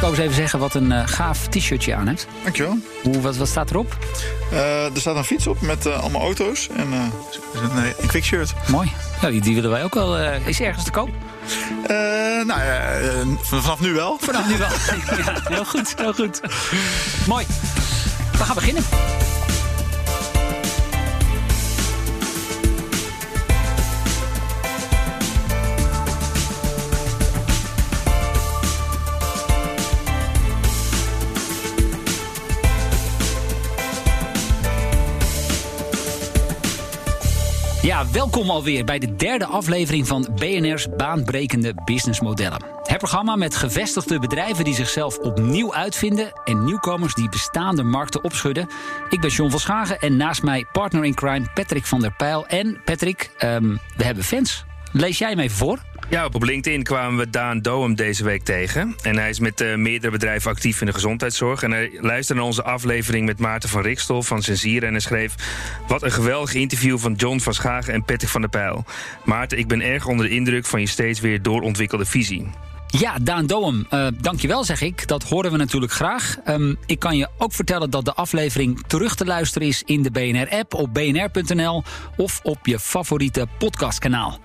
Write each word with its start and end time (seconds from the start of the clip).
ik 0.00 0.06
ook 0.06 0.12
eens 0.12 0.22
even 0.24 0.34
zeggen 0.34 0.58
wat 0.58 0.74
een 0.74 0.90
uh, 0.90 1.02
gaaf 1.04 1.46
t-shirtje 1.46 1.94
aan 1.94 2.06
hebt? 2.06 2.26
Dankjewel. 2.42 2.78
Hoe, 3.02 3.20
wat, 3.20 3.36
wat 3.36 3.48
staat 3.48 3.70
erop? 3.70 3.96
Uh, 4.52 4.84
er 4.84 5.00
staat 5.00 5.16
een 5.16 5.24
fiets 5.24 5.46
op 5.46 5.60
met 5.60 5.86
uh, 5.86 6.00
allemaal 6.00 6.20
auto's 6.20 6.68
en 6.68 6.92
een, 6.92 7.12
een 7.98 8.06
quick 8.06 8.24
shirt. 8.24 8.54
Mooi. 8.68 8.92
Ja, 9.20 9.30
die, 9.30 9.40
die 9.40 9.54
willen 9.54 9.70
wij 9.70 9.84
ook 9.84 9.94
wel. 9.94 10.18
is 10.18 10.60
ergens 10.60 10.84
te 10.84 10.90
koop? 10.90 11.08
nou 12.46 12.60
ja, 12.62 12.98
vanaf 13.40 13.80
nu 13.80 13.92
wel. 13.92 14.16
Vanaf 14.20 14.48
nu 14.48 14.56
wel. 14.56 14.68
ja, 15.24 15.40
heel 15.44 15.64
goed, 15.64 15.94
heel 15.96 16.12
goed. 16.12 16.40
Mooi. 17.26 17.46
We 18.32 18.44
gaan 18.44 18.54
beginnen. 18.54 18.82
Welkom 38.12 38.50
alweer 38.50 38.84
bij 38.84 38.98
de 38.98 39.16
derde 39.16 39.46
aflevering 39.46 40.06
van 40.06 40.28
BNR's 40.34 40.88
Baanbrekende 40.96 41.74
Businessmodellen. 41.84 42.64
Het 42.82 42.98
programma 42.98 43.36
met 43.36 43.56
gevestigde 43.56 44.18
bedrijven 44.18 44.64
die 44.64 44.74
zichzelf 44.74 45.18
opnieuw 45.18 45.74
uitvinden 45.74 46.32
en 46.44 46.64
nieuwkomers 46.64 47.14
die 47.14 47.28
bestaande 47.28 47.82
markten 47.82 48.24
opschudden. 48.24 48.68
Ik 49.08 49.20
ben 49.20 49.30
John 49.30 49.50
van 49.50 49.60
Schagen 49.60 49.98
en 49.98 50.16
naast 50.16 50.42
mij 50.42 50.66
partner 50.72 51.04
in 51.04 51.14
crime 51.14 51.46
Patrick 51.54 51.86
van 51.86 52.00
der 52.00 52.12
Pijl. 52.12 52.46
En 52.46 52.80
Patrick, 52.84 53.30
um, 53.44 53.80
we 53.96 54.04
hebben 54.04 54.24
fans. 54.24 54.64
Lees 54.92 55.18
jij 55.18 55.36
even 55.36 55.56
voor? 55.56 55.78
Ja, 56.10 56.28
op 56.32 56.42
LinkedIn 56.42 56.82
kwamen 56.82 57.18
we 57.18 57.30
Daan 57.30 57.60
Doem 57.60 57.94
deze 57.94 58.24
week 58.24 58.42
tegen. 58.42 58.96
En 59.02 59.16
hij 59.16 59.28
is 59.28 59.40
met 59.40 59.60
uh, 59.60 59.74
meerdere 59.74 60.12
bedrijven 60.12 60.50
actief 60.50 60.80
in 60.80 60.86
de 60.86 60.92
gezondheidszorg. 60.92 61.62
En 61.62 61.70
hij 61.70 61.90
luisterde 62.00 62.40
naar 62.40 62.48
onze 62.50 62.62
aflevering 62.62 63.26
met 63.26 63.38
Maarten 63.38 63.68
van 63.68 63.82
Rikstol 63.82 64.22
van 64.22 64.42
Sensier. 64.42 64.84
En 64.84 64.90
hij 64.90 65.00
schreef: 65.00 65.34
Wat 65.86 66.02
een 66.02 66.12
geweldig 66.12 66.54
interview 66.54 66.98
van 66.98 67.14
John 67.14 67.38
van 67.38 67.54
Schagen 67.54 67.92
en 67.92 68.04
Patrick 68.04 68.30
van 68.30 68.40
der 68.40 68.50
Pijl. 68.50 68.84
Maarten, 69.24 69.58
ik 69.58 69.68
ben 69.68 69.80
erg 69.80 70.06
onder 70.06 70.26
de 70.26 70.34
indruk 70.34 70.66
van 70.66 70.80
je 70.80 70.86
steeds 70.86 71.20
weer 71.20 71.42
doorontwikkelde 71.42 72.04
visie. 72.04 72.50
Ja, 72.86 73.16
Daan 73.22 73.46
Doem, 73.46 73.86
uh, 73.90 74.06
dankjewel 74.20 74.64
zeg 74.64 74.80
ik. 74.80 75.08
Dat 75.08 75.22
horen 75.22 75.50
we 75.50 75.56
natuurlijk 75.56 75.92
graag. 75.92 76.36
Um, 76.48 76.76
ik 76.86 76.98
kan 76.98 77.16
je 77.16 77.28
ook 77.38 77.52
vertellen 77.52 77.90
dat 77.90 78.04
de 78.04 78.14
aflevering 78.14 78.82
terug 78.86 79.14
te 79.14 79.24
luisteren 79.24 79.68
is 79.68 79.82
in 79.86 80.02
de 80.02 80.10
BNR-app 80.10 80.74
op 80.74 80.94
bnr.nl 80.94 81.82
of 82.16 82.40
op 82.42 82.66
je 82.66 82.78
favoriete 82.78 83.46
podcastkanaal. 83.58 84.38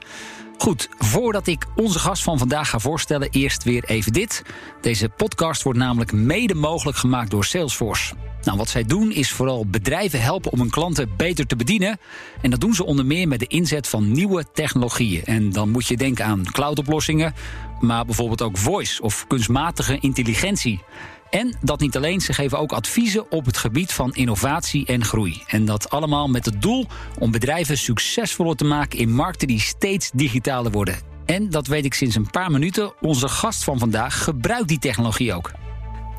Goed, 0.58 0.90
voordat 0.98 1.48
ik 1.48 1.66
onze 1.76 2.00
gast 2.00 2.24
van 2.24 2.38
vandaag 2.38 2.70
ga 2.70 2.80
voorstellen, 2.80 3.30
eerst 3.32 3.64
weer 3.64 3.84
even 3.84 4.14
dit. 4.14 4.42
Deze 4.82 5.10
podcast 5.10 5.64
wordt 5.64 5.80
namelijk 5.80 6.12
mede 6.12 6.56
mogelijk 6.56 6.98
gemaakt 6.98 7.32
door 7.32 7.46
Salesforce. 7.46 8.14
Nou, 8.44 8.58
wat 8.58 8.70
zij 8.70 8.84
doen 8.84 9.12
is 9.12 9.32
vooral 9.32 9.66
bedrijven 9.66 10.22
helpen 10.22 10.52
om 10.52 10.60
hun 10.60 10.70
klanten 10.70 11.10
beter 11.18 11.48
te 11.48 11.56
bedienen. 11.56 12.00
En 12.42 12.50
dat 12.50 12.60
doen 12.60 12.74
ze 12.74 12.86
onder 12.86 13.06
meer 13.06 13.28
met 13.28 13.40
de 13.40 13.48
inzet 13.48 13.88
van 13.88 14.12
nieuwe 14.12 14.46
technologieën. 14.54 15.24
En 15.24 15.50
dan 15.50 15.70
moet 15.70 15.88
je 15.88 15.98
denken 15.98 16.26
aan 16.26 16.44
cloudoplossingen, 16.44 17.34
maar 17.80 18.06
bijvoorbeeld 18.06 18.42
ook 18.42 18.58
voice 18.58 19.02
of 19.02 19.28
kunstmatige 19.28 20.00
intelligentie. 20.00 20.84
En 21.30 21.58
dat 21.62 21.80
niet 21.80 21.96
alleen, 21.96 22.22
ze 22.22 22.34
geven 22.34 22.60
ook 22.60 22.72
adviezen 22.72 23.32
op 23.32 23.46
het 23.46 23.58
gebied 23.58 23.94
van 23.94 24.14
innovatie 24.14 24.86
en 24.86 25.06
groei. 25.06 25.44
En 25.48 25.66
dat 25.66 25.90
allemaal 25.90 26.28
met 26.28 26.46
het 26.46 26.62
doel 26.62 26.88
om 27.20 27.32
bedrijven 27.32 27.78
succesvoller 27.78 28.56
te 28.56 28.66
maken 28.66 29.00
in 29.00 29.14
markten 29.14 29.48
die 29.48 29.60
steeds 29.60 30.12
digitaler 30.14 30.72
worden. 30.72 31.00
En 31.26 31.50
dat 31.50 31.68
weet 31.68 31.86
ik 31.86 31.94
sinds 31.94 32.16
een 32.16 32.30
paar 32.30 32.52
minuten. 32.52 32.94
Onze 33.02 33.28
gast 33.28 33.64
van 33.64 33.80
vandaag 33.80 34.24
gebruikt 34.24 34.68
die 34.68 34.80
technologie 34.80 35.34
ook. 35.34 35.52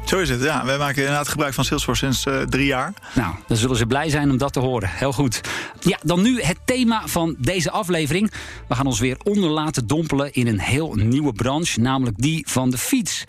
Zo 0.07 0.19
is 0.19 0.29
het, 0.29 0.43
ja. 0.43 0.65
Wij 0.65 0.79
maken 0.79 1.03
inderdaad 1.03 1.29
gebruik 1.29 1.55
van 1.55 1.65
Salesforce 1.65 2.05
sinds 2.05 2.27
uh, 2.27 2.43
drie 2.43 2.67
jaar. 2.67 2.93
Nou, 3.15 3.35
dan 3.47 3.57
zullen 3.57 3.77
ze 3.77 3.87
blij 3.87 4.09
zijn 4.11 4.31
om 4.31 4.37
dat 4.37 4.53
te 4.53 4.61
horen. 4.61 4.89
Heel 4.89 5.13
goed. 5.13 5.41
Ja, 5.81 5.99
dan 6.03 6.23
nu 6.23 6.43
het 6.43 6.59
thema 6.65 7.03
van 7.07 7.37
deze 7.39 7.71
aflevering. 7.71 8.33
We 8.69 8.75
gaan 8.75 8.87
ons 8.87 9.01
weer 9.01 9.17
onder 9.25 9.51
laten 9.51 9.87
dompelen 9.87 10.33
in 10.33 10.47
een 10.47 10.61
heel 10.61 10.95
nieuwe 10.95 11.33
branche, 11.33 11.81
namelijk 11.81 12.17
die 12.19 12.45
van 12.49 12.71
de 12.71 12.79
fiets. 12.79 13.25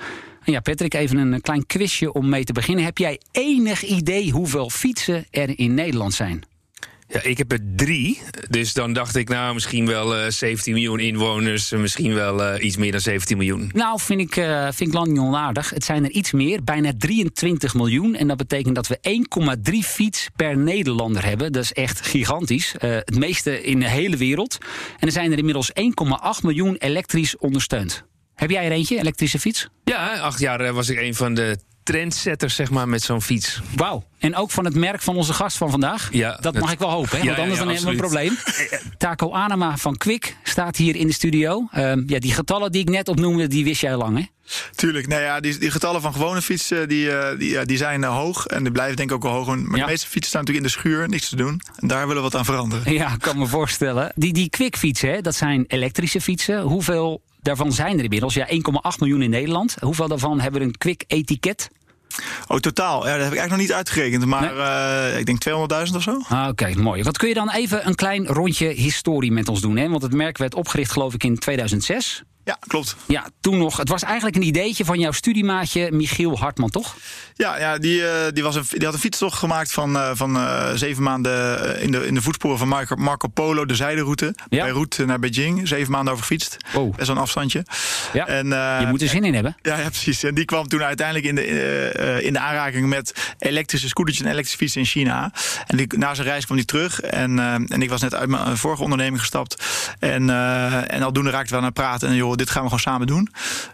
Ja, 0.52 0.60
Patrick, 0.60 0.94
even 0.94 1.18
een 1.18 1.42
klein 1.42 1.66
quizje 1.66 2.14
om 2.14 2.30
mee 2.30 2.44
te 2.44 2.54
beginnen. 2.54 2.86
Heb 2.86 2.98
jij 2.98 3.20
enig 3.32 3.84
idee 3.84 4.32
hoeveel 4.32 4.70
fietsen 4.70 5.26
er 5.32 5.60
in 5.60 5.74
Nederland 5.74 6.14
zijn? 6.14 6.44
Ja, 7.08 7.22
ik 7.24 7.38
heb 7.38 7.52
er 7.52 7.60
drie. 7.76 8.22
Dus 8.50 8.74
dan 8.74 8.94
dacht 8.94 9.16
ik, 9.16 9.30
nou, 9.30 9.54
misschien 9.54 9.86
wel 9.86 10.20
uh, 10.20 10.30
17 10.30 10.74
miljoen 10.74 11.00
inwoners. 11.00 11.72
Misschien 11.72 12.14
wel 12.14 12.54
uh, 12.54 12.64
iets 12.64 12.78
meer 12.78 12.92
dan 12.92 13.00
17 13.00 13.38
miljoen. 13.38 13.72
Nou, 13.74 14.00
vind 14.00 14.22
ik, 14.22 14.36
uh, 14.36 14.64
vind 14.64 14.90
ik 14.90 14.94
lang 14.94 15.08
niet 15.08 15.20
onaardig. 15.20 15.70
Het 15.70 15.84
zijn 15.84 16.04
er 16.04 16.12
iets 16.12 16.32
meer, 16.32 16.64
bijna 16.64 16.92
23 16.98 17.74
miljoen. 17.74 18.16
En 18.16 18.28
dat 18.28 18.38
betekent 18.38 18.76
dat 18.76 18.88
we 18.88 19.00
1,3 19.72 19.78
fiets 19.80 20.28
per 20.36 20.58
Nederlander 20.58 21.26
hebben. 21.26 21.52
Dat 21.52 21.64
is 21.64 21.74
echt 21.74 22.02
gigantisch. 22.02 22.76
Het 22.80 23.18
meeste 23.20 23.64
in 23.64 23.80
de 23.80 23.90
hele 23.90 24.18
wereld. 24.18 24.58
En 25.00 25.08
er 25.08 25.14
zijn 25.14 25.32
er 25.32 25.38
inmiddels 25.38 25.72
1,8 25.72 26.42
miljoen 26.42 26.76
elektrisch 26.76 27.38
ondersteund. 27.38 28.06
Heb 28.38 28.50
jij 28.50 28.66
er 28.66 28.72
eentje, 28.72 29.00
elektrische 29.00 29.40
fiets? 29.40 29.68
Ja, 29.84 30.20
acht 30.20 30.40
jaar 30.40 30.60
eh, 30.60 30.72
was 30.72 30.90
ik 30.90 31.00
een 31.00 31.16
van 31.16 31.34
de 31.34 31.58
trendsetters 31.84 32.56
zeg 32.56 32.70
maar, 32.70 32.90
met 32.90 33.02
zo'n 33.02 33.22
fiets. 33.22 33.62
Wauw. 33.76 34.04
En 34.20 34.36
ook 34.36 34.52
van 34.52 34.66
het 34.66 34.76
merk 34.76 35.02
van 35.02 35.16
onze 35.16 35.34
gast 35.34 35.58
van 35.58 35.70
vandaag. 35.70 36.10
Ja, 36.12 36.38
dat, 36.42 36.60
mag 36.60 36.72
ik 36.72 36.80
wel 36.80 36.90
hopen, 36.90 37.20
hè? 37.20 37.26
want 37.26 37.38
anders 37.38 37.60
ja, 37.60 37.66
dan 37.66 37.74
hebben 37.74 37.86
we 37.86 37.92
een 37.92 37.98
probleem. 37.98 38.38
Taco 38.98 39.32
Anema 39.32 39.78
van 39.78 39.98
Kwik 39.98 40.38
staat 40.44 40.76
hier 40.76 40.96
in 40.96 41.08
de 41.08 41.14
studio. 41.14 41.68
Uh, 41.76 41.94
ja, 42.08 42.20
die 42.20 42.34
getallen 42.34 42.72
die 42.72 42.82
ik 42.82 42.90
net 42.90 43.08
opnoemde, 43.08 43.48
die 43.48 43.64
wist 43.64 43.82
jij 43.82 43.96
lang, 43.96 44.18
hè? 44.18 44.26
Tuurlijk, 44.76 45.08
nou 45.08 45.22
ja, 45.22 45.40
die, 45.40 45.58
die 45.58 45.72
getallen 45.72 46.02
van 46.02 46.14
gewone 46.14 46.42
fietsen 46.42 46.90
die, 46.90 47.06
uh, 47.06 47.28
die, 47.38 47.66
die 47.66 47.78
zijn 47.78 48.02
uh, 48.02 48.16
hoog. 48.16 48.46
En 48.46 48.64
die 48.64 48.72
blijven 48.72 48.96
denk 48.96 49.10
ik 49.10 49.16
ook 49.16 49.24
wel 49.24 49.32
hoog. 49.32 49.46
Maar 49.46 49.80
de 49.80 49.86
meeste 49.86 50.08
fietsen 50.08 50.30
staan 50.30 50.42
natuurlijk 50.42 50.66
in 50.68 50.74
de 50.74 50.80
schuur, 50.80 51.10
niks 51.10 51.30
te 51.30 51.36
doen. 51.36 51.62
En 51.76 51.88
daar 51.88 52.08
willen 52.08 52.24
we 52.24 52.30
wat 52.30 52.36
aan 52.36 52.46
veranderen. 52.46 52.94
Ja, 52.94 53.14
ik 53.14 53.20
kan 53.20 53.38
me 53.38 53.48
voorstellen. 53.48 54.12
Die, 54.16 54.34
die 54.34 54.50
Kwik 54.50 54.78
fietsen, 54.78 55.24
dat 55.24 55.36
zijn 55.36 55.66
elektrische 55.68 56.22
fietsen. 56.22 56.62
Hoeveel 56.62 57.22
daarvan 57.42 57.72
zijn 57.72 57.98
er 57.98 58.04
inmiddels? 58.04 58.34
Ja, 58.34 58.48
1,8 58.50 58.56
miljoen 59.00 59.22
in 59.22 59.30
Nederland. 59.30 59.76
Hoeveel 59.80 60.08
daarvan 60.08 60.40
hebben 60.40 60.62
een 60.62 60.78
Kwik 60.78 61.04
etiket? 61.08 61.70
Oh, 62.48 62.58
totaal. 62.58 63.08
Ja, 63.08 63.14
dat 63.14 63.24
heb 63.24 63.34
ik 63.34 63.38
eigenlijk 63.38 63.50
nog 63.50 63.60
niet 63.60 63.74
uitgerekend. 63.74 64.26
Maar 64.26 64.54
nee? 64.54 65.14
uh, 65.14 65.20
ik 65.20 65.26
denk 65.26 65.90
200.000 65.90 65.96
of 65.96 66.02
zo. 66.02 66.22
Ah, 66.30 66.42
Oké, 66.42 66.50
okay, 66.50 66.74
mooi. 66.74 67.04
Wat 67.04 67.18
kun 67.18 67.28
je 67.28 67.34
dan 67.34 67.52
even 67.52 67.88
een 67.88 67.96
klein 67.96 68.26
rondje 68.26 68.68
historie 68.68 69.32
met 69.32 69.50
ons 69.50 69.62
doen? 69.62 69.78
Hè? 69.78 69.90
Want 69.90 70.02
het 70.02 70.14
merk 70.14 70.38
werd 70.38 70.56
opgericht 70.56 70.92
geloof 70.92 71.14
ik 71.14 71.24
in 71.24 71.38
2006. 71.38 72.24
Ja, 72.48 72.58
klopt. 72.68 72.96
Ja, 73.08 73.28
toen 73.42 73.58
nog. 73.58 73.78
Het 73.78 73.90
was 73.90 74.04
eigenlijk 74.04 74.36
een 74.36 74.42
ideetje 74.42 74.86
van 74.86 75.00
jouw 75.00 75.12
studiemaatje 75.12 75.92
Michiel 75.92 76.38
Hartman, 76.38 76.70
toch? 76.70 76.96
Ja, 77.34 77.60
ja 77.60 77.78
die, 77.78 78.00
uh, 78.00 78.10
die, 78.34 78.44
was 78.44 78.56
een, 78.56 78.64
die 78.70 78.86
had 78.86 78.94
een 78.94 79.00
fietstocht 79.00 79.38
gemaakt 79.38 79.72
van, 79.72 79.96
uh, 79.96 80.10
van 80.14 80.36
uh, 80.36 80.70
zeven 80.74 81.04
maanden 81.04 81.80
in 81.82 81.92
de, 81.92 82.08
in 82.08 82.14
de 82.14 82.22
voetsporen 82.22 82.58
van 82.58 82.68
Marco, 82.68 82.96
Marco 82.96 83.28
Polo, 83.28 83.66
de 83.66 83.76
zijderoute. 83.76 84.36
Ja. 84.50 84.64
Beirut 84.64 84.98
naar 85.06 85.20
Beijing. 85.20 85.68
Zeven 85.68 85.92
maanden 85.92 86.14
over 86.14 86.26
gefietst. 86.26 86.58
Oh. 86.76 86.96
Best 86.96 87.10
een 87.10 87.18
afstandje. 87.18 87.66
Ja. 88.14 88.28
En, 88.28 88.48
je 88.80 88.86
moet 88.90 89.02
er 89.02 89.08
zin 89.08 89.24
in 89.24 89.34
hebben. 89.34 89.58
Ja, 89.62 89.78
ja, 89.78 89.90
precies. 89.90 90.24
En 90.24 90.36
die 90.36 90.46
kwam 90.46 90.68
toen 90.68 90.84
uiteindelijk 90.84 91.28
in 91.28 91.36
de, 91.36 92.22
in 92.22 92.34
de 92.34 92.40
aanraking 92.40 92.88
met 92.88 93.34
elektrische 93.38 93.88
scootertjes 93.88 94.26
en 94.26 94.32
elektrische 94.32 94.60
fietsen 94.60 94.82
in 94.82 94.88
China. 94.88 95.32
En 95.66 95.78
die, 95.78 95.98
na 95.98 96.14
zijn 96.14 96.28
reis 96.28 96.46
kwam 96.46 96.58
hij 96.58 96.66
terug. 96.66 97.02
En, 97.02 97.40
en 97.70 97.82
ik 97.82 97.90
was 97.90 98.02
net 98.02 98.16
uit 98.16 98.30
mijn 98.30 98.58
vorige 98.58 98.84
onderneming 98.84 99.20
gestapt. 99.20 99.64
En, 100.00 100.30
en 100.90 101.02
aldoende 101.02 101.30
raakte 101.30 101.52
we 101.52 101.58
aan 101.58 101.64
het 101.64 101.74
praten. 101.74 102.10
En 102.10 102.16
joh, 102.16 102.36
dit 102.38 102.50
gaan 102.50 102.62
we 102.62 102.68
gewoon 102.68 102.80
samen 102.80 103.08
doen. 103.08 103.30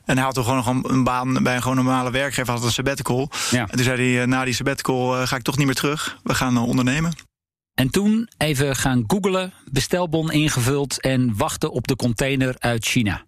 En 0.06 0.16
hij 0.16 0.26
had 0.26 0.34
toch 0.34 0.46
gewoon 0.46 0.64
nog 0.66 0.92
een 0.92 1.04
baan 1.04 1.44
bij 1.44 1.56
een 1.56 1.62
gewoon 1.62 1.78
normale 1.78 2.12
werkgever, 2.12 2.54
had 2.54 2.64
een 2.64 2.72
sabbatical. 2.72 3.30
Ja. 3.52 3.62
En 3.62 3.76
toen 3.76 3.84
zei 3.84 4.14
hij, 4.14 4.22
eh, 4.22 4.28
na 4.28 4.46
die 4.46 4.54
sabbatical 4.54 5.22
uh, 5.22 5.28
ga 5.28 5.36
ik 5.36 5.42
toch 5.42 5.58
niet 5.58 5.66
meer 5.66 5.76
terug. 5.76 6.18
We 6.24 6.34
gaan 6.34 6.54
uh, 6.54 6.68
ondernemen. 6.68 7.14
En 7.74 7.90
toen 7.90 8.30
even 8.38 8.76
gaan 8.76 9.04
googlen, 9.08 9.54
bestelbon 9.72 10.32
ingevuld 10.32 11.02
en 11.02 11.38
wachten 11.38 11.72
op 11.72 11.88
de 11.88 11.96
container 11.96 12.56
uit 12.60 12.86
China. 12.86 13.26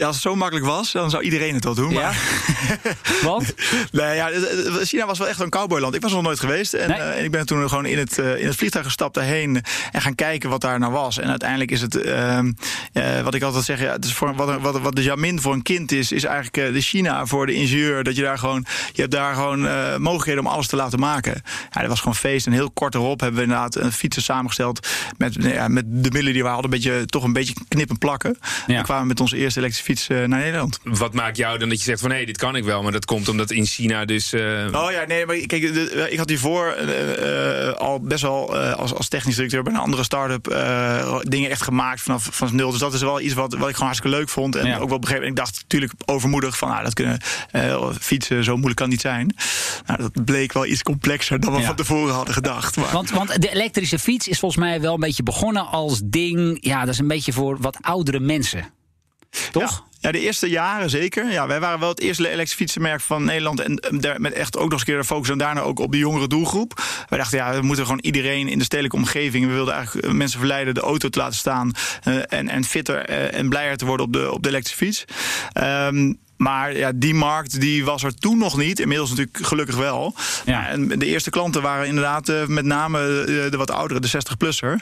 Ja, 0.00 0.06
als 0.06 0.14
het 0.14 0.24
zo 0.24 0.36
makkelijk 0.36 0.66
was, 0.66 0.92
dan 0.92 1.10
zou 1.10 1.22
iedereen 1.22 1.54
het 1.54 1.64
wel 1.64 1.74
doen. 1.74 1.90
Ja? 1.90 2.12
Want? 3.22 3.54
nee, 3.92 4.14
ja, 4.14 4.30
China 4.82 5.06
was 5.06 5.18
wel 5.18 5.28
echt 5.28 5.40
een 5.40 5.50
cowboyland. 5.50 5.94
Ik 5.94 6.00
was 6.00 6.10
er 6.10 6.16
nog 6.16 6.26
nooit 6.26 6.40
geweest. 6.40 6.74
En, 6.74 6.88
nee. 6.88 6.98
uh, 6.98 7.18
en 7.18 7.24
ik 7.24 7.30
ben 7.30 7.46
toen 7.46 7.68
gewoon 7.68 7.86
in 7.86 7.98
het, 7.98 8.18
uh, 8.18 8.40
in 8.40 8.46
het 8.46 8.56
vliegtuig 8.56 8.84
gestapt 8.84 9.14
daarheen 9.14 9.62
en 9.92 10.00
gaan 10.02 10.14
kijken 10.14 10.50
wat 10.50 10.60
daar 10.60 10.78
nou 10.78 10.92
was. 10.92 11.18
En 11.18 11.28
uiteindelijk 11.28 11.70
is 11.70 11.80
het, 11.80 11.94
uh, 11.94 12.40
wat 13.22 13.34
ik 13.34 13.42
altijd 13.42 13.64
zeg, 13.64 13.80
ja, 13.80 13.92
het 13.92 14.04
is 14.04 14.12
voor, 14.12 14.34
wat, 14.34 14.60
wat, 14.60 14.80
wat 14.80 14.96
de 14.96 15.02
Jamin 15.02 15.40
voor 15.40 15.52
een 15.52 15.62
kind 15.62 15.92
is, 15.92 16.12
is 16.12 16.24
eigenlijk 16.24 16.74
de 16.74 16.80
China 16.80 17.26
voor 17.26 17.46
de 17.46 17.54
ingenieur. 17.54 18.04
Dat 18.04 18.16
je 18.16 18.22
daar 18.22 18.38
gewoon, 18.38 18.66
je 18.92 19.00
hebt 19.00 19.12
daar 19.12 19.34
gewoon 19.34 19.60
mogelijkheden 20.02 20.44
om 20.44 20.50
alles 20.50 20.66
te 20.66 20.76
laten 20.76 20.98
maken. 20.98 21.42
Ja, 21.70 21.80
dat 21.80 21.88
was 21.88 21.98
gewoon 21.98 22.14
feest. 22.14 22.46
En 22.46 22.52
heel 22.52 22.70
kort 22.70 22.94
erop 22.94 23.20
hebben 23.20 23.38
we 23.38 23.46
inderdaad 23.46 23.76
een 23.76 23.92
fietsen 23.92 24.22
samengesteld 24.22 24.88
met, 25.16 25.34
ja, 25.40 25.68
met 25.68 25.84
de 25.86 26.10
middelen 26.10 26.32
die 26.32 26.42
we 26.42 26.48
hadden, 26.48 26.64
een 26.64 26.70
beetje, 26.70 27.06
toch 27.06 27.24
een 27.24 27.32
beetje 27.32 27.54
knippen 27.68 27.98
plakken. 27.98 28.38
Ja. 28.66 28.78
We 28.78 28.84
kwamen 28.84 29.06
met 29.06 29.20
onze 29.20 29.36
eerste 29.36 29.58
elektrische 29.58 29.89
fiets 29.90 30.06
naar 30.06 30.28
Nederland. 30.28 30.78
Wat 30.84 31.14
maakt 31.14 31.36
jou 31.36 31.58
dan 31.58 31.68
dat 31.68 31.78
je 31.78 31.84
zegt 31.84 32.00
van 32.00 32.10
hé, 32.10 32.16
hey, 32.16 32.24
dit 32.24 32.36
kan 32.36 32.56
ik 32.56 32.64
wel, 32.64 32.82
maar 32.82 32.92
dat 32.92 33.04
komt 33.04 33.28
omdat 33.28 33.50
in 33.50 33.66
China 33.66 34.04
dus. 34.04 34.34
Oh 34.72 34.90
ja, 34.90 35.04
nee, 35.06 35.26
maar 35.26 35.36
kijk, 35.36 35.62
ik 36.10 36.18
had 36.18 36.28
hiervoor 36.28 36.76
al 37.78 38.00
best 38.00 38.22
wel 38.22 38.56
als, 38.56 38.94
als 38.94 39.08
technisch 39.08 39.34
directeur 39.34 39.62
bij 39.62 39.72
een 39.72 39.78
andere 39.78 40.04
start-up 40.04 40.44
dingen 41.22 41.50
echt 41.50 41.62
gemaakt 41.62 42.00
vanaf 42.00 42.28
van 42.30 42.56
nul. 42.56 42.70
Dus 42.70 42.80
dat 42.80 42.94
is 42.94 43.00
wel 43.00 43.20
iets 43.20 43.34
wat, 43.34 43.52
wat 43.52 43.68
ik 43.68 43.74
gewoon 43.74 43.88
hartstikke 43.90 44.16
leuk 44.16 44.28
vond 44.28 44.56
en 44.56 44.78
ook 44.78 44.88
wel 44.88 44.98
begrepen. 44.98 45.24
En 45.24 45.30
ik 45.30 45.36
dacht 45.36 45.58
natuurlijk 45.62 45.92
overmoedig 46.04 46.58
van, 46.58 46.68
nou, 46.68 46.84
dat 46.84 46.94
kunnen 46.94 47.20
fietsen 48.00 48.44
zo 48.44 48.52
moeilijk 48.52 48.76
kan 48.76 48.88
niet 48.88 49.00
zijn. 49.00 49.34
Nou, 49.86 50.00
dat 50.00 50.24
bleek 50.24 50.52
wel 50.52 50.66
iets 50.66 50.82
complexer 50.82 51.40
dan 51.40 51.54
we 51.54 51.62
van 51.62 51.76
tevoren 51.76 52.14
hadden 52.14 52.34
gedacht. 52.34 52.76
Maar. 52.76 52.92
Want, 52.92 53.10
want 53.10 53.42
de 53.42 53.52
elektrische 53.52 53.98
fiets 53.98 54.28
is 54.28 54.38
volgens 54.38 54.60
mij 54.60 54.80
wel 54.80 54.94
een 54.94 55.00
beetje 55.00 55.22
begonnen 55.22 55.66
als 55.66 56.00
ding. 56.04 56.58
Ja, 56.60 56.80
dat 56.80 56.88
is 56.88 56.98
een 56.98 57.08
beetje 57.08 57.32
voor 57.32 57.56
wat 57.60 57.78
oudere 57.80 58.20
mensen. 58.20 58.78
Toch? 59.50 59.88
Ja, 60.00 60.12
de 60.12 60.20
eerste 60.20 60.48
jaren 60.48 60.90
zeker. 60.90 61.30
Ja, 61.30 61.46
wij 61.46 61.60
waren 61.60 61.80
wel 61.80 61.88
het 61.88 62.00
eerste 62.00 62.22
elektrische 62.22 62.56
fietsenmerk 62.56 63.00
van 63.00 63.24
Nederland. 63.24 63.60
En 63.60 63.80
met 64.16 64.32
echt 64.32 64.56
ook 64.56 64.62
nog 64.62 64.72
eens 64.72 64.80
een 64.80 64.86
keer 64.86 64.96
de 64.96 65.04
focus 65.04 65.28
en 65.28 65.38
daarna 65.38 65.60
ook 65.60 65.78
op 65.78 65.92
de 65.92 65.98
jongere 65.98 66.26
doelgroep. 66.26 66.82
Wij 67.08 67.18
dachten, 67.18 67.38
ja, 67.38 67.54
we 67.54 67.62
moeten 67.62 67.84
gewoon 67.84 68.00
iedereen 68.00 68.48
in 68.48 68.58
de 68.58 68.64
stedelijke 68.64 68.96
omgeving. 68.96 69.46
We 69.46 69.52
wilden 69.52 69.74
eigenlijk 69.74 70.06
eh, 70.06 70.12
mensen 70.12 70.38
verleiden 70.38 70.74
de 70.74 70.80
auto 70.80 71.08
te 71.08 71.18
laten 71.18 71.36
staan. 71.36 71.72
Uh, 72.04 72.22
en, 72.28 72.48
en 72.48 72.64
fitter 72.64 73.10
uh, 73.10 73.34
en 73.34 73.48
blijer 73.48 73.76
te 73.76 73.86
worden 73.86 74.06
op 74.06 74.12
de, 74.12 74.32
op 74.32 74.42
de 74.42 74.48
elektrische 74.48 74.84
fiets. 74.84 75.04
Um, 75.62 76.18
maar 76.40 76.76
ja, 76.76 76.92
die 76.94 77.14
markt 77.14 77.60
die 77.60 77.84
was 77.84 78.02
er 78.02 78.14
toen 78.14 78.38
nog 78.38 78.56
niet. 78.56 78.80
Inmiddels 78.80 79.10
natuurlijk 79.10 79.38
gelukkig 79.46 79.76
wel. 79.76 80.14
Ja. 80.44 80.68
En 80.68 80.88
de 80.88 81.06
eerste 81.06 81.30
klanten 81.30 81.62
waren 81.62 81.86
inderdaad 81.86 82.28
uh, 82.28 82.46
met 82.46 82.64
name 82.64 82.98
de, 83.26 83.46
de, 83.50 83.56
wat 83.56 83.70
oudere, 83.70 84.00
de 84.00 84.08
60-plusser. 84.08 84.72
Um, 84.72 84.78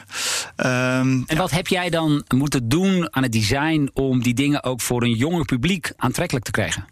en 0.65 1.25
ja. 1.27 1.35
wat 1.35 1.51
heb 1.51 1.67
jij 1.67 1.89
dan 1.89 2.23
moeten 2.35 2.69
doen 2.69 3.15
aan 3.15 3.23
het 3.23 3.31
design 3.31 3.89
om 3.93 4.23
die 4.23 4.33
dingen 4.33 4.63
ook 4.63 4.81
voor 4.81 5.03
een 5.03 5.13
jonger 5.13 5.45
publiek 5.45 5.91
aantrekkelijk 5.95 6.45
te 6.45 6.51
krijgen? 6.51 6.85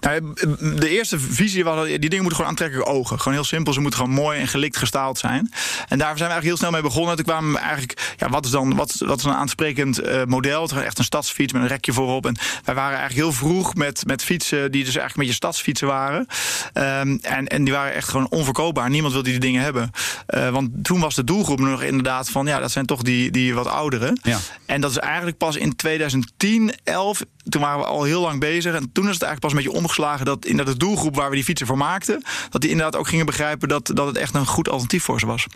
Nou, 0.00 0.34
de 0.78 0.88
eerste 0.88 1.18
visie 1.18 1.64
was, 1.64 1.86
die 1.86 1.98
dingen 1.98 2.16
moeten 2.16 2.34
gewoon 2.34 2.50
aantrekkelijke 2.50 2.90
ogen. 2.90 3.18
Gewoon 3.18 3.34
heel 3.34 3.44
simpel, 3.44 3.72
ze 3.72 3.80
moeten 3.80 4.00
gewoon 4.00 4.14
mooi 4.14 4.40
en 4.40 4.48
gelikt 4.48 4.76
gestaald 4.76 5.18
zijn. 5.18 5.52
En 5.88 5.98
daar 5.98 6.16
zijn 6.18 6.28
we 6.28 6.34
eigenlijk 6.34 6.44
heel 6.44 6.56
snel 6.56 6.70
mee 6.70 6.82
begonnen. 6.82 7.16
Toen 7.16 7.24
kwamen 7.24 7.52
we 7.52 7.58
eigenlijk, 7.58 8.14
ja, 8.16 8.28
wat 8.28 8.44
is 8.44 8.50
dan 8.50 8.74
wat, 8.74 8.94
wat 8.98 9.18
is 9.18 9.24
een 9.24 9.32
aansprekend 9.32 10.02
uh, 10.02 10.24
model? 10.24 10.62
Het 10.62 10.72
was 10.72 10.82
echt 10.82 10.98
een 10.98 11.04
stadsfiets 11.04 11.52
met 11.52 11.62
een 11.62 11.68
rekje 11.68 11.92
voorop. 11.92 12.26
En 12.26 12.36
wij 12.64 12.74
waren 12.74 12.98
eigenlijk 12.98 13.28
heel 13.28 13.32
vroeg 13.32 13.74
met, 13.74 14.06
met 14.06 14.24
fietsen 14.24 14.72
die 14.72 14.84
dus 14.84 14.96
eigenlijk 14.96 15.16
met 15.16 15.26
je 15.26 15.32
stadsfietsen 15.32 15.86
waren. 15.86 16.26
Um, 16.74 17.18
en, 17.22 17.46
en 17.46 17.64
die 17.64 17.72
waren 17.72 17.92
echt 17.94 18.08
gewoon 18.08 18.28
onverkoopbaar. 18.30 18.90
Niemand 18.90 19.12
wilde 19.12 19.30
die 19.30 19.40
dingen 19.40 19.62
hebben. 19.62 19.90
Uh, 20.28 20.48
want 20.48 20.70
toen 20.82 21.00
was 21.00 21.14
de 21.14 21.24
doelgroep 21.24 21.60
nog 21.60 21.82
inderdaad 21.82 22.30
van, 22.30 22.46
ja, 22.46 22.58
dat 22.58 22.70
zijn 22.70 22.86
toch 22.86 23.02
die, 23.02 23.30
die 23.30 23.54
wat 23.54 23.66
ouderen. 23.66 24.20
Ja. 24.22 24.38
En 24.66 24.80
dat 24.80 24.90
is 24.90 24.98
eigenlijk 24.98 25.36
pas 25.36 25.56
in 25.56 25.76
2010, 25.76 26.74
11 26.84 27.22
toen 27.48 27.60
waren 27.60 27.78
we 27.78 27.84
al 27.84 28.02
heel 28.02 28.20
lang 28.20 28.40
bezig. 28.40 28.74
En 28.74 28.92
toen 28.92 29.08
is 29.08 29.14
het 29.14 29.22
eigenlijk 29.22 29.40
pas 29.40 29.51
een 29.52 29.62
beetje 29.62 29.78
omgeslagen 29.78 30.26
dat 30.26 30.44
in 30.44 30.56
de 30.56 30.76
doelgroep 30.76 31.14
waar 31.14 31.28
we 31.28 31.34
die 31.34 31.44
fietsen 31.44 31.66
voor 31.66 31.76
maakten, 31.76 32.22
dat 32.50 32.60
die 32.60 32.70
inderdaad 32.70 32.96
ook 32.96 33.08
gingen 33.08 33.26
begrijpen 33.26 33.68
dat, 33.68 33.90
dat 33.94 34.06
het 34.06 34.16
echt 34.16 34.34
een 34.34 34.46
goed 34.46 34.68
alternatief 34.68 35.04
voor 35.04 35.20
ze 35.20 35.26
was. 35.26 35.46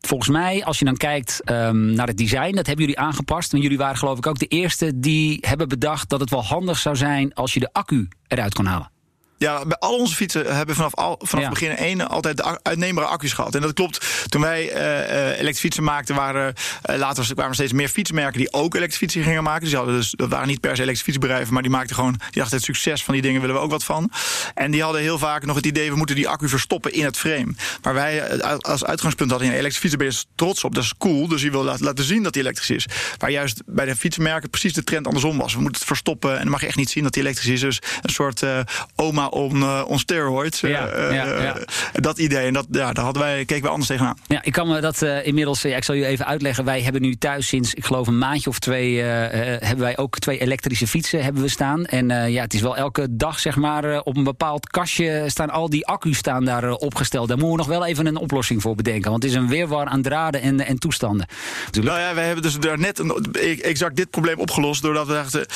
Volgens 0.00 0.30
mij, 0.30 0.64
als 0.64 0.78
je 0.78 0.84
dan 0.84 0.96
kijkt 0.96 1.50
um, 1.50 1.92
naar 1.92 2.06
het 2.06 2.16
design, 2.16 2.54
dat 2.54 2.66
hebben 2.66 2.84
jullie 2.84 3.00
aangepast. 3.00 3.52
En 3.52 3.60
jullie 3.60 3.78
waren 3.78 3.96
geloof 3.96 4.18
ik 4.18 4.26
ook 4.26 4.38
de 4.38 4.46
eerste 4.46 4.98
die 4.98 5.38
hebben 5.40 5.68
bedacht 5.68 6.08
dat 6.08 6.20
het 6.20 6.30
wel 6.30 6.44
handig 6.44 6.78
zou 6.78 6.96
zijn 6.96 7.34
als 7.34 7.54
je 7.54 7.60
de 7.60 7.72
accu 7.72 8.08
eruit 8.26 8.54
kon 8.54 8.66
halen. 8.66 8.90
Ja, 9.38 9.64
bij 9.64 9.76
al 9.78 9.98
onze 9.98 10.14
fietsen 10.14 10.56
hebben 10.56 10.74
vanaf, 10.74 10.94
al, 10.94 11.20
vanaf 11.22 11.44
ja. 11.44 11.50
begin 11.50 11.76
één 11.76 12.08
altijd 12.08 12.36
de 12.36 12.58
uitneembare 12.62 13.06
accu's 13.06 13.32
gehad. 13.32 13.54
En 13.54 13.60
dat 13.60 13.72
klopt. 13.72 14.06
Toen 14.28 14.40
wij 14.40 14.74
uh, 14.74 15.26
elektrische 15.26 15.60
fietsen 15.60 15.84
maakten, 15.84 16.14
waren 16.14 16.54
uh, 16.90 16.96
later 16.96 17.24
kwamen 17.24 17.48
er 17.48 17.54
steeds 17.54 17.72
meer 17.72 17.88
fietsmerken 17.88 18.38
die 18.38 18.52
ook 18.52 18.74
elektrische 18.74 19.04
fietsen 19.04 19.22
gingen 19.22 19.42
maken. 19.42 19.64
Dus, 19.64 19.74
hadden 19.74 19.94
dus 19.94 20.10
dat 20.10 20.28
waren 20.28 20.46
niet 20.46 20.60
per 20.60 20.76
se 20.76 20.82
elektrische 20.82 21.04
fietsbedrijven, 21.04 21.52
maar 21.52 21.62
die 21.62 21.70
maakten 21.70 21.94
gewoon, 21.94 22.12
die 22.12 22.40
dachten 22.40 22.56
het 22.56 22.66
succes 22.66 23.04
van 23.04 23.14
die 23.14 23.22
dingen 23.22 23.40
willen 23.40 23.56
we 23.56 23.62
ook 23.62 23.70
wat 23.70 23.84
van. 23.84 24.10
En 24.54 24.70
die 24.70 24.82
hadden 24.82 25.00
heel 25.00 25.18
vaak 25.18 25.44
nog 25.44 25.56
het 25.56 25.66
idee, 25.66 25.90
we 25.90 25.96
moeten 25.96 26.16
die 26.16 26.28
accu 26.28 26.48
verstoppen 26.48 26.92
in 26.92 27.04
het 27.04 27.16
frame. 27.16 27.54
Maar 27.82 27.94
wij 27.94 28.42
als 28.60 28.84
uitgangspunt 28.84 29.30
hadden, 29.30 29.48
ja, 29.48 29.54
elektrische 29.54 29.80
fietsen 29.80 29.98
ben 29.98 30.08
je 30.08 30.24
trots 30.34 30.64
op, 30.64 30.74
dat 30.74 30.84
is 30.84 30.94
cool. 30.98 31.28
Dus 31.28 31.42
je 31.42 31.50
wil 31.50 31.64
laten, 31.64 32.04
zien 32.04 32.22
dat 32.22 32.32
die 32.32 32.42
elektrisch 32.42 32.70
is. 32.70 32.86
Waar 33.18 33.30
juist 33.30 33.62
bij 33.66 33.84
de 33.84 33.96
fietsenmerken 33.96 34.50
precies 34.50 34.72
de 34.72 34.84
trend 34.84 35.06
andersom 35.06 35.38
was. 35.38 35.54
We 35.54 35.60
moeten 35.60 35.78
het 35.78 35.88
verstoppen 35.88 36.32
en 36.32 36.42
dan 36.42 36.50
mag 36.50 36.60
je 36.60 36.66
echt 36.66 36.76
niet 36.76 36.90
zien 36.90 37.02
dat 37.02 37.12
die 37.12 37.22
elektrisch 37.22 37.48
is. 37.48 37.60
Dus 37.60 37.80
een 38.02 38.10
soort 38.10 38.42
uh, 38.42 38.60
oma 38.96 39.25
on, 39.30 39.56
uh, 39.56 39.82
on 39.86 39.98
steroids. 39.98 40.60
Ja, 40.60 40.68
uh, 40.68 41.14
ja, 41.14 41.42
ja. 41.42 41.56
Dat 41.92 42.18
idee. 42.18 42.46
En 42.46 42.52
dat, 42.52 42.66
ja, 42.70 42.92
daar 42.92 43.04
hadden 43.04 43.22
wij, 43.22 43.44
keken 43.44 43.62
we 43.62 43.68
anders 43.68 43.88
tegenaan. 43.88 44.18
Ja, 44.26 44.42
ik 44.42 44.52
kan 44.52 44.68
me 44.68 44.80
dat 44.80 45.02
inmiddels, 45.02 45.64
ik 45.64 45.84
zal 45.84 45.94
je 45.94 46.06
even 46.06 46.26
uitleggen. 46.26 46.64
Wij 46.64 46.82
hebben 46.82 47.02
nu 47.02 47.16
thuis 47.16 47.46
sinds, 47.46 47.74
ik 47.74 47.84
geloof 47.84 48.06
een 48.06 48.18
maandje 48.18 48.50
of 48.50 48.58
twee, 48.58 49.00
hebben 49.00 49.78
wij 49.78 49.96
ook 49.96 50.18
twee 50.18 50.38
elektrische 50.38 50.86
fietsen 50.86 51.24
hebben 51.24 51.42
we 51.42 51.48
staan. 51.48 51.84
En 51.84 52.30
ja, 52.30 52.42
het 52.42 52.54
is 52.54 52.60
wel 52.60 52.76
elke 52.76 53.06
dag, 53.10 53.38
zeg 53.38 53.56
maar, 53.56 54.00
op 54.00 54.16
een 54.16 54.24
bepaald 54.24 54.68
kastje 54.68 55.24
staan 55.26 55.50
al 55.50 55.70
die 55.70 55.86
accu's 55.86 56.18
staan 56.18 56.44
daar 56.44 56.72
opgesteld. 56.72 57.28
Daar 57.28 57.38
moeten 57.38 57.56
we 57.56 57.62
nog 57.62 57.78
wel 57.78 57.86
even 57.86 58.06
een 58.06 58.16
oplossing 58.16 58.62
voor 58.62 58.74
bedenken. 58.74 59.10
Want 59.10 59.22
het 59.22 59.32
is 59.32 59.38
een 59.38 59.48
weerwar 59.48 59.86
aan 59.86 60.02
draden 60.02 60.40
en, 60.40 60.66
en 60.66 60.78
toestanden. 60.78 61.26
Nou 61.70 62.00
ja, 62.00 62.14
wij 62.14 62.24
hebben 62.24 62.42
dus 62.42 62.58
daar 62.58 62.78
net 62.78 62.98
een, 62.98 63.32
exact 63.62 63.96
dit 63.96 64.10
probleem 64.10 64.38
opgelost. 64.38 64.82
Doordat 64.82 65.06
we 65.06 65.12
dachten, 65.12 65.46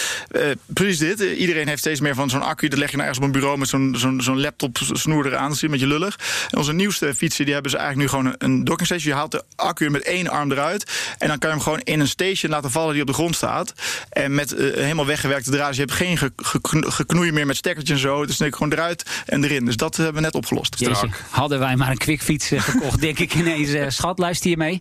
precies 0.66 0.98
dit. 0.98 1.20
iedereen 1.20 1.68
heeft 1.68 1.78
steeds 1.78 2.00
meer 2.00 2.14
van 2.14 2.30
zo'n 2.30 2.42
accu. 2.42 2.68
Dat 2.68 2.78
leg 2.78 2.90
je 2.90 2.96
nou 2.96 3.08
ergens 3.08 3.26
op 3.26 3.34
een 3.34 3.40
bureau 3.40 3.58
met 3.60 3.68
zo'n 3.68 3.94
zo'n 3.98 4.20
zo'n 4.20 4.40
laptop 4.40 4.78
snoer 4.92 5.26
eraan. 5.26 5.54
zie 5.54 5.68
je 5.68 5.68
met 5.68 5.80
je 5.80 5.86
lullig. 5.86 6.18
En 6.50 6.58
onze 6.58 6.72
nieuwste 6.72 7.14
fietsen 7.14 7.44
die 7.44 7.54
hebben 7.54 7.70
ze 7.70 7.76
eigenlijk 7.76 8.12
nu 8.12 8.18
gewoon 8.18 8.34
een 8.38 8.64
docking 8.64 8.86
station. 8.86 9.12
Je 9.12 9.18
haalt 9.18 9.30
de 9.30 9.44
accu 9.56 9.90
met 9.90 10.02
één 10.02 10.28
arm 10.28 10.52
eruit. 10.52 11.14
En 11.18 11.28
dan 11.28 11.38
kan 11.38 11.48
je 11.48 11.54
hem 11.54 11.64
gewoon 11.64 11.80
in 11.80 12.00
een 12.00 12.08
station 12.08 12.50
laten 12.50 12.70
vallen 12.70 12.92
die 12.92 13.00
op 13.00 13.06
de 13.06 13.14
grond 13.14 13.36
staat. 13.36 13.74
En 14.10 14.34
met 14.34 14.52
uh, 14.52 14.74
helemaal 14.74 15.06
weggewerkte 15.06 15.50
draad. 15.50 15.68
Dus 15.68 15.76
je 15.76 15.82
hebt 15.82 15.94
geen 15.94 16.18
ge 16.18 16.32
ge 16.36 16.58
geknoei 16.88 17.32
meer 17.32 17.46
met 17.46 17.56
stekkertjes 17.56 17.96
en 17.96 18.02
zo. 18.02 18.26
Dus 18.26 18.36
dan 18.36 18.52
gewoon 18.52 18.72
eruit 18.72 19.22
en 19.26 19.44
erin. 19.44 19.64
Dus 19.64 19.76
dat 19.76 19.96
hebben 19.96 20.14
we 20.14 20.20
net 20.20 20.34
opgelost. 20.34 20.78
Jezus, 20.78 21.10
hadden 21.30 21.58
wij 21.58 21.76
maar 21.76 21.90
een 21.90 21.96
quickfiets 21.96 22.52
uh, 22.52 22.60
gekocht, 22.60 23.00
denk 23.00 23.18
ik 23.18 23.34
ineens. 23.34 23.68
Uh, 23.68 23.84
schat, 23.88 24.18
luister 24.18 24.50
je 24.50 24.56
mee? 24.56 24.78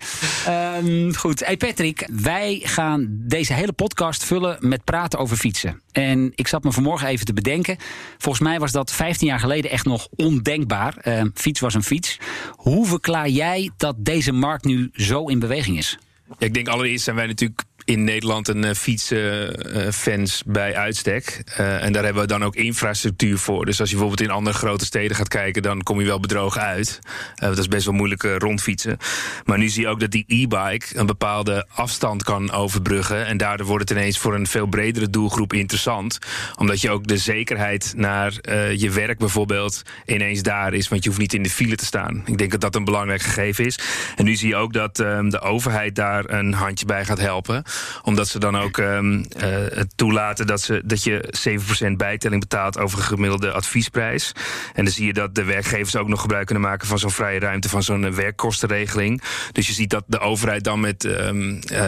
Um, 0.84 1.16
goed. 1.16 1.46
Hey 1.46 1.58
Patrick, 1.58 2.08
wij 2.12 2.62
gaan 2.64 3.08
deze 3.10 3.54
hele 3.54 3.72
podcast 3.72 4.24
vullen 4.24 4.58
met 4.60 4.84
praten 4.84 5.20
over 5.20 5.38
fietsen. 5.38 5.82
En 5.92 6.32
ik 6.36 6.48
zat 6.48 6.64
me 6.64 6.72
vanmorgen 6.72 7.08
even 7.08 7.26
te 7.26 7.34
bedenken. 7.34 7.78
Volgens 8.18 8.44
mij 8.44 8.60
was 8.60 8.72
dat 8.72 8.92
15 8.92 9.28
jaar 9.28 9.40
geleden 9.40 9.72
echt 9.72 9.86
nog 9.86 10.08
ondenkbaar. 10.16 10.96
Uh, 11.08 11.22
fiets 11.34 11.60
was 11.60 11.74
een 11.74 11.84
fiets. 11.84 12.18
Hoe 12.56 12.86
verklaar 12.86 13.30
jij 13.30 13.72
dat 13.78 13.96
deze 13.98 14.32
markt 14.32 14.66
nu 14.66 14.90
zo 14.94 15.26
in 15.26 15.40
beweging 15.40 15.78
is? 15.78 15.98
Ja, 16.28 16.36
ik 16.40 16.54
denk 16.54 16.68
allereerst 16.68 17.04
zijn 17.04 17.16
wij 17.16 17.28
natuurlijk 17.28 17.64
in 17.90 18.04
Nederland 18.04 18.48
een 18.48 18.66
uh, 18.66 18.72
fietsenfans 18.72 20.44
uh, 20.46 20.54
bij 20.54 20.76
uitstek. 20.76 21.44
Uh, 21.60 21.84
en 21.84 21.92
daar 21.92 22.04
hebben 22.04 22.22
we 22.22 22.28
dan 22.28 22.44
ook 22.44 22.56
infrastructuur 22.56 23.38
voor. 23.38 23.66
Dus 23.66 23.80
als 23.80 23.90
je 23.90 23.96
bijvoorbeeld 23.96 24.30
in 24.30 24.36
andere 24.36 24.58
grote 24.58 24.86
steden 24.86 25.16
gaat 25.16 25.28
kijken, 25.28 25.62
dan 25.62 25.84
kom 25.84 26.00
je 26.00 26.06
wel 26.06 26.20
bedrogen 26.20 26.62
uit. 26.62 27.00
dat 27.36 27.58
is 27.58 27.68
best 27.68 27.86
wel 27.86 27.94
moeilijk 27.94 28.24
rondfietsen. 28.24 28.98
Maar 29.46 29.58
nu 29.58 29.70
zie 29.70 29.82
je 29.82 29.88
ook 29.88 30.00
dat 30.00 30.12
die 30.12 30.24
e-bike 30.28 30.98
een 30.98 31.06
bepaalde 31.06 31.68
afstand 31.74 32.24
kan 32.24 32.52
overbruggen. 32.52 33.26
En 33.26 33.38
daardoor 33.38 33.68
wordt 33.68 33.90
het 33.90 33.98
ineens 33.98 34.18
voor 34.18 34.36
een 34.36 34.48
veel 34.48 34.66
bredere 34.66 35.10
doelgroep 35.10 35.54
interessant. 35.54 36.18
Omdat 36.58 36.82
je 36.82 36.90
ook 36.90 37.08
de 37.08 37.18
zekerheid 37.18 37.94
naar 37.96 38.34
je 38.76 38.90
werk 38.92 39.18
bijvoorbeeld 39.18 39.82
ineens 40.06 40.42
daar 40.42 40.74
is. 40.74 40.88
Want 40.88 41.04
je 41.04 41.10
hoeft 41.10 41.22
niet 41.22 41.34
in 41.34 41.44
de 41.44 41.50
file 41.50 41.76
te 41.76 41.86
staan. 41.86 42.24
Ik 42.26 42.38
denk 42.38 42.52
dat 42.52 42.62
dat 42.62 42.76
een 42.76 42.84
belangrijk 42.84 43.22
gegeven 43.22 43.66
is. 43.66 43.80
En 44.16 44.26
nu 44.26 44.36
zie 44.36 44.48
je 44.48 44.56
ook 44.56 44.74
dat 44.74 45.00
ehm, 45.00 45.30
de 45.30 45.42
overheid 45.42 45.96
daar 45.96 46.30
een 46.30 46.54
handje 46.54 46.86
bij 46.86 47.06
gaat 47.06 47.20
helpen 47.20 47.64
omdat 48.04 48.28
ze 48.28 48.40
dan 48.40 48.58
ook 48.58 48.78
um, 48.78 49.26
uh, 49.44 49.56
toelaten 49.96 50.48
dat, 50.48 50.62
ze, 50.62 50.82
dat 50.86 51.04
je 51.04 51.34
7% 51.86 51.92
bijtelling 51.92 52.42
betaalt 52.42 52.78
over 52.78 52.98
een 52.98 53.06
gemiddelde 53.06 53.52
adviesprijs. 53.52 54.32
En 54.74 54.84
dan 54.84 54.94
zie 54.94 55.06
je 55.06 55.14
dat 55.14 55.36
de 55.36 55.44
werkgevers 55.44 55.96
ook 55.96 56.08
nog 56.08 56.22
gebruik 56.22 56.46
kunnen 56.46 56.64
maken 56.64 56.88
van 56.88 57.00
zo'n 57.00 57.12
vrije 57.12 57.40
ruimte, 57.40 57.70
van 57.70 57.84
zo'n 57.84 58.16
werkkostenregeling. 58.16 59.22
Dus 59.52 59.68
je 59.68 59.74
ziet 59.74 59.90
dat 59.90 60.04
de 60.08 60.20
overheid 60.20 60.64
dan 60.64 60.80
met, 60.80 61.04
um, 61.04 61.60
uh, 61.72 61.80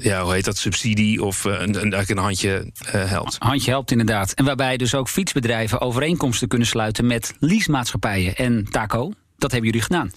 ja, 0.00 0.22
hoe 0.22 0.32
heet 0.32 0.44
dat, 0.44 0.56
subsidie 0.56 1.22
of 1.22 1.44
een, 1.44 1.82
een, 1.82 2.10
een 2.10 2.18
handje 2.18 2.72
helpt. 2.90 3.36
Handje 3.38 3.70
helpt 3.70 3.90
inderdaad. 3.90 4.32
En 4.32 4.44
waarbij 4.44 4.76
dus 4.76 4.94
ook 4.94 5.08
fietsbedrijven 5.08 5.80
overeenkomsten 5.80 6.48
kunnen 6.48 6.66
sluiten 6.66 7.06
met 7.06 7.34
leasemaatschappijen. 7.38 8.34
En 8.34 8.64
Taco, 8.70 9.12
dat 9.38 9.50
hebben 9.50 9.70
jullie 9.70 9.86
gedaan. 9.86 10.10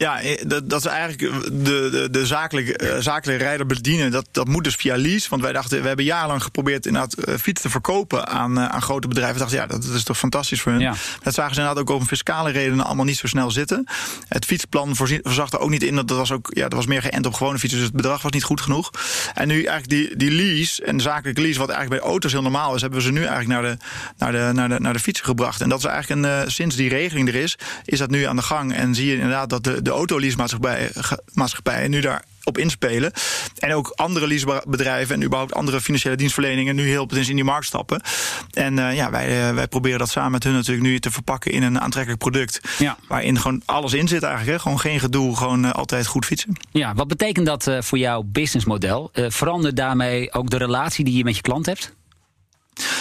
Ja, 0.00 0.20
eh, 0.20 0.42
dat, 0.46 0.70
dat 0.70 0.84
is 0.84 0.86
eigenlijk 0.86 1.20
de, 1.64 1.88
de, 1.90 2.08
de 2.10 2.26
zakelijke, 2.26 2.84
uh, 2.84 2.96
zakelijke 2.98 3.44
rijder 3.44 3.66
bedienen. 3.66 4.10
Dat, 4.10 4.28
dat 4.30 4.48
moet 4.48 4.64
dus 4.64 4.74
via 4.74 4.96
lease. 4.96 5.28
Want 5.28 5.42
wij 5.42 5.52
dachten, 5.52 5.80
we 5.80 5.86
hebben 5.86 6.04
jarenlang 6.04 6.42
geprobeerd 6.42 6.86
inderdaad 6.86 7.16
fiets 7.40 7.62
te 7.62 7.70
verkopen 7.70 8.28
aan, 8.28 8.60
aan 8.60 8.82
grote 8.82 9.08
bedrijven. 9.08 9.34
We 9.34 9.40
dachten, 9.40 9.58
ja, 9.58 9.66
dat, 9.66 9.82
dat 9.82 9.94
is 9.94 10.02
toch 10.02 10.18
fantastisch 10.18 10.60
voor 10.60 10.72
hun. 10.72 10.80
Ja. 10.80 10.94
Dat 11.22 11.34
zagen 11.34 11.54
ze 11.54 11.60
inderdaad 11.60 11.82
ook 11.82 11.96
om 11.96 12.06
fiscale 12.06 12.50
redenen 12.50 12.84
allemaal 12.84 13.04
niet 13.04 13.16
zo 13.16 13.26
snel 13.26 13.50
zitten. 13.50 13.84
Het 14.28 14.44
fietsplan 14.44 14.96
voorzag 14.96 15.52
er 15.52 15.58
ook 15.58 15.70
niet 15.70 15.82
in. 15.82 15.96
Dat 15.96 16.10
was 16.10 16.32
ook, 16.32 16.50
ja, 16.54 16.62
dat 16.62 16.72
was 16.72 16.86
meer 16.86 17.02
geënt 17.02 17.26
op 17.26 17.34
gewone 17.34 17.58
fietsen. 17.58 17.78
Dus 17.78 17.88
het 17.88 17.96
bedrag 17.96 18.22
was 18.22 18.32
niet 18.32 18.44
goed 18.44 18.60
genoeg. 18.60 18.90
En 19.34 19.48
nu 19.48 19.54
eigenlijk 19.54 19.88
die, 19.88 20.16
die 20.16 20.30
lease 20.30 20.84
en 20.84 21.00
zakelijke 21.00 21.40
lease, 21.40 21.58
wat 21.58 21.68
eigenlijk 21.68 22.00
bij 22.00 22.10
auto's 22.10 22.32
heel 22.32 22.42
normaal 22.42 22.74
is, 22.74 22.80
hebben 22.80 22.98
we 22.98 23.04
ze 23.04 23.12
nu 23.12 23.24
eigenlijk 23.24 23.48
naar 23.48 23.62
de, 23.62 23.76
naar 24.18 24.32
de, 24.32 24.52
naar 24.52 24.68
de, 24.68 24.80
naar 24.80 24.92
de 24.92 24.98
fietsen 24.98 25.24
gebracht. 25.24 25.60
En 25.60 25.68
dat 25.68 25.78
is 25.78 25.84
eigenlijk 25.84 26.26
een, 26.26 26.50
sinds 26.50 26.76
die 26.76 26.88
regeling 26.88 27.28
er 27.28 27.34
is, 27.34 27.58
is 27.84 27.98
dat 27.98 28.10
nu 28.10 28.24
aan 28.24 28.36
de 28.36 28.42
gang. 28.42 28.74
En 28.74 28.94
zie 28.94 29.06
je 29.06 29.14
inderdaad 29.14 29.50
dat 29.50 29.64
de, 29.64 29.82
de 29.82 29.89
autoleasemaatschappij 29.92 30.90
maatschappij 31.32 31.88
nu 31.88 32.00
daar 32.00 32.24
op 32.44 32.58
inspelen. 32.58 33.12
En 33.58 33.74
ook 33.74 33.92
andere 33.94 34.26
leasebedrijven 34.26 35.14
en 35.14 35.22
überhaupt 35.22 35.54
andere 35.54 35.80
financiële 35.80 36.16
dienstverleningen 36.16 36.74
nu 36.74 36.88
heel 36.88 37.08
in 37.10 37.34
die 37.34 37.44
markt 37.44 37.66
stappen. 37.66 38.02
En 38.50 38.76
uh, 38.76 38.94
ja, 38.94 39.10
wij, 39.10 39.48
uh, 39.48 39.54
wij 39.54 39.68
proberen 39.68 39.98
dat 39.98 40.10
samen 40.10 40.30
met 40.30 40.44
hun 40.44 40.52
natuurlijk 40.52 40.86
nu 40.86 41.00
te 41.00 41.10
verpakken 41.10 41.52
in 41.52 41.62
een 41.62 41.80
aantrekkelijk 41.80 42.22
product. 42.22 42.60
Ja. 42.78 42.96
Waarin 43.08 43.38
gewoon 43.38 43.62
alles 43.64 43.92
in 43.92 44.08
zit 44.08 44.22
eigenlijk. 44.22 44.52
Hè? 44.56 44.62
Gewoon 44.62 44.80
geen 44.80 45.00
gedoe, 45.00 45.36
gewoon 45.36 45.64
uh, 45.64 45.70
altijd 45.70 46.06
goed 46.06 46.24
fietsen. 46.24 46.56
Ja, 46.70 46.94
wat 46.94 47.08
betekent 47.08 47.46
dat 47.46 47.70
voor 47.78 47.98
jouw 47.98 48.22
businessmodel? 48.22 49.10
verandert 49.12 49.76
daarmee 49.76 50.32
ook 50.32 50.50
de 50.50 50.56
relatie 50.56 51.04
die 51.04 51.16
je 51.16 51.24
met 51.24 51.36
je 51.36 51.42
klant 51.42 51.66
hebt? 51.66 51.94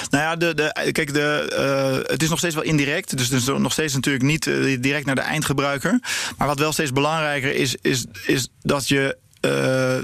Nou 0.10 0.24
ja, 0.24 0.36
de, 0.36 0.54
de, 0.54 0.90
kijk, 0.92 1.14
de, 1.14 1.54
uh, 2.04 2.12
het 2.12 2.24
is 2.24 2.30
nog 2.30 2.38
steeds 2.38 2.56
wel 2.56 2.64
indirect. 2.64 3.18
Dus 3.18 3.30
het 3.30 3.42
is 3.42 3.46
nog 3.46 3.72
steeds 3.72 3.94
natuurlijk 3.94 4.24
niet 4.24 4.46
uh, 4.46 4.78
direct 4.82 5.06
naar 5.06 5.16
de 5.16 5.22
eindgebruiker. 5.22 6.00
Maar 6.38 6.48
wat 6.48 6.60
wel 6.60 6.72
steeds 6.72 6.92
belangrijker 6.92 7.56
is, 7.56 7.76
is, 7.82 8.06
is 8.26 8.48
dat 8.62 8.88
je 8.88 9.18
uh, 9.42 9.52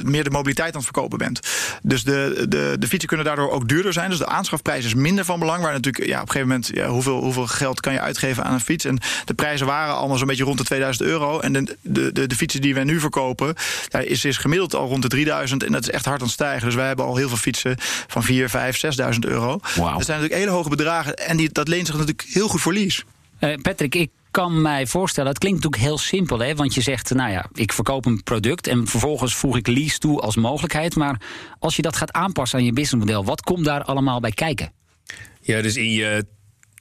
meer 0.04 0.24
de 0.24 0.30
mobiliteit 0.30 0.70
aan 0.70 0.82
het 0.82 0.84
verkopen 0.84 1.18
bent. 1.18 1.40
Dus 1.82 2.04
de, 2.04 2.46
de, 2.50 2.76
de 2.80 2.88
fietsen 2.88 3.08
kunnen 3.08 3.26
daardoor 3.26 3.52
ook 3.52 3.68
duurder 3.68 3.94
zijn. 3.94 4.10
Dus 4.10 4.20
de 4.20 4.28
aanschafprijs 4.28 4.86
is 4.86 4.94
minder 4.94 5.26
van 5.26 5.40
belang. 5.40 5.64
Waar 5.64 5.74
natuurlijk 5.74 6.06
ja, 6.06 6.22
op 6.22 6.28
een 6.28 6.32
gegeven 6.32 6.48
moment 6.48 6.70
ja, 6.74 6.88
hoeveel, 6.88 7.22
hoeveel 7.22 7.48
geld 7.48 7.80
kan 7.80 7.94
je 7.94 8.00
uitgeven 8.00 8.44
aan 8.44 8.54
een 8.54 8.60
fiets. 8.60 8.86
En 8.86 9.00
de 9.26 9.34
prijzen 9.34 9.68
waren 9.68 9.96
allemaal 9.96 10.18
zo'n 10.18 10.28
beetje 10.28 10.44
rond 10.44 10.58
de 10.58 10.64
2000 10.64 11.08
euro. 11.08 11.40
En 11.40 11.54
de, 11.54 11.78
de, 11.82 12.12
de, 12.12 12.28
de 12.28 12.36
fietsen 12.36 12.62
die 12.62 12.74
wij 12.74 12.84
nu 12.84 13.00
verkopen, 13.00 13.56
daar 13.90 14.04
is, 14.04 14.26
is 14.26 14.38
gemiddeld 14.38 14.76
al 14.76 14.88
rond 14.88 15.02
de 15.02 15.08
3000. 15.08 15.64
En 15.64 15.72
dat 15.72 15.82
is 15.82 15.90
echt 15.90 16.06
hard 16.06 16.20
aan 16.20 16.26
het 16.26 16.34
stijgen. 16.34 16.66
Dus 16.66 16.76
wij 16.76 16.88
hebben 16.88 17.06
al 17.06 17.16
heel 17.16 17.28
veel 17.28 17.38
fietsen 17.38 17.76
van 18.08 18.24
4, 18.24 18.50
5, 18.50 18.78
6000 18.78 19.26
euro. 19.26 19.46
Wow. 19.48 19.60
Dat 19.76 20.06
zijn 20.06 20.20
natuurlijk 20.20 20.34
hele 20.34 20.50
hoge 20.50 20.70
bedragen. 20.70 21.16
En 21.16 21.38
die, 21.38 21.50
dat 21.52 21.68
leent 21.68 21.88
zich 21.88 21.96
natuurlijk 21.96 22.28
heel 22.30 22.48
goed 22.48 22.62
voor 22.62 22.74
lease. 22.74 23.04
Uh, 23.40 23.56
Patrick, 23.62 23.96
ik 23.96 24.10
kan 24.36 24.62
mij 24.62 24.88
voorstellen, 24.88 25.30
het 25.30 25.40
klinkt 25.40 25.64
natuurlijk 25.64 25.90
heel 25.90 25.98
simpel, 25.98 26.40
hè? 26.40 26.56
want 26.56 26.74
je 26.74 26.82
zegt, 26.82 27.14
nou 27.14 27.32
ja, 27.32 27.50
ik 27.54 27.74
verkoop 27.74 28.06
een 28.06 28.24
product 28.24 28.68
en 28.68 28.88
vervolgens 28.88 29.36
voeg 29.36 29.58
ik 29.58 29.68
lease 29.68 29.98
toe 30.00 30.22
als 30.22 30.36
mogelijkheid. 30.36 30.96
Maar 30.96 31.22
als 31.60 31.76
je 31.76 31.82
dat 31.82 31.96
gaat 31.96 32.12
aanpassen 32.12 32.60
aan 32.60 32.66
je 32.66 32.74
businessmodel, 32.74 33.26
wat 33.26 33.42
komt 33.42 33.66
daar 33.66 33.84
allemaal 33.84 34.20
bij 34.20 34.32
kijken? 34.32 34.72
Ja, 35.42 35.62
dus 35.62 35.76
in 35.76 35.92
je 35.92 36.26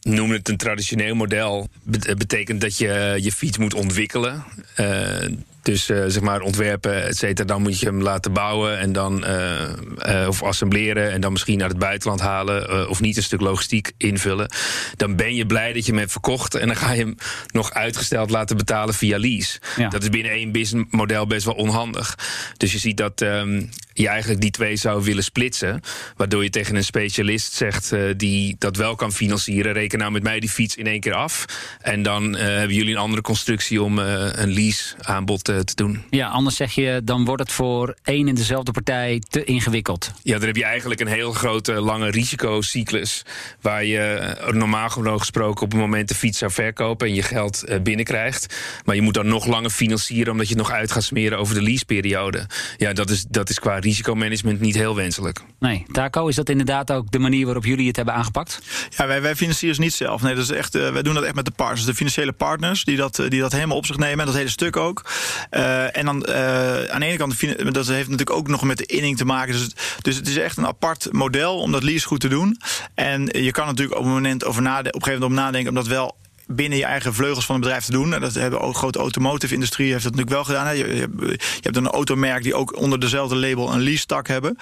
noem 0.00 0.30
het 0.30 0.49
een 0.49 0.56
traditioneel 0.56 1.14
model. 1.14 1.68
betekent 2.16 2.61
dat 2.61 2.78
je 2.78 3.18
je 3.20 3.32
fiets 3.32 3.58
moet 3.58 3.75
ontwikkelen. 3.75 4.44
Uh, 4.80 5.28
dus 5.64 5.90
uh, 5.90 6.04
zeg 6.06 6.23
maar 6.23 6.40
ontwerpen, 6.40 7.04
et 7.04 7.16
cetera. 7.16 7.47
Dan 7.47 7.62
moet 7.62 7.80
je 7.80 7.87
hem 7.87 8.02
laten 8.02 8.33
bouwen 8.33 8.78
en 8.78 8.92
dan 8.92 9.25
uh, 9.25 9.61
uh, 10.09 10.28
of 10.28 10.42
assembleren 10.42 11.12
en 11.12 11.21
dan 11.21 11.33
misschien 11.33 11.59
naar 11.59 11.68
het 11.68 11.78
buitenland 11.78 12.21
halen 12.21 12.88
of 12.88 13.00
niet 13.00 13.16
een 13.16 13.23
stuk 13.23 13.40
logistiek 13.40 13.92
invullen. 13.97 14.50
Dan 14.97 15.16
ben 15.16 15.35
je 15.35 15.47
blij 15.47 15.73
dat 15.73 15.85
je 15.85 15.90
hem 15.90 16.00
hebt 16.00 16.12
verkocht 16.12 16.54
en 16.54 16.66
dan 16.66 16.76
ga 16.76 16.92
je 16.92 17.00
hem 17.00 17.14
nog 17.52 17.73
uitgesteld 17.73 18.30
laten 18.30 18.56
betalen 18.56 18.94
via 18.94 19.18
lease. 19.18 19.59
Ja. 19.76 19.88
Dat 19.88 20.02
is 20.02 20.09
binnen 20.09 20.33
één 20.33 20.52
businessmodel 20.52 21.26
best 21.26 21.44
wel 21.44 21.54
onhandig. 21.54 22.18
Dus 22.56 22.73
je 22.73 22.78
ziet 22.78 22.97
dat 22.97 23.21
um, 23.21 23.71
je 23.92 24.09
eigenlijk 24.09 24.40
die 24.40 24.50
twee 24.50 24.76
zou 24.76 25.04
willen 25.04 25.25
splitsen. 25.25 25.80
Waardoor 26.16 26.42
je 26.42 26.50
tegen 26.50 26.76
een 26.76 26.85
specialist 26.85 27.52
zegt 27.52 27.92
die 28.16 28.56
dat 28.59 28.76
wel 28.76 28.94
kan 28.94 29.12
financieren. 29.12 29.73
Reken 29.73 29.99
nou 29.99 30.12
met 30.12 30.23
mij 30.23 30.40
die 30.40 30.50
fiets 30.50 30.76
in 30.76 30.87
één 30.87 31.00
keer 31.00 31.14
af. 31.14 31.44
En 31.80 32.02
dan 32.02 32.37
hebben 32.37 32.76
jullie 32.76 32.94
een 32.94 33.00
andere 33.00 33.23
constructie 33.23 33.83
om 33.83 33.99
een 33.99 34.52
lease 34.52 34.94
aanbod 35.00 35.53
te 35.62 35.75
te 35.75 35.82
doen. 35.82 36.02
Ja, 36.11 36.28
anders 36.28 36.56
zeg 36.56 36.73
je, 36.73 37.00
dan 37.04 37.25
wordt 37.25 37.42
het 37.42 37.52
voor 37.52 37.94
één 38.02 38.28
en 38.28 38.34
dezelfde 38.34 38.73
partij 38.73 39.23
te 39.28 39.44
ingewikkeld. 39.44 40.12
Ja, 40.23 40.38
dan 40.38 40.46
heb 40.46 40.56
je 40.56 40.64
eigenlijk 40.64 41.00
een 41.00 41.06
heel 41.06 41.32
grote, 41.32 41.73
lange 41.73 42.11
risicocyclus. 42.11 43.25
Waar 43.61 43.84
je 43.84 43.99
eh, 43.99 44.52
normaal 44.52 44.88
gesproken 44.88 45.62
op 45.62 45.70
het 45.70 45.80
moment 45.80 46.08
de 46.08 46.14
fiets 46.14 46.38
zou 46.38 46.52
verkopen 46.52 47.06
en 47.06 47.14
je 47.14 47.23
geld 47.23 47.64
eh, 47.64 47.80
binnenkrijgt. 47.80 48.56
Maar 48.84 48.94
je 48.94 49.02
moet 49.02 49.14
dan 49.14 49.26
nog 49.26 49.46
langer 49.46 49.70
financieren 49.70 50.32
omdat 50.32 50.49
je 50.49 50.54
het 50.54 50.62
nog 50.62 50.73
uit 50.73 50.92
gaat 50.92 51.02
smeren 51.02 51.38
over 51.38 51.54
de 51.54 51.62
leaseperiode. 51.62 52.46
Ja, 52.76 52.92
dat 52.92 53.11
is, 53.11 53.25
dat 53.28 53.50
is 53.50 53.58
qua 53.58 53.78
risicomanagement 53.78 54.61
niet 54.61 54.75
heel 54.75 54.94
wenselijk. 54.94 55.40
Nee, 55.58 55.87
Taco, 55.92 56.28
is 56.28 56.34
dat 56.34 56.49
inderdaad 56.49 56.92
ook 56.92 57.11
de 57.11 57.18
manier 57.18 57.44
waarop 57.44 57.64
jullie 57.64 57.87
het 57.87 57.96
hebben 57.96 58.14
aangepakt? 58.14 58.61
Ja, 58.96 59.06
wij, 59.06 59.23
wij 59.23 59.37
financieren 59.37 59.80
niet 59.80 59.94
zelf. 59.94 60.23
Nee, 60.23 60.34
dat 60.34 60.44
is 60.44 60.50
echt, 60.50 60.75
uh, 60.75 60.92
wij 60.92 61.02
doen 61.02 61.14
dat 61.14 61.25
echt 61.25 61.34
met 61.34 61.44
de 61.44 61.50
partners. 61.50 61.84
De 61.84 61.94
financiële 61.94 62.32
partners 62.32 62.84
die 62.84 62.96
dat, 62.96 63.23
die 63.28 63.40
dat 63.40 63.52
helemaal 63.52 63.76
op 63.76 63.87
zich 63.87 63.96
nemen. 63.96 64.18
En 64.18 64.26
dat 64.26 64.34
hele 64.34 64.49
stuk 64.49 64.76
ook. 64.76 65.11
Uh, 65.50 65.96
en 65.96 66.04
dan 66.04 66.26
uh, 66.28 66.84
aan 66.84 67.00
de 67.00 67.06
ene 67.06 67.16
kant, 67.16 67.40
dat 67.74 67.86
heeft 67.86 68.08
natuurlijk 68.08 68.36
ook 68.36 68.48
nog 68.48 68.62
met 68.62 68.78
de 68.78 68.86
inning 68.86 69.16
te 69.16 69.24
maken. 69.24 69.52
Dus, 69.52 69.70
dus 70.00 70.16
het 70.16 70.28
is 70.28 70.36
echt 70.36 70.56
een 70.56 70.66
apart 70.66 71.08
model 71.12 71.58
om 71.58 71.72
dat 71.72 71.82
lease 71.82 72.06
goed 72.06 72.20
te 72.20 72.28
doen. 72.28 72.58
En 72.94 73.28
je 73.32 73.50
kan 73.50 73.66
natuurlijk 73.66 73.98
op 73.98 74.04
een 74.04 74.12
moment 74.12 74.44
over 74.44 74.62
nadenken, 74.62 74.94
op 74.94 75.02
gegeven 75.02 75.22
moment 75.22 75.40
om 75.40 75.46
nadenken 75.46 75.70
om 75.70 75.76
dat 75.76 75.86
wel 75.86 76.16
binnen 76.46 76.78
je 76.78 76.84
eigen 76.84 77.14
vleugels 77.14 77.46
van 77.46 77.54
het 77.54 77.64
bedrijf 77.64 77.84
te 77.84 77.92
doen. 77.92 78.14
En 78.14 78.20
dat 78.20 78.34
hebben 78.34 78.60
ook 78.60 78.76
grote 78.76 78.98
automotive 78.98 79.54
industrie 79.54 79.92
heeft 79.92 80.02
dat 80.04 80.14
natuurlijk 80.14 80.46
wel 80.46 80.56
gedaan. 80.56 80.76
Je, 80.76 80.94
je, 80.94 81.38
hebt 81.60 81.76
een 81.76 81.86
automerk 81.86 82.42
die 82.42 82.54
ook 82.54 82.76
onder 82.76 83.00
dezelfde 83.00 83.36
label 83.36 83.72
een 83.72 83.82
lease 83.82 84.06
tak 84.06 84.28
hebben. 84.28 84.56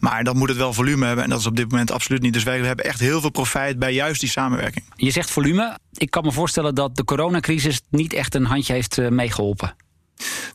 Maar 0.00 0.24
dan 0.24 0.36
moet 0.36 0.48
het 0.48 0.56
wel 0.58 0.72
volume 0.72 1.06
hebben. 1.06 1.24
En 1.24 1.30
dat 1.30 1.40
is 1.40 1.46
op 1.46 1.56
dit 1.56 1.70
moment 1.70 1.90
absoluut 1.90 2.22
niet. 2.22 2.32
Dus 2.32 2.42
wij 2.42 2.58
hebben 2.58 2.84
echt 2.84 3.00
heel 3.00 3.20
veel 3.20 3.30
profijt 3.30 3.78
bij 3.78 3.92
juist 3.92 4.20
die 4.20 4.30
samenwerking. 4.30 4.84
Je 4.96 5.10
zegt 5.10 5.30
volume. 5.30 5.78
Ik 5.92 6.10
kan 6.10 6.24
me 6.24 6.32
voorstellen 6.32 6.74
dat 6.74 6.96
de 6.96 7.04
coronacrisis 7.04 7.80
niet 7.90 8.12
echt 8.12 8.34
een 8.34 8.44
handje 8.44 8.72
heeft 8.72 8.98
eh, 8.98 9.08
meegeholpen. 9.08 9.74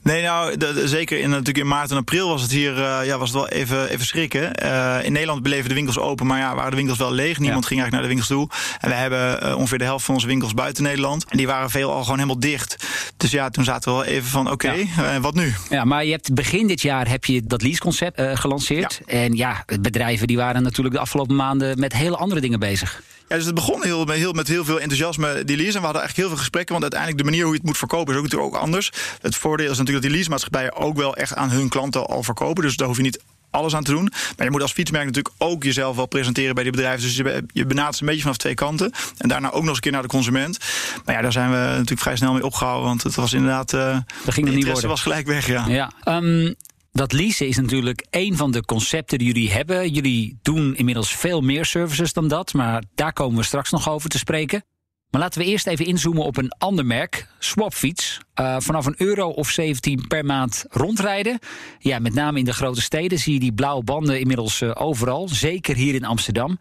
Nee, 0.02 0.22
nou, 0.22 0.56
zeker 0.88 1.20
in, 1.20 1.30
natuurlijk 1.30 1.58
in 1.58 1.68
maart 1.68 1.92
en 1.92 1.98
april 1.98 2.28
was 2.28 2.42
het 2.42 2.52
hier 2.52 2.78
uh, 2.78 3.00
ja, 3.06 3.18
was 3.18 3.30
het 3.30 3.38
wel 3.38 3.50
even, 3.50 3.90
even 3.90 4.06
schrikken. 4.06 4.64
Uh, 4.64 4.98
in 5.04 5.12
Nederland 5.12 5.42
bleven 5.42 5.70
de 5.70 5.76
winkels 5.76 6.00
open, 6.00 6.28
maar 6.28 6.40
ja, 6.40 6.56
waren 6.56 6.70
de 6.70 6.78
winkels 6.78 6.98
wel 6.98 7.12
leeg. 7.12 7.40
Niemand 7.40 7.66
ging 7.66 7.82
eigenlijk 7.82 7.92
naar 7.92 8.02
de 8.02 8.08
winkels 8.08 8.28
toe. 8.28 8.78
En 8.80 8.90
we 8.90 8.96
hebben 8.96 9.50
uh, 9.50 9.58
ongeveer 9.58 9.78
de 9.78 9.84
helft 9.84 10.06
van 10.06 10.14
onze 10.14 10.28
winkels 10.28 10.54
buiten 10.54 10.84
Nederland. 10.84 11.26
En 11.30 11.38
die 11.38 11.48
waren 11.48 11.70
veel 11.70 11.92
al 11.92 12.02
gewoon 12.02 12.18
helemaal 12.18 12.40
dicht. 12.40 12.88
Dus 13.18 13.32
ja, 13.32 13.50
toen 13.50 13.64
zaten 13.64 13.92
we 13.92 13.98
wel 13.98 14.08
even 14.08 14.30
van, 14.30 14.52
oké, 14.52 14.68
okay, 14.68 14.90
ja. 14.98 15.20
wat 15.20 15.34
nu? 15.34 15.54
Ja, 15.70 15.84
maar 15.84 16.06
je 16.06 16.12
hebt 16.12 16.34
begin 16.34 16.68
dit 16.68 16.82
jaar 16.82 17.10
heb 17.10 17.26
je 17.26 17.42
dat 17.44 17.62
leaseconcept 17.62 18.22
gelanceerd. 18.34 19.02
Ja. 19.06 19.14
En 19.14 19.36
ja, 19.36 19.66
bedrijven 19.80 20.28
die 20.28 20.38
waren 20.38 20.64
natuurlijk 20.64 20.96
de 20.96 21.02
afgelopen 21.02 21.36
maanden 21.36 21.80
met 21.80 21.94
hele 21.94 22.18
andere 22.18 22.42
dingen 22.42 22.60
bezig. 22.60 23.02
Ja, 23.28 23.36
dus 23.36 23.46
het 23.46 23.56
begon 23.56 23.84
heel, 23.84 24.10
heel, 24.10 24.34
met 24.34 24.48
heel 24.48 24.66
veel 24.66 24.80
enthousiasme, 24.80 25.44
die 25.44 25.58
lease. 25.58 25.74
En 25.74 25.80
we 25.80 25.86
hadden 25.86 26.02
eigenlijk 26.02 26.16
heel 26.16 26.28
veel 26.28 26.38
gesprekken. 26.38 26.72
Want 26.72 26.84
uiteindelijk 26.84 27.24
de 27.24 27.30
manier 27.30 27.44
hoe 27.44 27.54
je 27.54 27.60
het 27.60 27.68
moet 27.68 27.78
verkopen 27.78 28.14
is 28.14 28.20
ook 28.20 28.26
natuurlijk 28.26 28.56
ook 28.56 28.62
anders. 28.62 28.92
Het 29.22 29.36
voordeel 29.36 29.72
is 29.72 29.78
natuurlijk 29.78 29.96
dat 29.96 30.02
die 30.02 30.12
leasemaatschappijen 30.12 30.76
ook 30.76 30.98
wel 30.98 31.16
echt 31.16 31.36
aan 31.36 31.50
hun 31.50 31.70
klanten 31.70 32.06
al 32.06 32.24
verkopen. 32.24 32.64
Dus 32.64 32.76
daar 32.76 32.88
hoef 32.88 32.98
je 32.98 33.04
niet 33.04 33.20
alles 33.54 33.76
aan 33.76 33.84
te 33.84 33.92
doen. 33.92 34.12
Maar 34.38 34.46
je 34.46 34.52
moet 34.52 34.62
als 34.62 34.72
fietsmerk 34.72 35.06
natuurlijk 35.06 35.36
ook 35.38 35.64
jezelf 35.64 35.96
wel 35.96 36.06
presenteren 36.06 36.56
bij 36.56 36.64
die 36.64 36.72
bedrijven. 36.72 37.02
Dus 37.02 37.16
je, 37.16 37.44
je 37.54 37.66
benadert 37.66 38.00
een 38.00 38.06
beetje 38.06 38.22
vanaf 38.22 38.38
twee 38.38 38.54
kanten. 38.54 38.92
En 39.18 39.28
daarna 39.28 39.48
ook 39.48 39.54
nog 39.54 39.68
eens 39.68 39.76
een 39.76 39.82
keer 39.82 39.92
naar 39.92 40.02
de 40.02 40.08
consument. 40.08 40.58
Maar 41.06 41.16
ja, 41.16 41.22
daar 41.22 41.32
zijn 41.32 41.50
we 41.50 41.56
natuurlijk 41.56 42.02
vrij 42.02 42.16
snel 42.16 42.34
mee 42.34 42.46
opgehouden. 42.46 42.88
Want 42.88 43.04
het 43.04 43.16
was 43.16 43.34
inderdaad. 43.34 43.74
Uh, 43.74 43.98
dat 44.26 44.34
ging 44.34 44.48
er 44.48 44.54
niet 44.54 44.66
worden. 44.66 44.90
was 44.90 45.02
gelijk 45.02 45.28
weg, 45.28 45.48
ja. 45.48 45.68
ja. 45.68 45.92
Um, 46.06 46.56
dat 46.94 47.12
leasen 47.12 47.48
is 47.48 47.58
natuurlijk 47.58 48.06
een 48.10 48.38
van 48.38 48.52
de 48.52 48.66
concepten 48.66 49.18
die 49.18 49.28
jullie 49.28 49.52
hebben. 49.52 49.90
Jullie 49.90 50.40
doen 50.42 50.76
inmiddels 50.76 51.16
veel 51.16 51.42
meer 51.42 51.66
services 51.66 52.14
dan 52.14 52.28
dat, 52.28 52.54
maar 52.54 52.84
daar 52.96 53.14
komen 53.14 53.38
we 53.38 53.44
straks 53.44 53.72
nog 53.72 53.90
over 53.90 54.10
te 54.10 54.18
spreken. 54.18 54.64
Maar 55.10 55.22
laten 55.22 55.42
we 55.42 55.48
eerst 55.48 55.68
even 55.68 55.86
inzoomen 55.86 56.24
op 56.24 56.38
een 56.38 56.52
ander 56.58 56.86
merk, 56.86 57.28
Swapfiets. 57.40 58.20
Uh, 58.40 58.56
vanaf 58.60 58.86
een 58.86 58.96
euro 58.98 59.30
of 59.30 59.50
17 59.50 60.08
per 60.08 60.26
maand 60.26 60.66
rondrijden. 60.70 61.40
Ja, 61.80 62.00
met 62.00 62.14
name 62.14 62.40
in 62.40 62.46
de 62.46 62.54
grote 62.54 62.82
steden 62.82 63.20
zie 63.20 63.34
je 63.34 63.40
die 63.40 63.54
blauwe 63.54 63.84
banden 63.84 64.20
inmiddels 64.20 64.62
uh, 64.62 64.72
overal. 64.74 65.28
Zeker 65.28 65.76
hier 65.76 65.96
in 65.96 66.06
Amsterdam. 66.06 66.58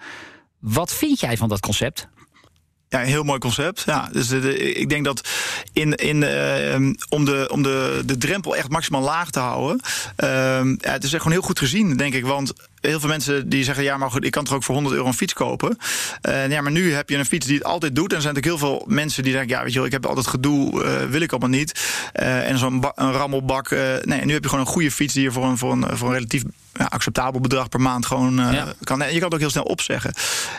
Wat 0.61 0.95
vind 0.95 1.21
jij 1.21 1.37
van 1.37 1.49
dat 1.49 1.61
concept? 1.61 2.09
Ja, 2.93 3.01
een 3.01 3.07
heel 3.07 3.23
mooi 3.23 3.39
concept. 3.39 3.83
Ja, 3.87 4.09
dus 4.13 4.29
de, 4.29 4.73
ik 4.73 4.89
denk 4.89 5.05
dat 5.05 5.29
in, 5.73 5.95
in, 5.95 6.23
uh, 6.23 6.91
om, 7.09 7.25
de, 7.25 7.49
om 7.53 7.63
de, 7.63 8.03
de 8.05 8.19
drempel 8.19 8.57
echt 8.57 8.69
maximaal 8.69 9.03
laag 9.03 9.31
te 9.31 9.39
houden. 9.39 9.81
Uh, 10.25 10.29
ja, 10.79 10.91
het 10.91 11.05
is 11.05 11.13
echt 11.13 11.23
gewoon 11.23 11.39
heel 11.39 11.47
goed 11.47 11.59
gezien, 11.59 11.97
denk 11.97 12.15
ik. 12.15 12.27
Want 12.27 12.53
heel 12.81 13.01
veel 13.01 13.09
mensen 13.09 13.49
die 13.49 13.65
zeggen: 13.65 13.85
ja, 13.85 13.97
maar 13.97 14.11
goed, 14.11 14.25
ik 14.25 14.31
kan 14.31 14.45
toch 14.45 14.55
ook 14.55 14.63
voor 14.63 14.75
100 14.75 14.95
euro 14.95 15.07
een 15.07 15.15
fiets 15.15 15.33
kopen. 15.33 15.79
Uh, 16.29 16.51
ja, 16.51 16.61
maar 16.61 16.73
nu 16.73 16.93
heb 16.93 17.09
je 17.09 17.17
een 17.17 17.27
fiets 17.27 17.47
die 17.47 17.55
het 17.55 17.65
altijd 17.65 17.95
doet. 17.95 18.11
En 18.11 18.17
er 18.17 18.23
zijn 18.23 18.35
natuurlijk 18.35 18.63
heel 18.63 18.71
veel 18.71 18.85
mensen 18.87 19.23
die 19.23 19.33
zeggen: 19.33 19.51
ja, 19.51 19.63
weet 19.63 19.73
je 19.73 19.79
wel, 19.79 19.87
ik 19.87 19.93
heb 19.93 20.07
altijd 20.07 20.27
gedoe, 20.27 20.85
uh, 20.85 21.11
wil 21.11 21.21
ik 21.21 21.31
allemaal 21.31 21.59
niet. 21.59 21.81
Uh, 22.21 22.49
en 22.49 22.59
zo'n 22.59 22.85
rammelbak. 22.95 23.71
nee, 24.03 24.25
nu 24.25 24.33
heb 24.33 24.43
je 24.43 24.49
gewoon 24.49 24.65
een 24.65 24.73
goede 24.73 24.91
fiets 24.91 25.15
die 25.15 25.23
je 25.23 25.33
voor 25.33 25.45
een, 25.45 25.59
voor 25.59 25.73
een, 25.73 25.97
voor 25.97 26.09
een 26.09 26.15
relatief 26.15 26.43
ja, 26.73 26.85
acceptabel 26.85 27.41
bedrag 27.41 27.69
per 27.69 27.81
maand 27.81 28.07
gewoon 28.07 28.41
uh, 28.41 28.63
kan. 28.83 28.99
je 28.99 29.19
kan 29.19 29.23
het 29.23 29.35
ook 29.35 29.39
heel 29.39 29.51
snel 29.51 29.63
opzeggen. 29.63 30.15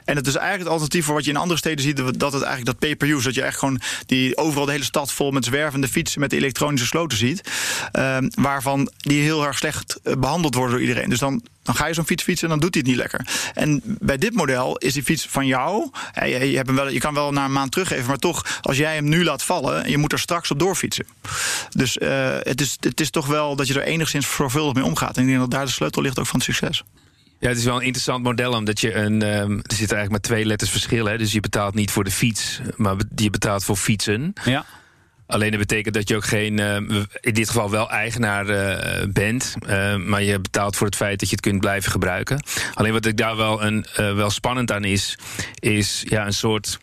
En 0.06 0.16
het 0.16 0.28
is 0.28 0.36
eigenlijk 0.36 0.64
het 0.64 0.72
alternatief 0.72 1.06
voor 1.06 1.16
wat 1.16 1.24
je 1.24 1.30
in 1.30 1.38
andere 1.38 1.60
steden 1.60 1.84
ziet, 1.84 1.98
dat 1.98 2.34
het 2.34 2.42
eigenlijk 2.42 2.66
dat 2.66 2.80
pay-per-use, 2.80 3.24
dat 3.24 3.36
je 3.36 3.42
echt 3.42 3.58
gewoon 3.58 3.82
die 4.06 4.38
overal 4.38 4.66
de 4.66 4.72
hele 4.72 4.84
stad 4.84 5.12
vol 5.12 5.32
met 5.32 5.46
zwervende 5.46 5.88
fietsen 5.88 6.20
met 6.20 6.34
elektronische 6.34 6.88
sloten 6.88 7.18
ziet, 7.18 7.52
uh, 7.94 8.18
waarvan 8.30 8.92
die 8.98 9.22
heel 9.22 9.46
erg 9.46 9.58
slecht 9.58 10.00
behandeld 10.18 10.56
worden 10.56 10.72
door 10.72 10.88
iedereen. 10.88 11.10
Dus 11.10 11.20
dan 11.20 11.42
dan 11.64 11.76
ga 11.76 11.88
je 11.88 11.94
zo'n 11.94 12.06
fiets 12.06 12.24
fietsen 12.24 12.44
en 12.44 12.60
dan 12.60 12.60
doet 12.60 12.74
hij 12.74 12.84
het 12.86 12.92
niet 12.92 13.00
lekker. 13.00 13.52
En 13.54 13.82
bij 13.84 14.18
dit 14.18 14.34
model 14.34 14.78
is 14.78 14.94
die 14.94 15.04
fiets 15.04 15.28
van 15.30 15.46
jou. 15.46 15.90
Je, 16.14 16.50
je, 16.50 16.56
hebt 16.56 16.68
hem 16.68 16.76
wel, 16.76 16.90
je 16.90 17.00
kan 17.00 17.14
wel 17.14 17.32
na 17.32 17.46
een 17.46 17.52
maand 17.52 17.72
teruggeven, 17.72 18.06
maar 18.08 18.18
toch, 18.18 18.60
als 18.62 18.78
jij 18.78 18.96
hem 18.96 19.10
nu 19.10 19.24
laat 19.24 19.44
vallen, 19.44 19.90
je 19.90 19.98
moet 19.98 20.12
er 20.12 20.20
straks 20.20 20.52
op 20.52 20.60
doorfietsen. 20.60 21.06
Dus 21.70 21.98
uh, 21.98 22.10
het, 22.40 22.62
is, 22.62 22.78
het 22.80 23.00
is 23.00 23.10
toch 23.10 23.26
wel 23.26 23.56
dat 23.56 23.68
je 23.68 23.74
er 23.74 23.84
enigszins 23.84 24.36
zorgvuldig 24.36 24.74
mee 24.74 24.84
omgaat. 24.84 25.16
En 25.18 25.22
ik 25.22 25.28
denk 25.28 25.40
dat 25.40 25.52
daar 25.52 25.66
de 25.66 25.72
sleutel 25.72 26.03
ligt 26.04 26.20
ook 26.20 26.28
van 26.28 26.36
het 26.36 26.44
succes. 26.44 26.84
Ja, 27.40 27.50
het 27.50 27.58
is 27.58 27.64
wel 27.64 27.76
een 27.76 27.82
interessant 27.82 28.24
model, 28.24 28.54
omdat 28.54 28.80
je 28.80 28.94
een. 28.94 29.22
Um, 29.22 29.58
er 29.58 29.76
zitten 29.76 29.98
eigenlijk 29.98 30.10
maar 30.10 30.20
twee 30.20 30.46
letters 30.46 30.72
verschil. 30.72 31.06
Hè? 31.06 31.18
Dus 31.18 31.32
je 31.32 31.40
betaalt 31.40 31.74
niet 31.74 31.92
voor 31.92 32.04
de 32.04 32.12
fiets, 32.12 32.60
maar 32.76 32.96
je 33.16 33.30
betaalt 33.30 33.64
voor 33.64 33.76
fietsen. 33.76 34.34
Ja. 34.44 34.66
Alleen 35.28 35.50
dat 35.50 35.60
betekent 35.60 35.96
dat 35.96 36.10
je 36.10 36.16
ook 36.16 36.26
geen, 36.26 36.58
uh, 36.58 36.76
in 37.20 37.34
dit 37.34 37.48
geval 37.48 37.70
wel 37.70 37.90
eigenaar 37.90 38.50
uh, 38.50 39.06
bent. 39.10 39.56
Uh, 39.68 39.96
maar 39.96 40.24
je 40.24 40.40
betaalt 40.40 40.76
voor 40.76 40.88
het 40.88 40.96
feit 40.96 41.20
dat 41.20 41.30
je 41.30 41.36
het 41.36 41.46
kunt 41.46 41.60
blijven 41.60 41.92
gebruiken. 41.92 42.44
Alleen 42.74 42.92
wat 42.92 43.06
ik 43.06 43.18
daar 43.18 43.36
wel, 43.36 43.64
een, 43.64 43.86
wel 43.96 44.30
spannend 44.30 44.72
aan 44.72 44.84
is, 44.84 45.18
is 45.60 46.04
ja, 46.08 46.26
een 46.26 46.34
soort 46.34 46.80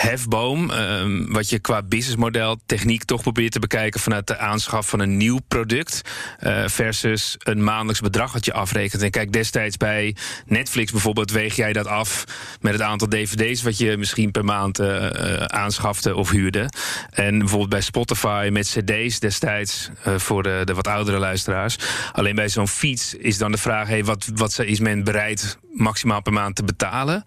hefboom. 0.00 0.70
Um, 0.70 1.32
wat 1.32 1.48
je 1.48 1.58
qua 1.58 1.82
businessmodel 1.82 2.58
techniek 2.66 3.04
toch 3.04 3.22
probeert 3.22 3.52
te 3.52 3.58
bekijken 3.58 4.00
vanuit 4.00 4.26
de 4.26 4.38
aanschaf 4.38 4.88
van 4.88 5.00
een 5.00 5.16
nieuw 5.16 5.38
product. 5.48 6.00
Uh, 6.40 6.62
versus 6.66 7.36
een 7.38 7.64
maandelijks 7.64 8.00
bedrag 8.00 8.32
wat 8.32 8.44
je 8.44 8.52
afrekent. 8.52 9.02
En 9.02 9.10
kijk, 9.10 9.32
destijds 9.32 9.76
bij 9.76 10.16
Netflix 10.46 10.92
bijvoorbeeld 10.92 11.30
weeg 11.30 11.56
jij 11.56 11.72
dat 11.72 11.86
af 11.86 12.24
met 12.60 12.72
het 12.72 12.82
aantal 12.82 13.08
dvd's 13.08 13.62
wat 13.62 13.78
je 13.78 13.96
misschien 13.96 14.30
per 14.30 14.44
maand 14.44 14.80
uh, 14.80 15.06
aanschafte 15.36 16.14
of 16.14 16.30
huurde. 16.30 16.68
En 17.10 17.38
bijvoorbeeld 17.38 17.70
bij 17.70 17.80
Spotify 17.80 18.48
met 18.52 18.66
cd's 18.66 19.18
destijds 19.18 19.90
voor 20.16 20.42
de, 20.42 20.62
de, 20.64 20.74
wat 20.74 20.86
oudere 20.86 21.18
luisteraars. 21.18 21.76
Alleen 22.12 22.34
bij 22.34 22.48
zo'n 22.48 22.68
fiets 22.68 23.14
is 23.14 23.38
dan 23.38 23.52
de 23.52 23.58
vraag: 23.58 23.88
hey, 23.88 24.04
wat, 24.04 24.30
wat 24.34 24.58
is 24.58 24.80
men 24.80 25.04
bereid 25.04 25.58
maximaal 25.72 26.22
per 26.22 26.32
maand 26.32 26.56
te 26.56 26.64
betalen? 26.64 27.24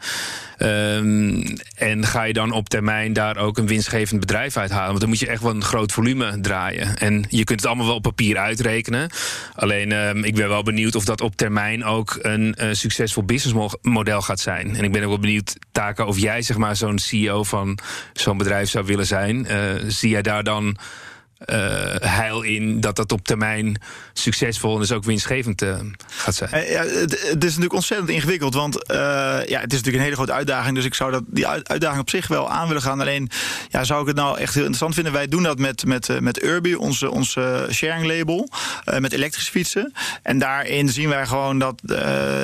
Um, 0.59 1.43
en 1.75 2.05
ga 2.05 2.23
je 2.23 2.33
dan 2.33 2.51
op 2.51 2.69
termijn 2.69 3.13
daar 3.13 3.37
ook 3.37 3.57
een 3.57 3.67
winstgevend 3.67 4.19
bedrijf 4.19 4.57
uithalen? 4.57 4.87
Want 4.87 4.99
dan 4.99 5.09
moet 5.09 5.19
je 5.19 5.27
echt 5.27 5.41
wel 5.41 5.51
een 5.51 5.63
groot 5.63 5.91
volume 5.91 6.39
draaien. 6.41 6.97
En 6.97 7.25
je 7.29 7.43
kunt 7.43 7.59
het 7.59 7.67
allemaal 7.67 7.85
wel 7.85 7.95
op 7.95 8.01
papier 8.01 8.37
uitrekenen. 8.37 9.09
Alleen 9.55 9.91
um, 9.91 10.23
ik 10.23 10.35
ben 10.35 10.49
wel 10.49 10.63
benieuwd 10.63 10.95
of 10.95 11.05
dat 11.05 11.21
op 11.21 11.35
termijn 11.35 11.83
ook 11.83 12.19
een 12.21 12.55
uh, 12.61 12.67
succesvol 12.71 13.23
businessmodel 13.23 14.21
gaat 14.21 14.39
zijn. 14.39 14.75
En 14.75 14.83
ik 14.83 14.91
ben 14.91 15.01
ook 15.01 15.09
wel 15.09 15.19
benieuwd, 15.19 15.55
Taka, 15.71 16.05
of 16.05 16.19
jij 16.19 16.41
zeg 16.41 16.57
maar 16.57 16.75
zo'n 16.75 16.99
CEO 16.99 17.43
van 17.43 17.77
zo'n 18.13 18.37
bedrijf 18.37 18.69
zou 18.69 18.85
willen 18.85 19.07
zijn. 19.07 19.47
Uh, 19.51 19.57
zie 19.87 20.09
jij 20.09 20.21
daar 20.21 20.43
dan 20.43 20.77
uh, 21.45 21.57
heil 21.99 22.41
in 22.41 22.79
dat 22.79 22.95
dat 22.95 23.11
op 23.11 23.25
termijn 23.25 23.81
succesvol 24.13 24.73
en 24.73 24.79
dus 24.79 24.91
ook 24.91 25.03
winstgevend 25.03 25.61
uh, 25.61 25.75
gaat 26.07 26.35
zijn. 26.35 26.49
Ja, 26.71 26.83
het, 26.83 27.13
is 27.13 27.49
natuurlijk 27.49 27.73
ontzettend 27.73 28.09
ingewikkeld, 28.09 28.53
want 28.53 28.83
ja, 28.87 29.59
het 29.59 29.71
is 29.71 29.77
natuurlijk 29.77 29.95
een 29.95 30.01
hele 30.01 30.15
grote 30.15 30.31
uitdaging. 30.31 30.75
Dus 30.75 30.85
ik 30.85 30.93
zou 30.93 31.11
dat, 31.11 31.23
die 31.27 31.47
uitdaging 31.47 32.01
op 32.01 32.09
zich 32.09 32.27
wel 32.27 32.49
aan 32.49 32.67
willen 32.67 32.81
gaan. 32.81 33.01
Alleen 33.01 33.29
ja, 33.69 33.83
zou 33.83 34.01
ik 34.01 34.07
het 34.07 34.15
nou 34.15 34.37
echt 34.37 34.53
heel 34.53 34.63
interessant 34.63 34.93
vinden. 34.93 35.13
Wij 35.13 35.27
doen 35.27 35.43
dat 35.43 35.59
met, 35.59 35.85
met, 35.85 36.21
met 36.21 36.43
Urbi, 36.43 36.75
onze, 36.75 37.11
onze 37.11 37.67
sharing 37.71 38.05
label, 38.05 38.49
met 38.99 39.13
elektrische 39.13 39.51
fietsen. 39.51 39.93
En 40.21 40.39
daarin 40.39 40.89
zien 40.89 41.09
wij 41.09 41.25
gewoon 41.25 41.59
dat, 41.59 41.81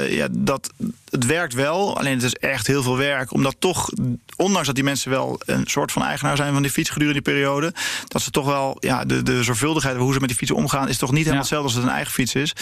ja, 0.10 0.28
dat 0.32 0.70
het 1.10 1.26
werkt 1.26 1.54
wel. 1.54 1.98
Alleen 1.98 2.14
het 2.14 2.24
is 2.24 2.36
echt 2.36 2.68
heel 2.68 2.84
veel 2.84 2.98
werk. 2.98 3.34
Omdat 3.34 3.56
toch, 3.60 3.90
ondanks 4.36 4.68
dat 4.68 4.76
die 4.76 4.84
mensen 4.84 5.12
wel 5.12 5.40
een 5.46 5.68
soort 5.68 5.92
van 5.92 6.04
eigenaar 6.04 6.36
zijn 6.36 6.54
van 6.54 6.62
die 6.62 6.72
fiets 6.72 6.90
gedurende 6.90 7.22
die 7.22 7.34
periode, 7.34 7.74
dat 8.08 8.22
ze 8.22 8.32
toch 8.32 8.46
wel 8.46 8.78
ja, 8.90 9.06
de, 9.06 9.24
de 9.24 9.44
zorgvuldigheid 9.44 9.98
hoe 9.98 10.14
ze 10.14 10.20
met 10.20 10.28
die 10.28 10.38
fietsen 10.38 10.58
omgaan, 10.58 10.90
is 10.90 10.98
toch 10.98 11.12
niet 11.12 11.26
helemaal 11.26 11.34
ja. 11.36 11.40
hetzelfde 11.40 11.68
als 11.68 11.76
het 11.76 11.84
een 11.84 11.96
eigen 11.96 12.14
fiets 12.14 12.36
is. 12.36 12.54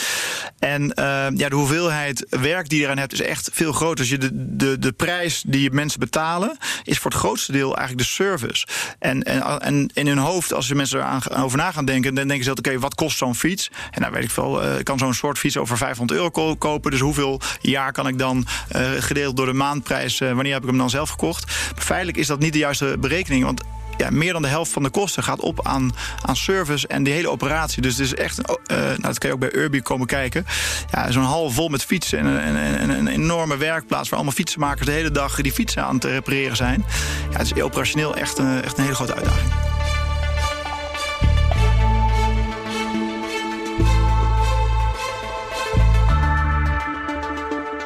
En 0.60 0.82
uh, 0.82 1.28
ja, 1.36 1.50
de 1.50 1.56
hoeveelheid 1.56 2.26
werk 2.30 2.70
die 2.70 2.80
je 2.80 2.86
eraan 2.86 2.98
hebt, 2.98 3.14
is 3.14 3.22
echt 3.22 3.50
veel 3.54 3.72
groter. 3.72 3.96
Dus 3.96 4.10
je 4.10 4.18
de, 4.18 4.30
de, 4.34 4.80
de 4.80 4.92
prijs 4.92 5.44
die 5.48 5.72
mensen 5.72 6.00
betalen, 6.00 6.58
is 6.84 7.00
voor 7.00 7.12
het 7.12 7.20
grootste 7.20 7.52
deel 7.52 7.78
eigenlijk 7.78 8.08
de 8.08 8.14
service. 8.14 8.68
En, 9.00 9.24
en, 9.24 9.60
en 9.60 9.90
in 9.94 10.08
hun 10.08 10.18
hoofd, 10.18 10.54
als 10.54 10.68
je 10.68 10.76
mensen 10.76 11.22
erover 11.30 11.58
na 11.58 11.72
gaan 11.72 11.86
denken, 11.86 12.16
dan 12.16 12.28
denken 12.28 12.44
ze 12.44 12.50
dat, 12.50 12.60
oké, 12.60 12.68
okay, 12.68 12.82
wat 12.82 12.96
kost 12.96 13.18
zo'n 13.18 13.36
fiets? 13.36 13.72
En 13.92 14.02
nou 14.02 14.14
weet 14.14 14.24
ik 14.24 14.32
veel, 14.32 14.64
uh, 14.64 14.84
kan 14.84 14.98
zo'n 14.98 15.14
soort 15.14 15.38
fiets 15.38 15.58
over 15.58 15.78
500 15.78 16.20
euro 16.20 16.56
kopen. 16.56 16.92
Dus 16.92 17.00
hoeveel 17.00 17.42
jaar 17.62 17.92
kan 17.92 18.08
ik 18.08 18.18
dan 18.18 18.46
uh, 18.76 18.90
gedeeld 19.00 19.38
door 19.38 19.46
de 19.46 19.54
maandprijs, 19.54 20.20
wanneer 20.20 20.54
heb 20.54 20.64
ik 20.64 20.70
hem 20.70 20.78
dan 20.78 20.90
zelf 20.90 21.10
gekocht? 21.10 21.46
Maar 21.46 21.84
feitelijk 21.84 22.18
is 22.18 22.28
dat 22.28 22.40
niet 22.40 22.54
de 22.54 22.60
juiste 22.60 22.98
berekening, 23.00 23.44
want 23.44 23.62
ja, 23.98 24.10
meer 24.12 24.34
dan 24.34 24.42
de 24.42 24.48
helft 24.48 24.72
van 24.72 24.84
de 24.84 24.90
kosten 24.90 25.24
gaat 25.24 25.40
op 25.40 25.68
aan, 25.68 25.96
aan 26.26 26.36
service 26.36 26.88
en 26.88 27.04
die 27.04 27.14
hele 27.14 27.30
operatie. 27.30 27.82
Dus 27.82 27.98
het 27.98 28.06
is 28.06 28.16
echt, 28.16 28.40
uh, 28.40 28.78
nou, 28.78 29.02
dat 29.02 29.18
kan 29.18 29.30
je 29.30 29.36
ook 29.36 29.42
bij 29.42 29.56
Urbi 29.56 29.82
komen 29.82 30.08
kijken. 30.08 30.46
Ja, 30.92 31.12
zo'n 31.12 31.24
hal 31.24 31.50
vol 31.52 31.68
met 31.68 31.84
fietsen 31.84 32.20
en, 32.20 32.42
en, 32.42 32.80
en, 32.80 32.90
een 32.90 33.08
enorme 33.08 33.58
werkplaats 33.58 34.10
waar 34.10 34.20
allemaal 34.20 34.38
fietsenmakers 34.38 34.86
de 34.86 34.92
hele 34.92 35.12
dag 35.12 35.42
die 35.42 35.52
fietsen 35.52 35.84
aan 35.84 36.00
te 36.00 36.10
repareren 36.10 36.56
zijn. 36.56 36.86
Ja, 37.32 37.38
het 37.38 37.56
is 37.56 37.62
operationeel 37.62 38.16
echt, 38.16 38.40
uh, 38.40 38.64
echt 38.64 38.78
een 38.78 38.84
hele 38.84 38.96
grote 38.96 39.16
uitdaging. 39.16 39.77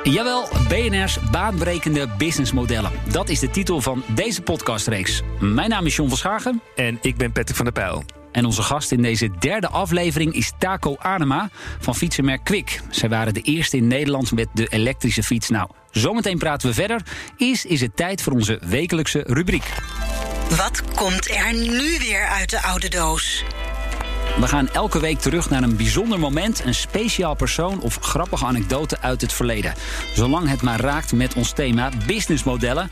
Jawel, 0.03 0.48
BNR's 0.67 1.20
baanbrekende 1.31 2.08
businessmodellen. 2.17 2.91
Dat 3.12 3.29
is 3.29 3.39
de 3.39 3.50
titel 3.50 3.81
van 3.81 4.03
deze 4.15 4.41
podcastreeks. 4.41 5.22
Mijn 5.39 5.70
naam 5.70 5.86
is 5.86 5.96
John 5.96 6.10
van 6.10 6.17
Schagen. 6.17 6.62
En 6.75 6.98
ik 7.01 7.17
ben 7.17 7.31
Patrick 7.31 7.55
van 7.55 7.65
der 7.65 7.74
Pijl. 7.74 8.03
En 8.31 8.46
onze 8.46 8.62
gast 8.62 8.91
in 8.91 9.02
deze 9.02 9.30
derde 9.39 9.67
aflevering 9.67 10.34
is 10.34 10.52
Taco 10.58 10.95
Anema 10.99 11.49
van 11.80 11.95
fietsenmerk 11.95 12.43
Kwik. 12.43 12.82
Zij 12.89 13.10
waren 13.10 13.34
de 13.34 13.41
eerste 13.41 13.78
in 13.78 13.88
Nederland 13.88 14.32
met 14.32 14.47
de 14.54 14.67
elektrische 14.67 15.23
fiets. 15.23 15.49
Nou, 15.49 15.69
zometeen 15.91 16.38
praten 16.38 16.67
we 16.67 16.73
verder. 16.73 17.02
Eerst 17.38 17.65
is 17.65 17.82
het 17.82 17.95
tijd 17.95 18.21
voor 18.21 18.34
onze 18.34 18.60
wekelijkse 18.65 19.23
rubriek. 19.28 19.73
Wat 20.49 20.84
komt 20.95 21.30
er 21.30 21.54
nu 21.54 21.97
weer 21.99 22.26
uit 22.26 22.49
de 22.49 22.62
oude 22.62 22.89
doos? 22.89 23.43
We 24.39 24.48
gaan 24.48 24.70
elke 24.70 25.00
week 25.00 25.20
terug 25.20 25.50
naar 25.50 25.63
een 25.63 25.76
bijzonder 25.76 26.20
moment, 26.20 26.65
een 26.65 26.76
speciaal 26.76 27.36
persoon 27.36 27.80
of 27.80 27.98
grappige 28.02 28.46
anekdote 28.46 29.00
uit 29.02 29.22
het 29.22 29.34
verleden. 29.34 29.74
Zolang 30.13 30.50
het 30.50 30.62
maar 30.62 30.80
raakt 30.80 31.13
met 31.13 31.34
ons 31.34 31.52
thema 31.52 31.89
businessmodellen. 32.08 32.91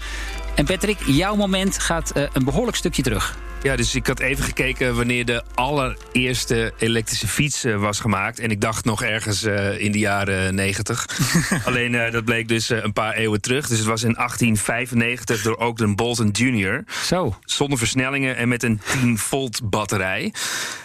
En 0.56 0.66
Patrick, 0.66 1.00
jouw 1.06 1.36
moment 1.36 1.80
gaat 1.80 2.12
uh, 2.18 2.24
een 2.34 2.44
behoorlijk 2.44 2.78
stukje 2.78 3.02
terug. 3.02 3.38
Ja, 3.64 3.76
dus 3.76 3.96
ik 3.96 4.08
had 4.08 4.20
even 4.20 4.44
gekeken 4.44 4.96
wanneer 4.96 5.26
de 5.26 5.44
allereerste 5.56 6.74
elektrische 6.78 7.28
fiets 7.28 7.66
uh, 7.66 7.76
was 7.76 8.00
gemaakt. 8.00 8.40
En 8.40 8.52
ik 8.52 8.62
dacht 8.62 8.86
nog 8.86 9.04
ergens 9.04 9.44
uh, 9.44 9.80
in 9.80 9.92
de 9.92 10.00
jaren 10.00 10.56
90. 10.56 11.08
Alleen 11.66 11.94
uh, 11.94 12.12
dat 12.12 12.26
bleek 12.26 12.48
dus 12.48 12.70
een 12.70 12.94
paar 12.94 13.14
eeuwen 13.14 13.42
terug. 13.42 13.68
Dus 13.68 13.78
het 13.78 13.88
was 13.88 14.04
in 14.04 14.14
1895 14.14 15.42
door 15.42 15.56
Ogden 15.56 15.96
Bolton 15.96 16.30
Jr. 16.30 16.84
Zo. 17.06 17.38
Zonder 17.42 17.78
versnellingen 17.78 18.36
en 18.36 18.48
met 18.48 18.64
een 18.64 18.82
10 19.02 19.18
volt 19.18 19.70
batterij. 19.70 20.34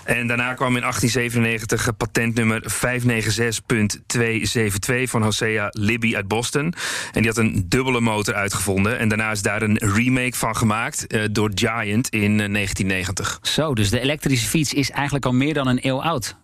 En 0.04 0.26
daarna 0.26 0.54
kwam 0.54 0.76
in 0.76 0.80
1897 0.80 1.96
patentnummer 1.96 2.62
596.272 5.02 5.02
van 5.02 5.22
Hosea 5.22 5.68
Libby 5.70 6.16
uit 6.16 6.28
Boston. 6.28 6.74
En 7.12 7.22
die 7.22 7.26
had 7.26 7.36
een 7.36 7.64
dubbele 7.68 8.00
motor 8.00 8.34
uitgevonden. 8.34 8.98
En 8.98 9.08
daarna 9.08 9.30
is 9.30 9.42
daar 9.42 9.62
een 9.62 9.78
remake 9.78 10.36
van 10.36 10.56
gemaakt 10.56 11.06
door 11.32 11.50
Giant 11.54 12.08
in 12.08 12.52
1990. 12.64 13.38
Zo, 13.42 13.74
dus 13.74 13.90
de 13.90 14.00
elektrische 14.00 14.48
fiets 14.48 14.72
is 14.72 14.90
eigenlijk 14.90 15.26
al 15.26 15.32
meer 15.32 15.54
dan 15.54 15.66
een 15.66 15.86
eeuw 15.86 16.02
oud. 16.02 16.36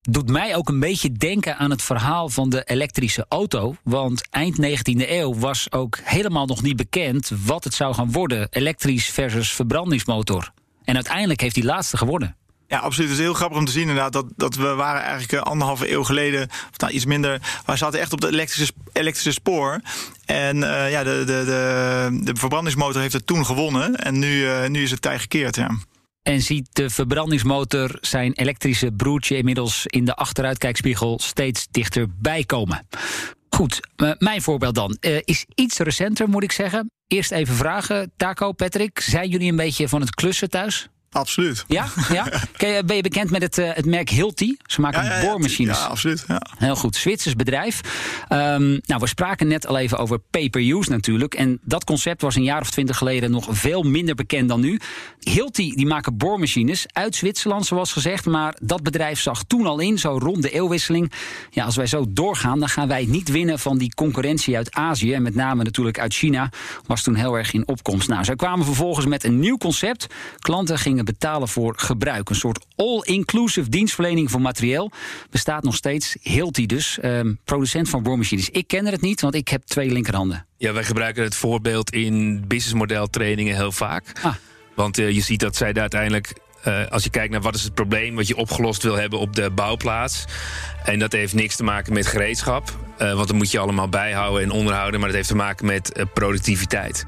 Doet 0.00 0.28
mij 0.28 0.56
ook 0.56 0.68
een 0.68 0.80
beetje 0.80 1.12
denken 1.12 1.56
aan 1.56 1.70
het 1.70 1.82
verhaal 1.82 2.28
van 2.28 2.50
de 2.50 2.64
elektrische 2.64 3.26
auto. 3.28 3.74
Want 3.82 4.28
eind 4.30 4.56
19e 4.56 5.10
eeuw 5.10 5.34
was 5.34 5.72
ook 5.72 5.98
helemaal 6.02 6.46
nog 6.46 6.62
niet 6.62 6.76
bekend 6.76 7.30
wat 7.44 7.64
het 7.64 7.74
zou 7.74 7.94
gaan 7.94 8.12
worden: 8.12 8.48
elektrisch 8.50 9.10
versus 9.10 9.52
verbrandingsmotor. 9.52 10.52
En 10.84 10.94
uiteindelijk 10.94 11.40
heeft 11.40 11.54
die 11.54 11.64
laatste 11.64 11.96
geworden. 11.96 12.36
Ja, 12.70 12.78
absoluut. 12.78 13.10
Het 13.10 13.18
is 13.18 13.24
heel 13.24 13.34
grappig 13.34 13.58
om 13.58 13.64
te 13.64 13.72
zien 13.72 13.88
inderdaad 13.88 14.12
dat, 14.12 14.26
dat 14.36 14.54
we 14.54 14.74
waren 14.74 15.00
eigenlijk 15.00 15.32
eh, 15.32 15.40
anderhalve 15.40 15.92
eeuw 15.92 16.04
geleden, 16.04 16.48
of 16.50 16.78
nou 16.78 16.92
iets 16.92 17.04
minder, 17.04 17.40
we 17.66 17.76
zaten 17.76 18.00
echt 18.00 18.12
op 18.12 18.22
het 18.22 18.32
elektrische, 18.32 18.72
elektrische 18.92 19.32
spoor. 19.32 19.80
En 20.24 20.56
uh, 20.56 20.90
ja, 20.90 21.04
de, 21.04 21.22
de, 21.26 21.42
de, 21.44 22.20
de 22.22 22.34
verbrandingsmotor 22.34 23.00
heeft 23.00 23.12
het 23.12 23.26
toen 23.26 23.46
gewonnen 23.46 23.96
en 23.96 24.18
nu, 24.18 24.42
uh, 24.44 24.66
nu 24.66 24.82
is 24.82 24.90
het 24.90 25.02
tij 25.02 25.18
gekeerd. 25.18 25.56
Ja. 25.56 25.70
En 26.22 26.40
ziet 26.40 26.68
de 26.72 26.90
verbrandingsmotor 26.90 27.98
zijn 28.00 28.32
elektrische 28.32 28.92
broertje 28.92 29.36
inmiddels 29.36 29.86
in 29.86 30.04
de 30.04 30.14
achteruitkijkspiegel 30.14 31.18
steeds 31.22 31.66
dichterbij 31.70 32.44
komen. 32.44 32.86
Goed, 33.50 33.80
mijn 34.18 34.42
voorbeeld 34.42 34.74
dan. 34.74 34.96
is 35.24 35.46
iets 35.54 35.78
recenter, 35.78 36.28
moet 36.28 36.42
ik 36.42 36.52
zeggen. 36.52 36.90
Eerst 37.06 37.30
even 37.30 37.54
vragen, 37.54 38.12
Taco, 38.16 38.52
Patrick, 38.52 39.00
zijn 39.00 39.28
jullie 39.28 39.50
een 39.50 39.56
beetje 39.56 39.88
van 39.88 40.00
het 40.00 40.14
klussen 40.14 40.50
thuis? 40.50 40.88
Absoluut. 41.12 41.64
Ja? 41.68 41.86
ja? 42.12 42.26
Ben 42.82 42.96
je 42.96 43.02
bekend 43.02 43.30
met 43.30 43.42
het, 43.42 43.58
uh, 43.58 43.70
het 43.72 43.86
merk 43.86 44.10
Hilti? 44.10 44.56
Ze 44.66 44.80
maken 44.80 45.04
ja, 45.04 45.20
ja, 45.20 45.26
boormachines. 45.26 45.78
Ja, 45.78 45.84
absoluut. 45.84 46.24
Ja. 46.28 46.42
Heel 46.58 46.76
goed. 46.76 46.96
Zwitsers 46.96 47.36
bedrijf. 47.36 47.80
Um, 48.28 48.80
nou, 48.86 49.00
we 49.00 49.06
spraken 49.06 49.48
net 49.48 49.66
al 49.66 49.78
even 49.78 49.98
over 49.98 50.18
pay-per-use 50.18 50.90
natuurlijk. 50.90 51.34
En 51.34 51.58
dat 51.62 51.84
concept 51.84 52.22
was 52.22 52.34
een 52.34 52.42
jaar 52.42 52.60
of 52.60 52.70
twintig 52.70 52.96
geleden 52.96 53.30
nog 53.30 53.46
veel 53.50 53.82
minder 53.82 54.14
bekend 54.14 54.48
dan 54.48 54.60
nu. 54.60 54.80
Hilti 55.20 55.74
die 55.74 55.86
maken 55.86 56.16
boormachines 56.16 56.86
uit 56.92 57.14
Zwitserland, 57.14 57.66
zoals 57.66 57.92
gezegd. 57.92 58.26
Maar 58.26 58.56
dat 58.62 58.82
bedrijf 58.82 59.20
zag 59.20 59.42
toen 59.42 59.66
al 59.66 59.78
in, 59.78 59.98
zo 59.98 60.18
rond 60.18 60.42
de 60.42 60.50
eeuwwisseling. 60.50 61.12
Ja, 61.50 61.64
als 61.64 61.76
wij 61.76 61.86
zo 61.86 62.04
doorgaan, 62.08 62.58
dan 62.58 62.68
gaan 62.68 62.88
wij 62.88 63.04
niet 63.04 63.28
winnen 63.28 63.58
van 63.58 63.78
die 63.78 63.94
concurrentie 63.94 64.56
uit 64.56 64.74
Azië. 64.74 65.12
En 65.12 65.22
met 65.22 65.34
name 65.34 65.64
natuurlijk 65.64 65.98
uit 65.98 66.14
China. 66.14 66.50
Was 66.86 67.02
toen 67.02 67.14
heel 67.14 67.38
erg 67.38 67.52
in 67.52 67.68
opkomst. 67.68 68.08
Nou, 68.08 68.24
zij 68.24 68.36
kwamen 68.36 68.64
vervolgens 68.64 69.06
met 69.06 69.24
een 69.24 69.38
nieuw 69.38 69.56
concept. 69.56 70.06
Klanten 70.38 70.78
gingen 70.78 70.98
betalen 71.04 71.48
voor 71.48 71.74
gebruik. 71.76 72.28
Een 72.28 72.34
soort 72.34 72.66
all-inclusive 72.76 73.68
dienstverlening 73.68 74.30
voor 74.30 74.40
materieel. 74.40 74.90
Bestaat 75.30 75.62
nog 75.62 75.74
steeds. 75.74 76.16
Hilti 76.20 76.66
dus, 76.66 76.98
um, 77.02 77.38
producent 77.44 77.88
van 77.88 78.02
boormachines. 78.02 78.50
Ik 78.50 78.66
ken 78.66 78.86
het 78.86 79.00
niet, 79.00 79.20
want 79.20 79.34
ik 79.34 79.48
heb 79.48 79.62
twee 79.62 79.90
linkerhanden. 79.90 80.46
Ja, 80.56 80.72
wij 80.72 80.84
gebruiken 80.84 81.22
het 81.22 81.34
voorbeeld 81.34 81.90
in 81.90 82.44
businessmodel 82.46 83.06
trainingen 83.06 83.56
heel 83.56 83.72
vaak. 83.72 84.12
Ah. 84.22 84.34
Want 84.74 84.98
uh, 84.98 85.10
je 85.10 85.20
ziet 85.20 85.40
dat 85.40 85.56
zij 85.56 85.72
daar 85.72 85.80
uiteindelijk 85.80 86.32
eh, 86.62 86.86
als 86.90 87.04
je 87.04 87.10
kijkt 87.10 87.32
naar 87.32 87.40
wat 87.40 87.54
is 87.54 87.62
het 87.62 87.74
probleem 87.74 88.14
wat 88.14 88.28
je 88.28 88.36
opgelost 88.36 88.82
wil 88.82 88.96
hebben 88.96 89.18
op 89.18 89.36
de 89.36 89.50
bouwplaats. 89.50 90.24
En 90.84 90.98
dat 90.98 91.12
heeft 91.12 91.34
niks 91.34 91.56
te 91.56 91.64
maken 91.64 91.92
met 91.92 92.06
gereedschap. 92.06 92.70
Uh, 92.98 93.14
want 93.14 93.28
dat 93.28 93.36
moet 93.36 93.50
je 93.50 93.58
allemaal 93.58 93.88
bijhouden 93.88 94.42
en 94.42 94.50
onderhouden. 94.50 95.00
Maar 95.00 95.08
dat 95.08 95.16
heeft 95.16 95.28
te 95.28 95.36
maken 95.36 95.66
met 95.66 95.98
uh, 95.98 96.04
productiviteit. 96.14 97.04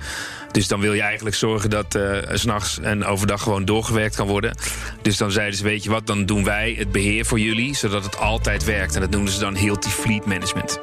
Dus 0.50 0.68
dan 0.68 0.80
wil 0.80 0.92
je 0.92 1.02
eigenlijk 1.02 1.36
zorgen 1.36 1.70
dat 1.70 1.94
uh, 1.94 2.18
s'nachts 2.32 2.80
en 2.80 3.04
overdag 3.04 3.42
gewoon 3.42 3.64
doorgewerkt 3.64 4.16
kan 4.16 4.26
worden. 4.26 4.56
Dus 5.02 5.16
dan 5.16 5.30
zeiden 5.30 5.58
ze, 5.58 5.64
weet 5.64 5.84
je 5.84 5.90
wat, 5.90 6.06
dan 6.06 6.26
doen 6.26 6.44
wij 6.44 6.74
het 6.78 6.92
beheer 6.92 7.24
voor 7.24 7.40
jullie... 7.40 7.74
zodat 7.74 8.04
het 8.04 8.18
altijd 8.18 8.64
werkt. 8.64 8.94
En 8.94 9.00
dat 9.00 9.10
noemen 9.10 9.32
ze 9.32 9.40
dan 9.40 9.56
Hilti 9.56 9.90
Fleet 9.90 10.26
Management. 10.26 10.80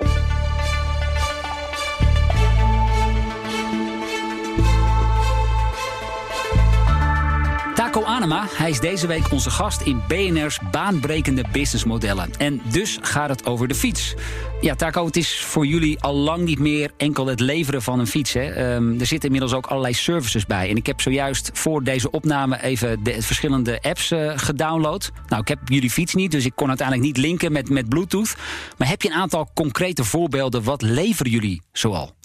Hij 8.38 8.70
is 8.70 8.80
deze 8.80 9.08
week 9.08 9.32
onze 9.32 9.50
gast 9.50 9.82
in 9.82 10.02
BNR's 10.08 10.60
baanbrekende 10.72 11.44
businessmodellen. 11.52 12.30
En 12.38 12.62
dus 12.72 12.98
gaat 13.02 13.30
het 13.30 13.46
over 13.46 13.68
de 13.68 13.76
fiets. 13.76 14.16
Ja, 14.62 14.76
Taco, 14.76 15.06
het 15.06 15.16
is 15.16 15.40
voor 15.40 15.66
jullie 15.66 16.00
al 16.00 16.16
lang 16.16 16.44
niet 16.44 16.60
meer 16.60 16.92
enkel 16.98 17.26
het 17.26 17.40
leveren 17.40 17.82
van 17.82 18.00
een 18.00 18.08
fiets. 18.08 18.34
Hè. 18.34 18.74
Um, 18.76 19.00
er 19.00 19.06
zitten 19.06 19.26
inmiddels 19.26 19.54
ook 19.54 19.68
allerlei 19.68 19.94
services 19.94 20.46
bij. 20.46 20.70
En 20.70 20.76
ik 20.76 20.86
heb 20.86 21.02
zojuist 21.02 21.50
voor 21.54 21.84
deze 21.84 22.12
opname 22.12 22.62
even 22.62 23.04
de 23.04 23.22
verschillende 23.22 23.82
apps 23.82 24.12
uh, 24.12 24.32
gedownload. 24.36 25.12
Nou, 25.28 25.42
ik 25.42 25.48
heb 25.48 25.60
jullie 25.66 25.90
fiets 25.90 26.14
niet, 26.14 26.32
dus 26.32 26.46
ik 26.46 26.52
kon 26.56 26.68
uiteindelijk 26.68 27.08
niet 27.08 27.18
linken 27.18 27.52
met, 27.52 27.70
met 27.70 27.90
Bluetooth. 27.90 28.36
Maar 28.78 28.88
heb 28.88 29.02
je 29.02 29.10
een 29.10 29.16
aantal 29.16 29.52
concrete 29.54 30.04
voorbeelden? 30.04 30.64
Wat 30.64 30.82
leveren 30.82 31.32
jullie 31.32 31.62
zoal? 31.72 32.16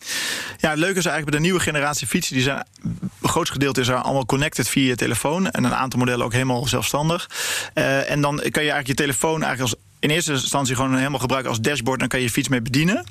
Ja, 0.59 0.71
het 0.71 0.79
leuke 0.79 0.99
is 0.99 1.07
eigenlijk 1.07 1.25
bij 1.25 1.39
de 1.39 1.45
nieuwe 1.45 1.61
generatie 1.61 2.07
fietsen... 2.07 2.35
die 2.35 2.45
zijn, 2.45 2.67
het 3.21 3.31
grootste 3.31 3.53
gedeelte 3.53 3.81
is 3.81 3.91
allemaal 3.91 4.27
connected 4.27 4.69
via 4.69 4.87
je 4.87 4.97
telefoon... 4.97 5.51
en 5.51 5.65
een 5.65 5.75
aantal 5.75 5.99
modellen 5.99 6.25
ook 6.25 6.33
helemaal 6.33 6.67
zelfstandig. 6.67 7.31
Uh, 7.75 8.11
en 8.11 8.21
dan 8.21 8.37
kan 8.37 8.63
je 8.63 8.71
eigenlijk 8.71 8.87
je 8.87 8.95
telefoon 8.95 9.43
eigenlijk 9.43 9.61
als 9.61 9.83
in 10.05 10.11
eerste 10.11 10.33
instantie 10.33 10.75
gewoon 10.75 10.97
helemaal 10.97 11.19
gebruiken 11.19 11.51
als 11.51 11.61
dashboard. 11.61 11.99
Dan 11.99 12.09
kan 12.09 12.19
je 12.19 12.25
je 12.25 12.31
fiets 12.31 12.49
mee 12.49 12.63
bedienen. 12.63 13.05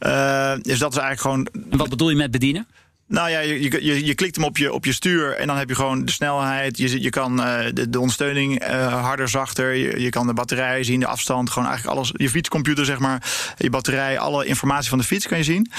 Uh, 0.00 0.52
dus 0.62 0.78
dat 0.78 0.92
is 0.92 0.98
eigenlijk 0.98 1.20
gewoon. 1.20 1.48
Wat 1.78 1.88
bedoel 1.88 2.10
je 2.10 2.16
met 2.16 2.30
bedienen? 2.30 2.66
Nou 3.10 3.30
ja, 3.30 3.40
je, 3.40 3.84
je, 3.84 4.04
je 4.04 4.14
klikt 4.14 4.36
hem 4.36 4.44
op 4.44 4.56
je, 4.56 4.72
op 4.72 4.84
je 4.84 4.92
stuur 4.92 5.36
en 5.36 5.46
dan 5.46 5.56
heb 5.56 5.68
je 5.68 5.74
gewoon 5.74 6.04
de 6.04 6.12
snelheid. 6.12 6.78
Je, 6.78 7.02
je 7.02 7.10
kan 7.10 7.40
uh, 7.40 7.58
de, 7.72 7.90
de 7.90 7.98
ondersteuning 8.00 8.62
uh, 8.62 9.02
harder, 9.02 9.28
zachter. 9.28 9.74
Je, 9.74 10.00
je 10.00 10.08
kan 10.08 10.26
de 10.26 10.32
batterij 10.32 10.84
zien, 10.84 11.00
de 11.00 11.06
afstand. 11.06 11.50
Gewoon 11.50 11.68
eigenlijk 11.68 11.96
alles. 11.96 12.12
Je 12.16 12.30
fietscomputer, 12.30 12.84
zeg 12.84 12.98
maar. 12.98 13.22
Je 13.56 13.70
batterij, 13.70 14.18
alle 14.18 14.46
informatie 14.46 14.88
van 14.88 14.98
de 14.98 15.04
fiets 15.04 15.26
kan 15.26 15.38
je 15.38 15.44
zien. 15.44 15.70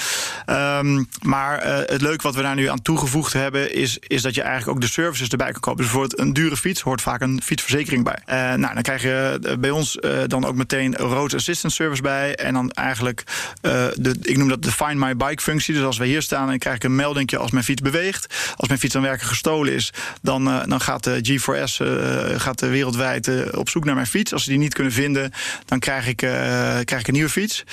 Um, 0.46 1.08
maar 1.22 1.66
uh, 1.66 1.78
het 1.86 2.00
leuke 2.00 2.22
wat 2.22 2.34
we 2.34 2.42
daar 2.42 2.54
nu 2.54 2.66
aan 2.66 2.82
toegevoegd 2.82 3.32
hebben, 3.32 3.74
is, 3.74 3.98
is 4.00 4.22
dat 4.22 4.34
je 4.34 4.42
eigenlijk 4.42 4.76
ook 4.76 4.82
de 4.82 4.92
services 4.92 5.28
erbij 5.28 5.50
kan 5.52 5.60
kopen. 5.60 5.82
Dus 5.82 5.92
bijvoorbeeld 5.92 6.20
een 6.20 6.32
dure 6.32 6.56
fiets 6.56 6.80
hoort 6.80 7.00
vaak 7.00 7.20
een 7.20 7.42
fietsverzekering 7.42 8.04
bij. 8.04 8.56
nou, 8.56 8.74
dan 8.74 8.82
krijg 8.82 9.02
je 9.02 9.56
bij 9.58 9.70
ons 9.70 9.98
dan 10.26 10.44
ook 10.44 10.54
meteen 10.54 10.96
road 10.96 11.34
assistance 11.34 11.76
service 11.76 12.02
bij. 12.02 12.34
En 12.34 12.54
dan 12.54 12.70
eigenlijk, 12.70 13.24
de, 13.60 14.16
ik 14.22 14.36
noem 14.36 14.48
dat 14.48 14.62
de 14.62 14.72
Find 14.72 14.94
My 14.94 15.16
Bike 15.16 15.42
functie. 15.42 15.74
Dus 15.74 15.84
als 15.84 15.98
we 15.98 16.06
hier 16.06 16.22
staan, 16.22 16.46
dan 16.46 16.58
krijg 16.58 16.76
ik 16.76 16.84
een 16.84 16.96
melding 16.96 17.20
als 17.30 17.50
mijn 17.50 17.64
fiets 17.64 17.82
beweegt. 17.82 18.34
Als 18.56 18.68
mijn 18.68 18.80
fiets 18.80 18.92
dan 18.92 19.02
werken 19.02 19.26
gestolen 19.26 19.72
is, 19.72 19.92
dan, 20.22 20.48
uh, 20.48 20.62
dan 20.66 20.80
gaat 20.80 21.04
de 21.04 21.20
G4S 21.28 21.76
uh, 21.82 22.70
wereldwijd 22.70 23.26
uh, 23.26 23.46
op 23.52 23.68
zoek 23.68 23.84
naar 23.84 23.94
mijn 23.94 24.06
fiets. 24.06 24.32
Als 24.32 24.44
ze 24.44 24.50
die 24.50 24.58
niet 24.58 24.74
kunnen 24.74 24.92
vinden, 24.92 25.32
dan 25.64 25.78
krijg 25.78 26.06
ik, 26.06 26.16
krijg 26.16 27.00
ik 27.00 27.06
een 27.06 27.12
nieuwe 27.12 27.28
fiets. 27.28 27.64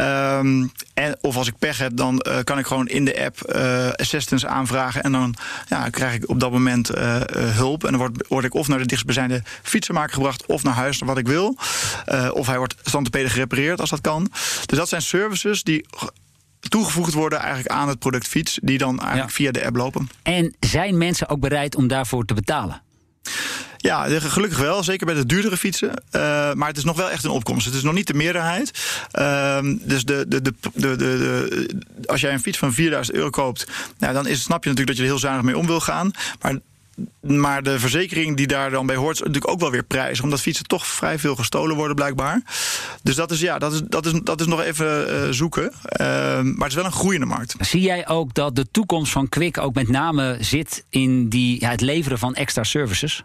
Um, 0.00 0.72
en, 0.94 1.16
of 1.20 1.36
als 1.36 1.48
ik 1.48 1.58
pech 1.58 1.78
heb, 1.78 1.96
dan 1.96 2.24
kan 2.44 2.58
ik 2.58 2.66
gewoon 2.66 2.88
in 2.88 3.04
de 3.04 3.24
app 3.24 3.52
assistance 3.96 4.48
aanvragen. 4.48 5.02
En 5.02 5.12
dan 5.12 5.34
ja, 5.68 5.88
krijg 5.88 6.14
ik 6.14 6.28
op 6.28 6.40
dat 6.40 6.50
moment 6.50 6.88
hulp. 7.34 7.84
En 7.84 7.90
dan 7.90 8.00
word, 8.00 8.26
word 8.28 8.44
ik 8.44 8.54
of 8.54 8.68
naar 8.68 8.78
de 8.78 8.86
dichtstbijzijnde 8.86 9.42
fietsenmaker 9.62 10.14
gebracht, 10.14 10.46
of 10.46 10.62
naar 10.62 10.74
huis, 10.74 10.98
wat 10.98 11.18
ik 11.18 11.26
wil. 11.26 11.56
of 12.32 12.46
hij 12.46 12.58
wordt 12.58 12.74
standtepeden 12.82 13.30
gerepareerd 13.30 13.80
als 13.80 13.90
dat 13.90 14.00
kan. 14.00 14.30
Dus 14.66 14.78
dat 14.78 14.88
zijn 14.88 15.02
services 15.02 15.62
die 15.62 15.86
toegevoegd 16.68 17.12
worden 17.12 17.38
eigenlijk 17.38 17.68
aan 17.68 17.88
het 17.88 17.98
product 17.98 18.28
fiets, 18.28 18.58
die 18.62 18.78
dan 18.78 18.98
eigenlijk 19.00 19.30
ja. 19.30 19.34
via 19.34 19.50
de 19.50 19.66
app 19.66 19.76
lopen. 19.76 20.08
En 20.22 20.54
zijn 20.60 20.98
mensen 20.98 21.28
ook 21.28 21.40
bereid 21.40 21.76
om 21.76 21.88
daarvoor 21.88 22.24
te 22.24 22.34
betalen? 22.34 22.82
Ja, 23.84 24.20
gelukkig 24.20 24.58
wel. 24.58 24.82
Zeker 24.82 25.06
bij 25.06 25.14
de 25.14 25.26
duurdere 25.26 25.56
fietsen. 25.56 25.88
Uh, 25.88 26.52
maar 26.52 26.68
het 26.68 26.76
is 26.76 26.84
nog 26.84 26.96
wel 26.96 27.10
echt 27.10 27.24
een 27.24 27.30
opkomst. 27.30 27.66
Het 27.66 27.74
is 27.74 27.82
nog 27.82 27.94
niet 27.94 28.06
de 28.06 28.14
meerderheid. 28.14 28.70
Uh, 29.18 29.58
dus 29.80 30.04
de, 30.04 30.24
de, 30.28 30.42
de, 30.42 30.52
de, 30.74 30.96
de, 30.96 31.76
als 32.06 32.20
jij 32.20 32.32
een 32.32 32.40
fiets 32.40 32.58
van 32.58 32.72
4000 32.72 33.16
euro 33.16 33.30
koopt, 33.30 33.66
nou, 33.98 34.14
dan 34.14 34.26
is, 34.26 34.42
snap 34.42 34.64
je 34.64 34.70
natuurlijk 34.70 34.86
dat 34.86 34.96
je 34.96 35.02
er 35.02 35.08
heel 35.08 35.18
zuinig 35.18 35.44
mee 35.44 35.58
om 35.58 35.66
wil 35.66 35.80
gaan. 35.80 36.10
Maar 36.40 36.58
maar 37.20 37.62
de 37.62 37.78
verzekering 37.78 38.36
die 38.36 38.46
daar 38.46 38.70
dan 38.70 38.86
bij 38.86 38.96
hoort, 38.96 39.14
is 39.14 39.18
natuurlijk 39.18 39.48
ook 39.48 39.60
wel 39.60 39.70
weer 39.70 39.82
prijs. 39.82 40.20
Omdat 40.20 40.40
fietsen 40.40 40.66
toch 40.66 40.86
vrij 40.86 41.18
veel 41.18 41.36
gestolen 41.36 41.76
worden, 41.76 41.96
blijkbaar. 41.96 42.42
Dus 43.02 43.14
dat 43.14 43.30
is, 43.30 43.40
ja, 43.40 43.58
dat 43.58 43.72
is, 43.72 43.80
dat 43.88 44.06
is, 44.06 44.12
dat 44.22 44.40
is 44.40 44.46
nog 44.46 44.60
even 44.60 45.10
uh, 45.10 45.28
zoeken. 45.30 45.62
Uh, 45.64 45.70
maar 46.40 46.54
het 46.58 46.68
is 46.68 46.74
wel 46.74 46.84
een 46.84 46.92
groeiende 46.92 47.26
markt. 47.26 47.54
Zie 47.58 47.80
jij 47.80 48.08
ook 48.08 48.34
dat 48.34 48.56
de 48.56 48.66
toekomst 48.70 49.12
van 49.12 49.28
Quick 49.28 49.58
ook 49.58 49.74
met 49.74 49.88
name 49.88 50.36
zit 50.40 50.84
in 50.88 51.28
die, 51.28 51.66
het 51.66 51.80
leveren 51.80 52.18
van 52.18 52.34
extra 52.34 52.64
services? 52.64 53.24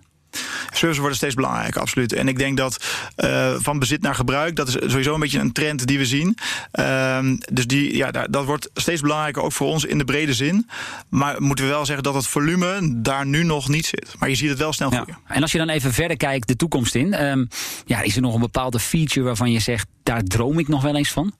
Services 0.72 0.98
worden 0.98 1.18
steeds 1.18 1.34
belangrijker, 1.36 1.82
absoluut. 1.82 2.14
En 2.14 2.28
ik 2.28 2.38
denk 2.38 2.58
dat 2.58 2.86
uh, 3.18 3.56
van 3.58 3.80
bezit 3.80 4.02
naar 4.02 4.16
gebruik, 4.16 4.56
dat 4.56 4.68
is 4.68 4.74
sowieso 4.74 5.14
een 5.14 5.20
beetje 5.20 5.40
een 5.40 5.52
trend 5.52 5.88
die 5.88 5.98
we 5.98 6.06
zien. 6.06 6.38
Uh, 6.74 7.20
dus 7.52 7.68
die, 7.68 7.96
ja, 7.96 8.12
dat 8.12 8.46
wordt 8.46 8.70
steeds 8.74 9.02
belangrijker, 9.02 9.42
ook 9.42 9.52
voor 9.52 9.68
ons 9.68 9.86
in 9.86 9.98
de 9.98 10.06
brede 10.06 10.34
zin. 10.34 10.70
Maar 11.10 11.42
moeten 11.42 11.66
we 11.66 11.72
wel 11.72 11.86
zeggen 11.86 12.04
dat 12.04 12.14
het 12.14 12.28
volume 12.28 13.02
daar 13.02 13.26
nu 13.26 13.44
nog 13.44 13.70
niet 13.70 13.86
zit. 13.86 14.14
Maar 14.20 14.30
je 14.30 14.36
ziet 14.36 14.50
het 14.50 14.58
wel 14.58 14.74
snel 14.74 14.90
groeien. 14.90 15.18
Ja. 15.28 15.36
En 15.36 15.42
als 15.42 15.52
je 15.52 15.58
dan 15.58 15.70
even 15.70 15.94
verder 15.94 16.18
kijkt 16.18 16.48
de 16.48 16.56
toekomst 16.56 16.96
in, 16.96 17.26
um, 17.26 17.48
ja, 17.86 18.02
is 18.02 18.16
er 18.16 18.22
nog 18.22 18.34
een 18.34 18.40
bepaalde 18.40 18.80
feature 18.80 19.26
waarvan 19.26 19.52
je 19.52 19.60
zegt, 19.60 19.88
daar 20.04 20.24
droom 20.24 20.60
ik 20.60 20.68
nog 20.68 20.82
wel 20.82 20.96
eens 20.96 21.12
van? 21.12 21.34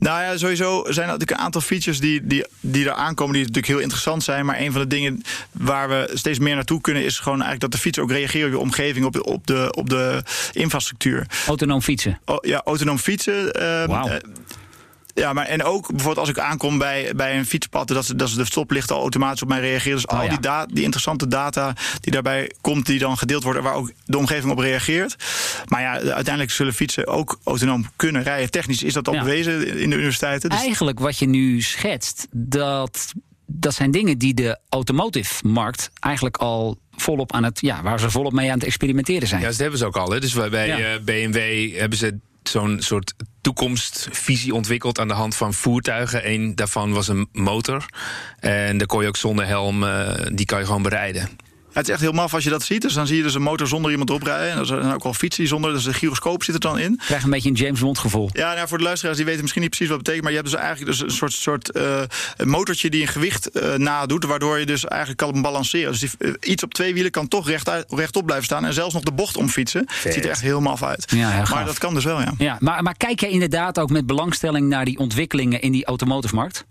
Nou 0.00 0.22
ja, 0.22 0.36
sowieso 0.36 0.84
zijn 0.84 1.06
er 1.06 1.12
natuurlijk 1.12 1.30
een 1.30 1.44
aantal 1.44 1.60
features 1.60 2.00
die, 2.00 2.26
die, 2.26 2.44
die 2.60 2.84
er 2.84 2.92
aankomen 2.92 3.32
die 3.32 3.42
natuurlijk 3.42 3.72
heel 3.72 3.78
interessant 3.78 4.22
zijn. 4.22 4.46
Maar 4.46 4.60
een 4.60 4.72
van 4.72 4.80
de 4.80 4.86
dingen 4.86 5.22
waar 5.50 5.88
we 5.88 6.10
steeds 6.14 6.38
meer 6.38 6.54
naartoe 6.54 6.80
kunnen 6.80 7.04
is 7.04 7.18
gewoon 7.18 7.42
eigenlijk 7.42 7.60
dat 7.60 7.72
de 7.72 7.78
fiets 7.78 7.98
ook 7.98 8.10
reageert 8.10 8.46
op 8.46 8.50
je 8.50 8.58
omgeving, 8.58 9.04
op, 9.04 9.26
op, 9.26 9.46
de, 9.46 9.72
op 9.76 9.90
de 9.90 10.22
infrastructuur. 10.52 11.26
Autonoom 11.46 11.82
fietsen. 11.82 12.20
Oh, 12.24 12.36
ja, 12.40 12.62
autonoom 12.64 12.98
fietsen. 12.98 13.62
Uh, 13.62 13.84
wow. 13.84 14.18
Ja, 15.20 15.32
maar 15.32 15.46
en 15.46 15.62
ook 15.62 15.86
bijvoorbeeld 15.88 16.18
als 16.18 16.28
ik 16.28 16.38
aankom 16.38 16.78
bij, 16.78 17.12
bij 17.16 17.38
een 17.38 17.46
fietspad, 17.46 17.88
dat 17.88 18.04
ze, 18.04 18.14
dat 18.16 18.28
ze 18.28 18.36
de 18.36 18.44
stoplichten 18.44 18.94
al 18.96 19.00
automatisch 19.00 19.42
op 19.42 19.48
mij 19.48 19.60
reageren. 19.60 19.94
Dus 19.96 20.06
Oh, 20.06 20.18
al 20.18 20.22
ja. 20.24 20.28
die, 20.28 20.40
da 20.40 20.66
die 20.66 20.82
interessante 20.82 21.26
data 21.28 21.74
die 22.00 22.12
daarbij 22.12 22.50
komt, 22.60 22.86
die 22.86 22.98
dan 22.98 23.18
gedeeld 23.18 23.42
worden, 23.42 23.62
waar 23.62 23.74
ook 23.74 23.92
de 24.04 24.18
omgeving 24.18 24.52
op 24.52 24.58
reageert. 24.58 25.16
Maar 25.68 25.80
ja, 25.80 25.92
uiteindelijk 25.92 26.50
zullen 26.50 26.74
fietsen 26.74 27.06
ook 27.06 27.38
autonoom 27.44 27.86
kunnen 27.96 28.22
rijden. 28.22 28.50
Technisch 28.50 28.82
is 28.82 28.92
dat 28.92 29.08
al 29.08 29.14
Ja. 29.14 29.22
bewezen 29.22 29.66
in 29.78 29.90
de 29.90 29.96
universiteiten. 29.96 30.50
Dus 30.50 30.58
Eigenlijk 30.58 30.98
wat 30.98 31.18
je 31.18 31.26
nu 31.26 31.62
schetst, 31.62 32.26
dat, 32.30 33.12
dat 33.46 33.74
zijn 33.74 33.90
dingen 33.90 34.18
die 34.18 34.34
de 34.34 34.58
automotive-markt 34.68 35.90
eigenlijk 36.00 36.36
al 36.36 36.78
volop 36.96 37.32
aan 37.32 37.44
het, 37.44 37.60
ja, 37.60 37.82
waar 37.82 38.00
ze 38.00 38.10
volop 38.10 38.32
mee 38.32 38.48
aan 38.50 38.58
het 38.58 38.66
experimenteren 38.66 39.28
zijn. 39.28 39.40
Ja, 39.40 39.48
dat 39.48 39.56
hebben 39.56 39.78
ze 39.78 39.86
ook 39.86 39.96
al. 39.96 40.10
Hè. 40.10 40.20
Dus 40.20 40.32
bij 40.50 40.66
Ja. 40.66 40.78
eh, 40.78 41.00
BMW 41.04 41.38
hebben 41.78 41.98
ze 41.98 42.18
zo'n 42.50 42.76
soort 42.80 43.14
toekomstvisie 43.40 44.54
ontwikkeld 44.54 44.98
aan 44.98 45.08
de 45.08 45.14
hand 45.14 45.36
van 45.36 45.54
voertuigen. 45.54 46.30
Eén 46.30 46.54
daarvan 46.54 46.92
was 46.92 47.08
een 47.08 47.28
motor. 47.32 47.86
En 48.38 48.78
daar 48.78 48.86
kon 48.86 49.02
je 49.02 49.08
ook 49.08 49.16
zonder 49.16 49.46
helm, 49.46 49.84
eh, 49.84 50.26
die 50.32 50.46
kan 50.46 50.58
je 50.58 50.66
gewoon 50.66 50.82
bereiden. 50.82 51.28
Het 51.72 51.88
is 51.88 51.92
echt 51.92 52.00
heel 52.00 52.12
maf 52.12 52.34
als 52.34 52.44
je 52.44 52.50
dat 52.50 52.62
ziet. 52.62 52.82
Dus 52.82 52.92
dan 52.94 53.06
zie 53.06 53.16
je 53.16 53.22
dus 53.22 53.34
een 53.34 53.42
motor 53.42 53.66
zonder 53.66 53.90
iemand 53.90 54.08
erop 54.08 54.22
rijden. 54.22 54.50
En 54.50 54.58
er 54.58 54.66
zijn 54.66 54.92
ook 54.92 55.04
al 55.04 55.14
fietsen 55.14 55.46
zonder. 55.46 55.72
Dus 55.72 55.84
de 55.84 55.94
gyroscoop 55.94 56.42
zit 56.42 56.54
er 56.54 56.60
dan 56.60 56.78
in. 56.78 57.00
Krijg 57.04 57.22
een 57.22 57.30
beetje 57.30 57.48
een 57.48 57.54
James 57.54 57.80
Bond 57.80 57.98
gevoel. 57.98 58.30
Ja, 58.32 58.54
nou, 58.54 58.68
voor 58.68 58.78
de 58.78 58.84
luisteraars 58.84 59.16
die 59.16 59.26
weten 59.26 59.40
misschien 59.40 59.62
niet 59.62 59.70
precies 59.70 59.88
wat 59.88 59.96
het 59.96 60.06
betekent. 60.06 60.22
Maar 60.22 60.32
je 60.32 60.38
hebt 60.38 60.50
dus 60.50 60.60
eigenlijk 60.60 60.90
dus 60.90 61.00
een 61.00 61.16
soort, 61.16 61.32
soort 61.32 61.70
eh, 61.70 62.00
een 62.36 62.48
motortje 62.48 62.90
die 62.90 63.02
een 63.02 63.08
gewicht 63.08 63.50
eh, 63.50 63.74
nadoet. 63.74 64.24
Waardoor 64.24 64.58
je 64.58 64.66
dus 64.66 64.84
eigenlijk 64.84 65.20
kan 65.20 65.42
balanceren. 65.42 65.90
Dus 65.90 66.00
die, 66.00 66.10
eh, 66.18 66.50
iets 66.50 66.62
op 66.62 66.74
twee 66.74 66.94
wielen 66.94 67.10
kan 67.10 67.28
toch 67.28 67.48
rechtuit, 67.48 67.84
rechtop 67.88 68.24
blijven 68.24 68.44
staan. 68.46 68.64
En 68.64 68.72
zelfs 68.72 68.94
nog 68.94 69.02
de 69.02 69.12
bocht 69.12 69.36
omfietsen. 69.36 69.84
Vet. 69.86 70.14
Ziet 70.14 70.24
er 70.24 70.30
echt 70.30 70.40
heel 70.40 70.60
maf 70.60 70.82
uit. 70.82 71.12
Ja, 71.16 71.30
heel 71.30 71.44
maar 71.50 71.64
dat 71.64 71.78
kan 71.78 71.94
dus 71.94 72.04
wel, 72.04 72.20
ja. 72.20 72.34
Ja, 72.38 72.56
maar, 72.60 72.82
maar 72.82 72.96
kijk 72.96 73.20
jij 73.20 73.30
inderdaad 73.30 73.78
ook 73.78 73.90
met 73.90 74.06
belangstelling 74.06 74.68
naar 74.68 74.84
die 74.84 74.98
ontwikkelingen 74.98 75.60
in 75.60 75.72
die 75.72 75.84
automotive-markt? 75.84 76.64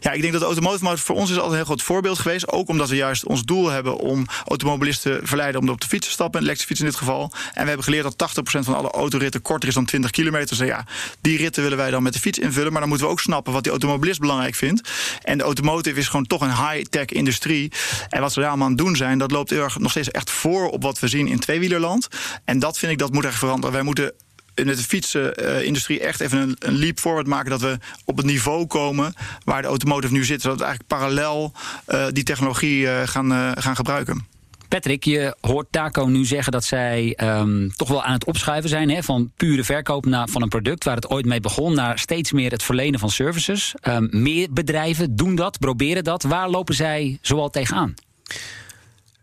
Ja, 0.00 0.12
ik 0.12 0.20
denk 0.20 0.32
dat 0.32 0.40
de 0.40 0.46
automotive 0.46 1.04
voor 1.04 1.16
ons 1.16 1.30
is 1.30 1.34
altijd 1.34 1.50
een 1.50 1.56
heel 1.56 1.64
groot 1.64 1.82
voorbeeld 1.82 2.18
geweest. 2.18 2.48
Ook 2.48 2.68
omdat 2.68 2.88
we 2.88 2.96
juist 2.96 3.24
ons 3.24 3.44
doel 3.44 3.68
hebben 3.68 3.96
om 3.96 4.26
automobilisten 4.46 5.20
te 5.20 5.26
verleiden 5.26 5.60
om 5.60 5.68
op 5.68 5.80
de 5.80 5.86
fiets 5.86 6.06
te 6.06 6.12
stappen. 6.12 6.40
Elektrische 6.40 6.66
fiets 6.66 6.80
in 6.80 6.86
dit 6.86 6.96
geval. 6.96 7.32
En 7.52 7.62
we 7.62 7.66
hebben 7.66 7.84
geleerd 7.84 8.16
dat 8.16 8.30
80% 8.38 8.42
van 8.42 8.74
alle 8.74 8.90
autoritten 8.90 9.42
korter 9.42 9.68
is 9.68 9.74
dan 9.74 9.84
20 9.84 10.10
kilometer. 10.10 10.56
Dus 10.56 10.66
ja, 10.66 10.86
die 11.20 11.36
ritten 11.36 11.62
willen 11.62 11.78
wij 11.78 11.90
dan 11.90 12.02
met 12.02 12.12
de 12.12 12.20
fiets 12.20 12.38
invullen. 12.38 12.70
Maar 12.72 12.80
dan 12.80 12.88
moeten 12.88 13.06
we 13.06 13.12
ook 13.12 13.20
snappen 13.20 13.52
wat 13.52 13.62
die 13.62 13.72
automobilist 13.72 14.20
belangrijk 14.20 14.54
vindt. 14.54 14.90
En 15.22 15.38
de 15.38 15.44
automotive 15.44 15.98
is 15.98 16.08
gewoon 16.08 16.26
toch 16.26 16.40
een 16.40 16.56
high-tech 16.56 17.06
industrie. 17.06 17.72
En 18.08 18.20
wat 18.20 18.32
ze 18.32 18.40
daar 18.40 18.48
allemaal 18.48 18.68
aan 18.68 18.76
doen 18.76 18.96
zijn, 18.96 19.18
dat 19.18 19.30
loopt 19.30 19.50
heel 19.50 19.62
erg 19.62 19.78
nog 19.78 19.90
steeds 19.90 20.10
echt 20.10 20.30
voor 20.30 20.70
op 20.70 20.82
wat 20.82 20.98
we 20.98 21.08
zien 21.08 21.28
in 21.28 21.38
tweewielerland. 21.38 22.08
En 22.44 22.58
dat 22.58 22.78
vind 22.78 22.92
ik, 22.92 22.98
dat 22.98 23.12
moet 23.12 23.24
echt 23.24 23.38
veranderen. 23.38 23.72
Wij 23.72 23.82
moeten 23.82 24.12
in 24.54 24.66
de 24.66 24.76
fietsenindustrie 24.76 26.00
echt 26.00 26.20
even 26.20 26.38
een, 26.38 26.56
een 26.58 26.74
leap 26.74 26.98
forward 26.98 27.26
maken. 27.26 27.50
Dat 27.50 27.60
we 27.60 27.78
op 28.04 28.16
het 28.16 28.26
niveau 28.26 28.66
komen 28.66 29.14
waar 29.44 29.62
de 29.62 29.68
automotive 29.68 30.12
nu 30.12 30.24
zit. 30.24 30.40
Zodat 30.40 30.58
we 30.58 30.64
eigenlijk 30.64 30.94
parallel 30.94 31.52
eh, 31.84 32.06
die 32.10 32.24
technologie 32.24 32.88
eh, 32.88 33.08
gaan, 33.08 33.32
eh, 33.32 33.50
gaan 33.54 33.76
gebruiken. 33.76 34.26
Patrick, 34.68 35.04
je 35.04 35.36
hoort 35.40 35.66
Taco 35.70 36.04
nu 36.04 36.24
zeggen 36.24 36.52
dat 36.52 36.64
zij 36.64 37.12
ehm, 37.16 37.68
toch 37.68 37.88
wel 37.88 38.02
aan 38.02 38.12
het 38.12 38.24
opschuiven 38.24 38.70
zijn. 38.70 38.90
Hè, 38.90 39.02
van 39.02 39.32
pure 39.36 39.64
verkoop 39.64 40.06
naar, 40.06 40.28
van 40.28 40.42
een 40.42 40.48
product 40.48 40.84
waar 40.84 40.94
het 40.94 41.08
ooit 41.08 41.24
mee 41.24 41.40
begon. 41.40 41.74
Naar 41.74 41.98
steeds 41.98 42.32
meer 42.32 42.50
het 42.50 42.62
verlenen 42.62 43.00
van 43.00 43.10
services. 43.10 43.74
Um, 43.88 44.08
meer 44.10 44.48
bedrijven 44.50 45.16
doen 45.16 45.34
dat, 45.34 45.58
proberen 45.58 46.04
dat. 46.04 46.22
Waar 46.22 46.50
lopen 46.50 46.74
zij 46.74 47.18
zoal 47.20 47.50
tegenaan? 47.50 47.94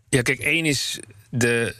Ja, 0.09 0.21
kijk, 0.21 0.39
één 0.39 0.65
is 0.65 0.99
de 1.29 1.75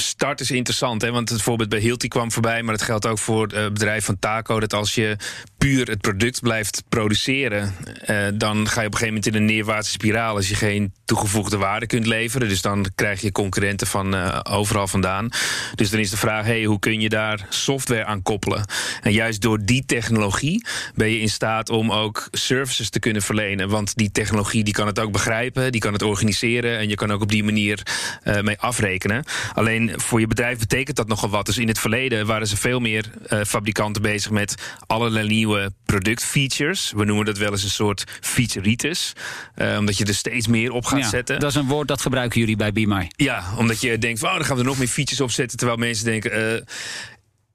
start 0.00 0.40
is 0.40 0.50
interessant. 0.50 1.02
Hè? 1.02 1.10
Want 1.10 1.28
het 1.28 1.42
voorbeeld 1.42 1.68
bij 1.68 1.78
Hilti 1.78 2.08
kwam 2.08 2.32
voorbij. 2.32 2.62
Maar 2.62 2.76
dat 2.76 2.86
geldt 2.86 3.06
ook 3.06 3.18
voor 3.18 3.46
het 3.46 3.72
bedrijf 3.72 4.04
van 4.04 4.18
Taco. 4.18 4.60
Dat 4.60 4.72
als 4.72 4.94
je 4.94 5.16
puur 5.58 5.88
het 5.88 6.00
product 6.00 6.40
blijft 6.40 6.82
produceren, 6.88 7.74
uh, 8.10 8.26
dan 8.34 8.68
ga 8.68 8.80
je 8.80 8.86
op 8.86 8.92
een 8.92 8.98
gegeven 8.98 9.06
moment 9.06 9.26
in 9.26 9.34
een 9.34 9.44
neerwaartse 9.44 9.90
spiraal 9.90 10.36
als 10.36 10.48
je 10.48 10.54
geen 10.54 10.92
toegevoegde 11.04 11.56
waarde 11.56 11.86
kunt 11.86 12.06
leveren. 12.06 12.48
Dus 12.48 12.62
dan 12.62 12.86
krijg 12.94 13.20
je 13.20 13.32
concurrenten 13.32 13.86
van 13.86 14.14
uh, 14.14 14.40
overal 14.42 14.86
vandaan. 14.86 15.28
Dus 15.74 15.90
dan 15.90 16.00
is 16.00 16.10
de 16.10 16.16
vraag: 16.16 16.44
hey, 16.44 16.64
hoe 16.64 16.78
kun 16.78 17.00
je 17.00 17.08
daar 17.08 17.46
software 17.48 18.04
aan 18.04 18.22
koppelen? 18.22 18.64
En 19.02 19.12
juist 19.12 19.40
door 19.40 19.58
die 19.64 19.84
technologie 19.86 20.66
ben 20.94 21.10
je 21.10 21.20
in 21.20 21.28
staat 21.28 21.68
om 21.70 21.92
ook 21.92 22.28
services 22.30 22.90
te 22.90 22.98
kunnen 22.98 23.22
verlenen. 23.22 23.68
Want 23.68 23.96
die 23.96 24.10
technologie 24.12 24.64
die 24.64 24.74
kan 24.74 24.86
het 24.86 24.98
ook 24.98 25.12
begrijpen, 25.12 25.72
die 25.72 25.80
kan 25.80 25.92
het 25.92 26.02
organiseren 26.02 26.78
en 26.78 26.88
je 26.88 26.94
kan 26.94 27.12
ook 27.12 27.22
op 27.22 27.30
die 27.30 27.44
manier 27.44 27.82
uh, 28.24 28.40
mee 28.40 28.58
afrekenen. 28.58 29.24
Alleen 29.54 29.89
voor 29.96 30.20
je 30.20 30.26
bedrijf 30.26 30.58
betekent 30.58 30.96
dat 30.96 31.08
nogal 31.08 31.28
wat. 31.28 31.46
Dus 31.46 31.58
in 31.58 31.68
het 31.68 31.78
verleden 31.78 32.26
waren 32.26 32.46
ze 32.46 32.56
veel 32.56 32.80
meer 32.80 33.10
fabrikanten 33.46 34.02
bezig 34.02 34.30
met 34.30 34.54
allerlei 34.86 35.28
nieuwe 35.28 35.72
productfeatures. 35.84 36.92
We 36.96 37.04
noemen 37.04 37.24
dat 37.24 37.38
wel 37.38 37.50
eens 37.50 37.62
een 37.62 37.70
soort 37.70 38.04
featureitis. 38.20 39.12
Uh, 39.56 39.76
omdat 39.78 39.98
je 39.98 40.04
er 40.04 40.14
steeds 40.14 40.46
meer 40.46 40.72
op 40.72 40.84
gaat 40.84 40.98
ja, 40.98 41.08
zetten. 41.08 41.40
Dat 41.40 41.50
is 41.50 41.56
een 41.56 41.66
woord 41.66 41.88
dat 41.88 42.00
gebruiken 42.00 42.40
jullie 42.40 42.56
bij 42.56 42.72
BeMy. 42.72 43.08
Ja, 43.16 43.44
omdat 43.56 43.80
je 43.80 43.98
denkt, 43.98 44.22
oh, 44.22 44.34
dan 44.34 44.44
gaan 44.44 44.54
we 44.54 44.62
er 44.62 44.68
nog 44.68 44.78
meer 44.78 44.88
features 44.88 45.20
op 45.20 45.30
zetten. 45.30 45.58
Terwijl 45.58 45.78
mensen 45.78 46.04
denken. 46.04 46.54
Uh, 46.54 46.60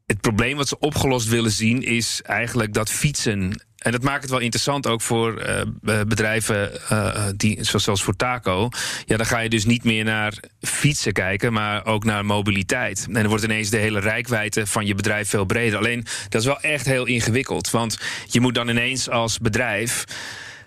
het 0.05 0.21
probleem 0.21 0.57
wat 0.57 0.67
ze 0.67 0.79
opgelost 0.79 1.27
willen 1.27 1.51
zien 1.51 1.83
is 1.83 2.21
eigenlijk 2.23 2.73
dat 2.73 2.89
fietsen 2.89 3.64
en 3.85 3.91
dat 3.91 4.01
maakt 4.01 4.21
het 4.21 4.31
wel 4.31 4.39
interessant 4.39 4.87
ook 4.87 5.01
voor 5.01 5.47
uh, 5.47 6.01
bedrijven 6.07 6.71
uh, 6.91 7.25
die, 7.35 7.57
zoals 7.61 8.03
voor 8.03 8.15
Taco. 8.15 8.69
Ja, 9.05 9.17
dan 9.17 9.25
ga 9.25 9.39
je 9.39 9.49
dus 9.49 9.65
niet 9.65 9.83
meer 9.83 10.03
naar 10.03 10.33
fietsen 10.61 11.13
kijken, 11.13 11.53
maar 11.53 11.85
ook 11.85 12.03
naar 12.03 12.25
mobiliteit. 12.25 13.05
En 13.07 13.13
dan 13.13 13.27
wordt 13.27 13.43
ineens 13.43 13.69
de 13.69 13.77
hele 13.77 13.99
rijkwijde 13.99 14.67
van 14.67 14.85
je 14.85 14.95
bedrijf 14.95 15.29
veel 15.29 15.45
breder. 15.45 15.77
Alleen 15.77 16.05
dat 16.29 16.41
is 16.41 16.47
wel 16.47 16.61
echt 16.61 16.85
heel 16.85 17.05
ingewikkeld. 17.05 17.69
Want 17.69 17.99
je 18.27 18.39
moet 18.39 18.55
dan 18.55 18.67
ineens 18.67 19.09
als 19.09 19.39
bedrijf 19.39 20.03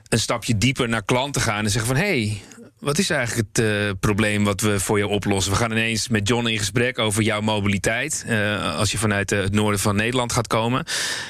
een 0.08 0.18
stapje 0.18 0.58
dieper 0.58 0.88
naar 0.88 1.04
klanten 1.04 1.42
gaan 1.42 1.64
en 1.64 1.70
zeggen 1.70 1.96
van 1.96 2.04
hé. 2.04 2.20
Hey, 2.20 2.42
wat 2.78 2.98
is 2.98 3.10
eigenlijk 3.10 3.48
het 3.52 3.64
uh, 3.64 3.90
probleem 4.00 4.44
wat 4.44 4.60
we 4.60 4.80
voor 4.80 4.98
je 4.98 5.06
oplossen? 5.06 5.52
We 5.52 5.58
gaan 5.58 5.70
ineens 5.70 6.08
met 6.08 6.28
John 6.28 6.46
in 6.46 6.58
gesprek 6.58 6.98
over 6.98 7.22
jouw 7.22 7.40
mobiliteit. 7.40 8.24
Uh, 8.28 8.76
als 8.76 8.92
je 8.92 8.98
vanuit 8.98 9.32
uh, 9.32 9.40
het 9.40 9.52
noorden 9.52 9.80
van 9.80 9.96
Nederland 9.96 10.32
gaat 10.32 10.46
komen. 10.46 10.84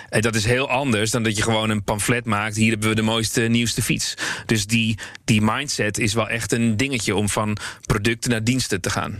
En 0.08 0.20
dat 0.20 0.34
is 0.34 0.44
heel 0.44 0.68
anders 0.68 1.10
dan 1.10 1.22
dat 1.22 1.36
je 1.36 1.42
gewoon 1.42 1.70
een 1.70 1.84
pamflet 1.84 2.24
maakt. 2.24 2.56
Hier 2.56 2.70
hebben 2.70 2.88
we 2.88 2.94
de 2.94 3.02
mooiste, 3.02 3.40
nieuwste 3.40 3.82
fiets. 3.82 4.14
Dus 4.46 4.66
die, 4.66 4.98
die 5.24 5.42
mindset 5.42 5.98
is 5.98 6.14
wel 6.14 6.28
echt 6.28 6.52
een 6.52 6.76
dingetje 6.76 7.16
om 7.16 7.28
van 7.28 7.56
producten 7.86 8.30
naar 8.30 8.44
diensten 8.44 8.80
te 8.80 8.90
gaan. 8.90 9.18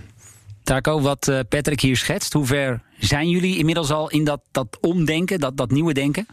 Taco, 0.63 1.01
wat 1.01 1.33
Patrick 1.49 1.81
hier 1.81 1.97
schetst, 1.97 2.33
hoe 2.33 2.47
ver 2.47 2.81
zijn 2.99 3.29
jullie 3.29 3.59
inmiddels 3.59 3.91
al 3.91 4.11
in 4.11 4.25
dat, 4.25 4.41
dat 4.51 4.79
omdenken, 4.81 5.41
dat, 5.41 5.57
dat 5.57 5.71
nieuwe 5.71 5.93
denken? 5.93 6.27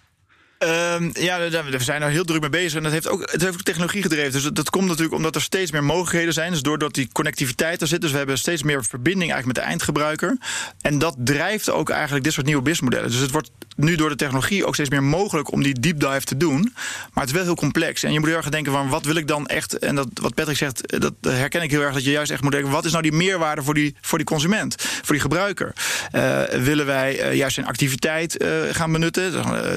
Um, 0.59 1.09
ja, 1.13 1.39
we 1.39 1.75
zijn 1.77 2.01
er 2.01 2.09
heel 2.09 2.23
druk 2.23 2.41
mee 2.41 2.49
bezig. 2.49 2.77
En 2.77 2.83
dat 2.83 2.91
heeft 2.91 3.07
ook, 3.07 3.31
het 3.31 3.41
heeft 3.41 3.53
ook 3.53 3.61
technologie 3.61 4.01
gedreven. 4.01 4.31
Dus 4.31 4.43
dat, 4.43 4.69
komt 4.69 4.87
natuurlijk 4.87 5.15
omdat 5.15 5.35
er 5.35 5.41
steeds 5.41 5.71
meer 5.71 5.83
mogelijkheden 5.83 6.33
zijn. 6.33 6.51
Dus 6.51 6.61
doordat 6.61 6.93
die 6.93 7.09
connectiviteit 7.11 7.81
er 7.81 7.87
zit. 7.87 8.01
Dus 8.01 8.11
we 8.11 8.17
hebben 8.17 8.37
steeds 8.37 8.63
meer 8.63 8.85
verbinding 8.85 9.31
eigenlijk 9.31 9.45
met 9.45 9.55
de 9.55 9.71
eindgebruiker. 9.71 10.37
En 10.81 10.99
dat 10.99 11.15
drijft 11.17 11.69
ook 11.69 11.89
eigenlijk 11.89 12.23
dit 12.23 12.33
soort 12.33 12.45
nieuwe 12.45 12.61
businessmodellen. 12.61 13.11
Dus 13.11 13.19
het 13.19 13.31
wordt 13.31 13.51
nu 13.75 13.95
door 13.95 14.09
de 14.09 14.15
technologie 14.15 14.65
ook 14.65 14.73
steeds 14.73 14.89
meer 14.89 15.03
mogelijk 15.03 15.51
om 15.51 15.63
die 15.63 15.79
deep 15.79 15.99
dive 15.99 16.23
te 16.23 16.37
doen. 16.37 16.61
Maar 17.13 17.23
het 17.23 17.29
is 17.29 17.31
wel 17.31 17.43
heel 17.43 17.55
complex. 17.55 18.03
En 18.03 18.13
je 18.13 18.19
moet 18.19 18.27
heel 18.27 18.37
erg 18.37 18.49
denken 18.49 18.71
van 18.71 18.89
wat 18.89 19.05
wil 19.05 19.15
ik 19.15 19.27
dan 19.27 19.47
echt. 19.47 19.79
En 19.79 19.95
dat, 19.95 20.07
wat 20.13 20.33
Patrick 20.33 20.57
zegt, 20.57 21.01
dat 21.01 21.13
herken 21.21 21.61
ik 21.61 21.71
heel 21.71 21.81
erg. 21.81 21.93
Dat 21.93 22.03
je 22.03 22.11
juist 22.11 22.31
echt 22.31 22.41
moet 22.41 22.51
denken: 22.51 22.71
wat 22.71 22.85
is 22.85 22.91
nou 22.91 23.03
die 23.03 23.11
meerwaarde 23.11 23.63
voor 23.63 23.73
die, 23.73 23.95
voor 24.01 24.17
die 24.17 24.27
consument, 24.27 24.75
voor 24.81 25.13
die 25.13 25.21
gebruiker? 25.21 25.73
Uh, 26.11 26.41
willen 26.43 26.85
wij 26.85 27.19
uh, 27.19 27.33
juist 27.33 27.55
zijn 27.55 27.67
activiteit 27.67 28.43
gaan 28.71 28.91
benutten? 28.91 29.31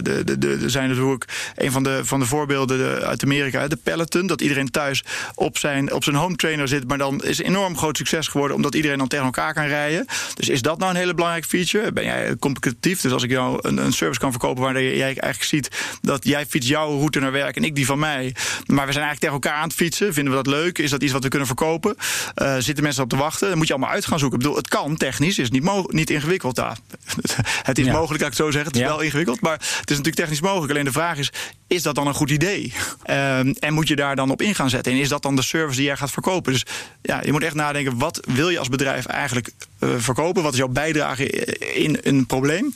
De, 0.05 0.25
de, 0.25 0.38
de 0.38 0.67
zijn 0.70 0.88
natuurlijk 0.88 1.52
een 1.54 1.72
van 1.72 1.83
de, 1.83 2.00
van 2.04 2.20
de 2.20 2.26
voorbeelden 2.26 3.07
uit 3.07 3.22
Amerika, 3.24 3.68
de 3.68 3.76
Peloton. 3.76 4.26
Dat 4.26 4.40
iedereen 4.40 4.70
thuis 4.70 5.04
op 5.35 5.59
zijn, 5.59 5.92
op 5.92 6.04
zijn 6.04 6.16
home 6.16 6.37
trainer 6.37 6.68
zit. 6.68 6.88
Maar 6.88 6.98
dan 6.98 7.24
is 7.24 7.38
een 7.38 7.44
enorm 7.44 7.76
groot 7.76 7.96
succes 7.96 8.28
geworden 8.28 8.57
omdat 8.57 8.74
iedereen 8.74 8.98
dan 8.98 9.09
tegen 9.09 9.24
elkaar 9.24 9.54
kan 9.54 9.66
rijden. 9.66 10.07
Dus 10.35 10.48
is 10.48 10.62
dat 10.62 10.78
nou 10.78 10.90
een 10.90 10.96
hele 10.96 11.14
belangrijke 11.14 11.48
feature? 11.48 11.92
Ben 11.92 12.04
jij 12.04 12.37
competitief? 12.37 13.00
Dus 13.00 13.12
als 13.12 13.22
ik 13.22 13.31
jou 13.31 13.59
een, 13.62 13.76
een 13.76 13.92
service 13.92 14.20
kan 14.20 14.31
verkopen 14.31 14.62
waar 14.62 14.83
jij 14.83 15.02
eigenlijk 15.02 15.42
ziet 15.42 15.68
dat 16.00 16.24
jij 16.24 16.46
fietst 16.46 16.68
jouw 16.68 16.98
route 16.98 17.20
naar 17.20 17.33
werk 17.33 17.57
en 17.57 17.64
ik 17.64 17.74
die 17.74 17.87
van 17.87 17.98
mij. 17.98 18.35
Maar 18.66 18.87
we 18.87 18.92
zijn 18.92 19.04
eigenlijk 19.04 19.18
tegen 19.18 19.35
elkaar 19.35 19.54
aan 19.54 19.68
het 19.68 19.76
fietsen. 19.76 20.14
Vinden 20.14 20.37
we 20.37 20.42
dat 20.42 20.54
leuk? 20.54 20.78
Is 20.78 20.90
dat 20.90 21.02
iets 21.02 21.12
wat 21.12 21.22
we 21.22 21.28
kunnen 21.28 21.46
verkopen? 21.46 21.96
Uh, 22.42 22.57
zitten 22.59 22.85
mensen 22.85 23.02
op 23.02 23.09
te 23.09 23.16
wachten? 23.16 23.48
Dan 23.48 23.59
moet 23.59 23.66
je 23.66 23.72
allemaal 23.72 23.92
uit 23.92 24.07
gaan 24.07 24.18
zoeken. 24.18 24.38
Ik 24.38 24.44
bedoel, 24.44 24.59
het 24.59 24.68
kan 24.68 24.96
technisch, 24.96 25.38
is 25.38 25.50
niet, 25.50 25.92
niet 25.92 26.11
ingewikkeld. 26.11 26.57
Ja, 26.57 26.76
het 27.62 27.78
is 27.78 27.85
ja. 27.85 27.92
mogelijk, 27.92 28.22
dat 28.22 28.33
ik 28.33 28.37
het 28.37 28.46
zo 28.46 28.50
zeggen. 28.50 28.66
Het 28.66 28.74
is 28.74 28.87
ja. 28.87 28.88
wel 28.88 29.00
ingewikkeld, 29.00 29.40
maar 29.40 29.52
het 29.52 29.90
is 29.90 29.96
natuurlijk 29.96 30.16
technisch 30.16 30.40
mogelijk. 30.40 30.58
Alleen 30.62 30.85
de 30.85 30.92
vraag 30.92 31.18
is, 31.18 31.33
is 31.66 31.83
dat 31.83 31.94
dan 31.94 32.07
een 32.07 32.14
goed 32.14 32.31
idee? 32.31 32.73
Um, 33.11 33.55
en 33.66 33.75
moet 33.75 33.88
je 33.88 33.97
daar 33.97 34.16
dan 34.16 34.31
op 34.31 34.42
in 34.42 34.55
gaan 34.55 34.71
zetten? 34.71 34.92
En 34.92 34.99
is 34.99 35.09
dat 35.09 35.23
dan 35.23 35.37
de 35.37 35.42
service 35.42 35.77
die 35.77 35.87
jij 35.87 35.97
gaat 35.97 36.11
verkopen? 36.11 36.53
Dus 36.53 36.66
ja, 37.03 37.21
je 37.25 37.33
moet 37.33 37.42
echt 37.42 37.55
nadenken, 37.55 37.99
wat 37.99 38.21
wil 38.27 38.49
je 38.49 38.59
als 38.59 38.68
bedrijf 38.68 39.07
eigenlijk 39.07 39.51
uh, 39.81 39.90
verkopen? 39.99 40.42
Wat 40.42 40.53
is 40.53 40.59
jouw 40.59 40.68
bijdrage 40.68 41.27
in 41.75 41.99
een 42.03 42.27
probleem? 42.27 42.75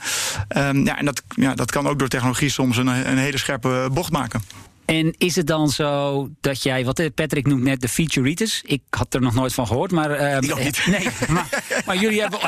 Um, 0.56 0.84
ja, 0.84 0.98
en 0.98 1.04
dat, 1.04 1.22
ja, 1.28 1.54
dat 1.54 1.70
kan 1.70 1.86
ook 1.86 1.98
door 1.98 2.08
technologie 2.08 2.50
soms 2.50 2.76
een, 2.76 2.86
een 2.86 3.18
hele 3.18 3.38
scherpe 3.38 3.88
bocht 3.92 4.12
maken. 4.12 4.42
En 4.84 5.14
is 5.18 5.36
het 5.36 5.46
dan 5.46 5.68
zo 5.68 6.28
dat 6.40 6.62
jij, 6.62 6.84
wat 6.84 7.14
Patrick 7.14 7.46
noemt 7.46 7.62
net 7.62 7.80
de 7.80 7.88
featureitis. 7.88 8.62
Ik 8.64 8.82
had 8.90 9.14
er 9.14 9.20
nog 9.20 9.34
nooit 9.34 9.54
van 9.54 9.66
gehoord, 9.66 9.90
maar. 9.90 10.40
Niet. 10.40 10.80
Nee, 10.92 11.08
maar, 11.28 11.64
maar 11.86 11.96
jullie, 11.96 12.20
hebben, 12.20 12.38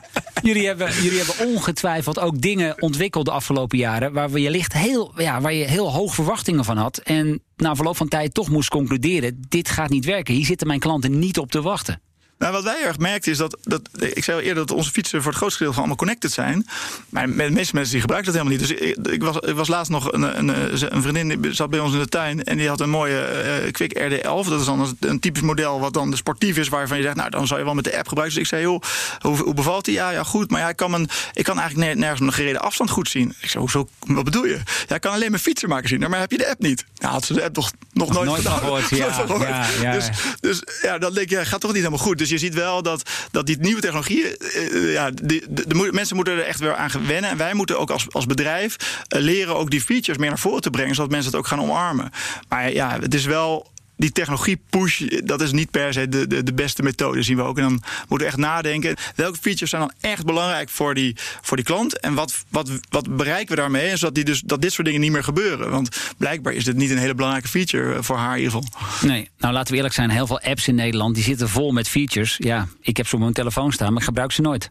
jullie, 0.42 0.66
hebben, 0.66 1.02
jullie 1.02 1.22
hebben 1.22 1.46
ongetwijfeld 1.46 2.18
ook 2.18 2.40
dingen 2.40 2.82
ontwikkeld 2.82 3.24
de 3.24 3.30
afgelopen 3.30 3.78
jaren. 3.78 4.12
waar 4.12 4.38
je 4.38 4.50
licht 4.50 4.72
heel, 4.72 5.12
ja, 5.16 5.40
waar 5.40 5.52
je 5.52 5.64
heel 5.64 5.92
hoog 5.92 6.14
verwachtingen 6.14 6.64
van 6.64 6.76
had. 6.76 6.98
En 6.98 7.42
na 7.56 7.74
verloop 7.74 7.96
van 7.96 8.08
tijd 8.08 8.34
toch 8.34 8.48
moest 8.48 8.68
concluderen: 8.68 9.42
dit 9.48 9.68
gaat 9.68 9.90
niet 9.90 10.04
werken. 10.04 10.34
Hier 10.34 10.44
zitten 10.44 10.66
mijn 10.66 10.80
klanten 10.80 11.18
niet 11.18 11.38
op 11.38 11.50
te 11.50 11.62
wachten. 11.62 12.00
Nou, 12.44 12.56
wat 12.56 12.64
wij 12.64 12.84
erg 12.84 12.98
merkten 12.98 13.32
is 13.32 13.38
dat, 13.38 13.56
dat. 13.62 13.80
Ik 13.98 14.24
zei 14.24 14.36
al 14.36 14.42
eerder 14.42 14.66
dat 14.66 14.76
onze 14.76 14.90
fietsen 14.90 15.18
voor 15.18 15.30
het 15.30 15.36
grootste 15.36 15.58
gedeelte 15.58 15.78
allemaal 15.78 15.96
connected 15.96 16.32
zijn. 16.32 16.66
Maar 17.08 17.26
de 17.26 17.32
meeste 17.32 17.74
mensen 17.74 17.92
die 17.92 18.00
gebruiken 18.00 18.32
dat 18.32 18.42
helemaal 18.42 18.58
niet. 18.58 18.78
Dus 18.78 18.88
ik, 18.88 19.12
ik 19.12 19.22
was, 19.22 19.36
ik 19.36 19.54
was 19.54 19.68
laatst 19.68 19.90
nog 19.90 20.12
een, 20.12 20.38
een, 20.38 20.48
een 20.94 21.02
vriendin 21.02 21.40
die 21.40 21.52
zat 21.52 21.70
bij 21.70 21.80
ons 21.80 21.92
in 21.92 21.98
de 21.98 22.08
tuin. 22.08 22.44
En 22.44 22.56
die 22.56 22.68
had 22.68 22.80
een 22.80 22.90
mooie 22.90 23.62
uh, 23.64 23.70
Quick 23.70 23.98
RD11. 23.98 24.48
Dat 24.48 24.60
is 24.60 24.66
dan 24.66 24.96
een, 25.00 25.20
typisch 25.20 25.42
model 25.42 25.80
wat 25.80 25.92
dan 25.92 26.16
sportief 26.16 26.56
is. 26.56 26.68
Waarvan 26.68 26.96
je 26.96 27.02
zegt, 27.02 27.16
nou 27.16 27.30
dan 27.30 27.46
zou 27.46 27.58
je 27.58 27.64
wel 27.64 27.74
met 27.74 27.84
de 27.84 27.96
app 27.96 28.08
gebruiken. 28.08 28.38
Dus 28.38 28.50
ik 28.50 28.54
zei, 28.54 28.62
joh, 28.62 28.82
hoe, 29.20 29.36
hoe 29.36 29.54
bevalt 29.54 29.84
die? 29.84 29.94
Ja, 29.94 30.10
ja, 30.10 30.22
goed. 30.22 30.50
Maar 30.50 30.60
ja, 30.60 30.68
ik, 30.68 30.76
kan 30.76 30.90
mijn, 30.90 31.08
ik 31.32 31.44
kan 31.44 31.58
eigenlijk 31.58 31.98
nergens 31.98 32.20
mijn 32.20 32.32
gereden 32.32 32.60
afstand 32.60 32.90
goed 32.90 33.08
zien. 33.08 33.34
Ik 33.40 33.50
zei, 33.50 33.62
hoezo? 33.62 33.88
Wat 34.06 34.24
bedoel 34.24 34.44
je? 34.44 34.60
Ja, 34.88 34.94
ik 34.94 35.00
kan 35.00 35.12
alleen 35.12 35.30
mijn 35.30 35.42
fietsenmaker 35.42 35.88
zien. 35.88 35.98
Nou, 35.98 36.10
maar 36.10 36.20
heb 36.20 36.30
je 36.30 36.38
de 36.38 36.48
app 36.48 36.60
niet? 36.60 36.84
Nou, 36.98 37.12
had 37.12 37.24
ze 37.24 37.32
de 37.32 37.44
app 37.44 37.56
nog, 37.56 37.70
nog, 37.92 38.08
nog 38.08 38.16
nooit, 38.16 38.26
nooit 38.26 38.42
gedaan. 38.42 38.58
gehoord. 38.58 38.88
Ja. 38.94 39.26
Ja, 39.38 39.66
ja. 39.80 39.92
Dus, 39.92 40.08
dus 40.40 40.62
ja, 40.82 40.98
dan 40.98 41.14
denk 41.14 41.30
je, 41.30 41.44
gaat 41.44 41.60
toch 41.60 41.72
niet 41.72 41.82
helemaal 41.82 42.04
goed. 42.04 42.18
Dus 42.18 42.30
je 42.34 42.40
ziet 42.40 42.54
wel 42.54 42.82
dat 42.82 43.10
dat 43.30 43.46
die 43.46 43.56
nieuwe 43.60 43.80
technologieën, 43.80 44.36
uh, 44.56 44.92
ja, 44.92 45.10
de, 45.10 45.90
mensen 45.92 46.16
moeten 46.16 46.34
er 46.34 46.44
echt 46.44 46.60
weer 46.60 46.74
aan 46.74 47.06
wennen. 47.06 47.30
En 47.30 47.36
wij 47.36 47.54
moeten 47.54 47.78
ook 47.78 47.90
als, 47.90 48.06
als 48.10 48.26
bedrijf 48.26 48.76
uh, 49.08 49.20
leren 49.20 49.56
ook 49.56 49.70
die 49.70 49.80
features 49.80 50.18
meer 50.18 50.28
naar 50.28 50.38
voren 50.38 50.62
te 50.62 50.70
brengen, 50.70 50.94
zodat 50.94 51.10
mensen 51.10 51.30
het 51.30 51.40
ook 51.40 51.46
gaan 51.46 51.60
omarmen. 51.60 52.10
Maar 52.48 52.72
ja, 52.72 52.98
het 53.00 53.14
is 53.14 53.24
wel 53.24 53.72
die 53.96 54.12
technologie 54.12 54.60
push, 54.70 55.02
dat 55.24 55.40
is 55.40 55.52
niet 55.52 55.70
per 55.70 55.92
se 55.92 56.08
de, 56.08 56.26
de, 56.26 56.42
de 56.42 56.54
beste 56.54 56.82
methode, 56.82 57.22
zien 57.22 57.36
we 57.36 57.42
ook. 57.42 57.56
En 57.56 57.62
dan 57.62 57.82
moeten 57.98 58.18
we 58.18 58.24
echt 58.24 58.36
nadenken, 58.36 58.96
welke 59.14 59.38
features 59.40 59.70
zijn 59.70 59.82
dan 59.82 59.92
echt 60.00 60.24
belangrijk 60.24 60.68
voor 60.68 60.94
die, 60.94 61.16
voor 61.42 61.56
die 61.56 61.66
klant? 61.66 62.00
En 62.00 62.14
wat, 62.14 62.44
wat, 62.48 62.70
wat 62.88 63.16
bereiken 63.16 63.54
we 63.54 63.60
daarmee? 63.60 63.88
En 63.88 63.98
zodat 63.98 64.14
die 64.14 64.24
dus, 64.24 64.40
dat 64.40 64.62
dit 64.62 64.72
soort 64.72 64.86
dingen 64.86 65.00
niet 65.00 65.12
meer 65.12 65.24
gebeuren. 65.24 65.70
Want 65.70 65.96
blijkbaar 66.16 66.52
is 66.52 66.64
dit 66.64 66.76
niet 66.76 66.90
een 66.90 66.98
hele 66.98 67.14
belangrijke 67.14 67.48
feature 67.48 68.02
voor 68.02 68.16
haar 68.16 68.36
in 68.36 68.42
ieder 68.42 68.60
geval. 68.60 69.08
Nee, 69.08 69.30
nou 69.38 69.52
laten 69.52 69.70
we 69.70 69.76
eerlijk 69.76 69.94
zijn, 69.94 70.10
heel 70.10 70.26
veel 70.26 70.40
apps 70.40 70.68
in 70.68 70.74
Nederland 70.74 71.14
die 71.14 71.24
zitten 71.24 71.48
vol 71.48 71.72
met 71.72 71.88
features. 71.88 72.36
Ja, 72.38 72.68
ik 72.80 72.96
heb 72.96 73.06
ze 73.06 73.14
op 73.14 73.20
mijn 73.20 73.32
telefoon 73.32 73.72
staan, 73.72 73.88
maar 73.88 74.00
ik 74.00 74.08
gebruik 74.08 74.32
ze 74.32 74.40
nooit. 74.40 74.70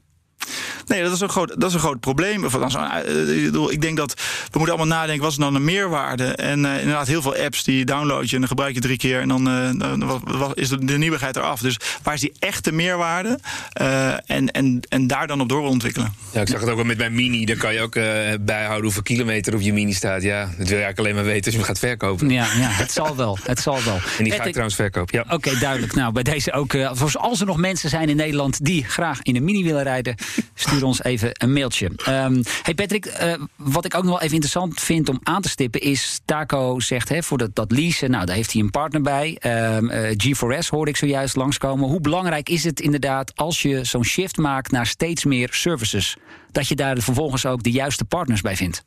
Nee, 0.88 1.04
dat 1.04 1.12
is 1.13 1.19
een 1.19 1.30
groot, 1.30 1.54
dat 1.58 1.69
is 1.69 1.74
een 1.74 1.80
groot 1.80 2.00
probleem. 2.00 2.46
Of, 2.46 2.54
althans, 2.54 2.76
eh, 2.76 3.38
ik 3.38 3.43
bedoel, 3.46 3.72
Ik 3.72 3.82
denk 3.82 3.98
dat 3.98 4.13
we 4.52 4.58
moeten 4.58 4.78
allemaal 4.78 4.98
nadenken, 4.98 5.22
wat 5.24 5.32
is 5.32 5.38
dan 5.38 5.56
een 5.56 5.63
meerwaarde? 5.63 6.26
En 6.26 6.65
eh, 6.65 6.80
inderdaad, 6.80 7.08
heel 7.08 7.22
veel 7.22 7.36
apps 7.36 7.63
die 7.63 7.86
download 7.86 8.26
je 8.30 8.34
en 8.34 8.39
dan 8.39 8.48
gebruik 8.50 8.74
je 8.74 8.80
drie 8.82 8.98
keer 8.98 9.19
en 9.22 9.28
dan, 9.28 9.48
eh, 9.50 9.69
dan 9.80 10.06
wa- 10.08 10.19
wa- 10.38 10.52
is 10.54 10.69
de, 10.69 10.86
de 10.86 10.98
nieuwigheid 10.98 11.36
eraf. 11.36 11.60
Dus 11.62 11.78
waar 12.04 12.13
is 12.13 12.19
die 12.22 12.34
echte 12.39 12.72
meerwaarde? 12.72 13.39
Eh, 13.74 14.08
en, 14.26 14.52
en, 14.52 14.80
en 14.89 15.08
daar 15.08 15.28
dan 15.28 15.41
op 15.41 15.50
doorontwikkelen. 15.50 16.13
Ja, 16.32 16.41
ik 16.41 16.48
zag 16.48 16.60
het 16.60 16.69
ook 16.69 16.76
wel 16.76 16.86
met 16.86 16.98
mijn 16.98 17.13
mini. 17.13 17.46
Dan 17.46 17.58
kan 17.58 17.74
je 17.74 17.82
ook 17.82 17.96
eh, 17.96 18.04
bijhouden 18.41 18.84
hoeveel 18.84 19.02
kilometer 19.04 19.54
op 19.54 19.62
je 19.62 19.74
mini 19.74 19.93
staat. 19.93 20.22
Ja, 20.22 20.39
dat 20.41 20.50
wil 20.56 20.65
je 20.65 20.72
eigenlijk 20.84 21.00
alleen 21.00 21.15
maar 21.15 21.24
weten 21.24 21.43
als 21.46 21.54
je 21.54 21.58
hem 21.60 21.67
gaat 21.67 21.80
verkopen. 21.80 22.30
Ja, 22.30 22.43
ja, 22.43 22.69
het 22.69 22.91
zal 22.91 23.15
wel. 23.15 23.38
Het 23.43 23.60
zal 23.60 23.84
wel. 23.84 24.00
En 24.17 24.24
die 24.24 24.34
ga 24.34 24.43
ik 24.43 24.50
trouwens 24.50 24.76
verkopen. 24.76 25.24
Ja. 25.28 25.34
Oké, 25.36 25.58
duidelijk. 25.60 25.96
Nou, 25.96 26.13
bij 26.13 26.24
deze 26.24 26.52
ook. 26.54 26.74
eh, 26.74 26.91
voor 26.93 27.12
als 27.13 27.39
er 27.39 27.46
nog 27.46 27.58
mensen 27.58 27.89
zijn 27.89 28.10
in 28.10 28.15
Nederland 28.15 28.65
die 28.65 28.84
graag 28.84 29.22
in 29.22 29.36
een 29.36 29.43
mini 29.43 29.63
willen 29.63 29.84
rijden, 29.84 30.15
stuur 30.74 30.88
ons 30.88 31.04
even 31.04 31.30
een 31.34 31.54
mailtje. 31.54 31.92
Ehm, 32.06 32.44
hey 32.64 32.74
Patrick, 32.74 33.06
eh, 33.06 33.34
wat 33.56 33.86
ik 33.86 33.96
ook 33.96 34.04
nog 34.04 34.12
wel 34.12 34.22
even 34.22 34.34
interessant 34.34 34.82
vind 34.82 35.10
om 35.10 35.20
aan 35.24 35.42
te 35.42 35.50
stippen 35.50 35.82
is. 35.82 36.22
Taco 36.26 36.80
zegt 36.80 37.10
hè, 37.10 37.24
voor 37.24 37.38
dat, 37.38 37.56
dat 37.56 37.72
leasen, 37.72 38.12
nou, 38.12 38.26
daar 38.26 38.36
heeft 38.36 38.54
hij 38.54 38.62
een 38.62 38.70
partner 38.70 39.02
bij. 39.02 39.38
Ehm, 39.40 39.90
eh, 39.90 40.16
G4S 40.18 40.70
hoorde 40.70 40.92
ik 40.92 40.98
zojuist 40.98 41.36
langskomen. 41.36 41.90
Hoe 41.90 42.02
belangrijk 42.02 42.50
is 42.50 42.64
het 42.64 42.80
inderdaad 42.80 43.36
als 43.36 43.62
je 43.62 43.84
zo'n 43.84 44.06
shift 44.06 44.38
maakt 44.38 44.72
naar 44.72 44.86
steeds 44.86 45.26
meer 45.26 45.50
services? 45.52 46.18
Dat 46.52 46.68
je 46.68 46.76
daar 46.76 46.98
vervolgens 46.98 47.46
ook 47.46 47.64
de 47.64 47.72
juiste 47.72 48.06
partners 48.06 48.42
bij 48.42 48.56
vindt. 48.56 48.84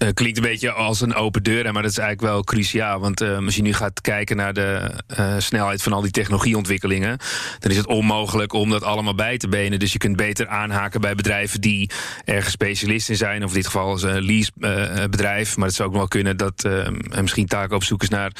Eh, 0.00 0.08
klinkt 0.14 0.36
een 0.36 0.44
beetje 0.44 0.72
als 0.72 1.00
een 1.00 1.14
open 1.14 1.42
deur, 1.42 1.72
maar 1.72 1.82
dat 1.82 1.90
is 1.90 1.98
eigenlijk 1.98 2.32
wel 2.32 2.44
cruciaal. 2.44 3.00
Want 3.00 3.20
eh, 3.20 3.36
als 3.36 3.56
je 3.56 3.62
nu 3.62 3.72
gaat 3.72 4.00
kijken 4.00 4.36
naar 4.36 4.52
de 4.52 4.90
eh, 5.06 5.34
snelheid 5.38 5.82
van 5.82 5.92
al 5.92 6.00
die 6.00 6.10
technologieontwikkelingen, 6.10 7.18
dan 7.58 7.70
is 7.70 7.76
het 7.76 7.86
onmogelijk 7.86 8.52
om 8.52 8.70
dat 8.70 8.82
allemaal 8.82 9.14
bij 9.14 9.38
te 9.38 9.48
benen. 9.48 9.78
Dus 9.78 9.92
je 9.92 9.98
kunt 9.98 10.16
beter 10.16 10.48
aanhaken 10.48 11.00
bij 11.00 11.14
bedrijven 11.14 11.60
die 11.60 11.90
ergens 12.24 12.52
specialist 12.52 13.08
in 13.08 13.16
zijn, 13.16 13.44
of 13.44 13.48
in 13.48 13.54
dit 13.54 13.66
geval 13.66 13.86
als 13.86 14.02
een 14.02 14.22
leasebedrijf. 14.22 15.56
maar 15.56 15.66
het 15.66 15.76
zou 15.76 15.88
ook 15.88 15.94
wel 15.94 16.08
kunnen 16.08 16.36
dat 16.36 16.68
misschien 17.20 17.46
taken 17.46 17.76
op 17.76 17.84
zoek 17.84 18.02
is 18.02 18.08
naar 18.08 18.32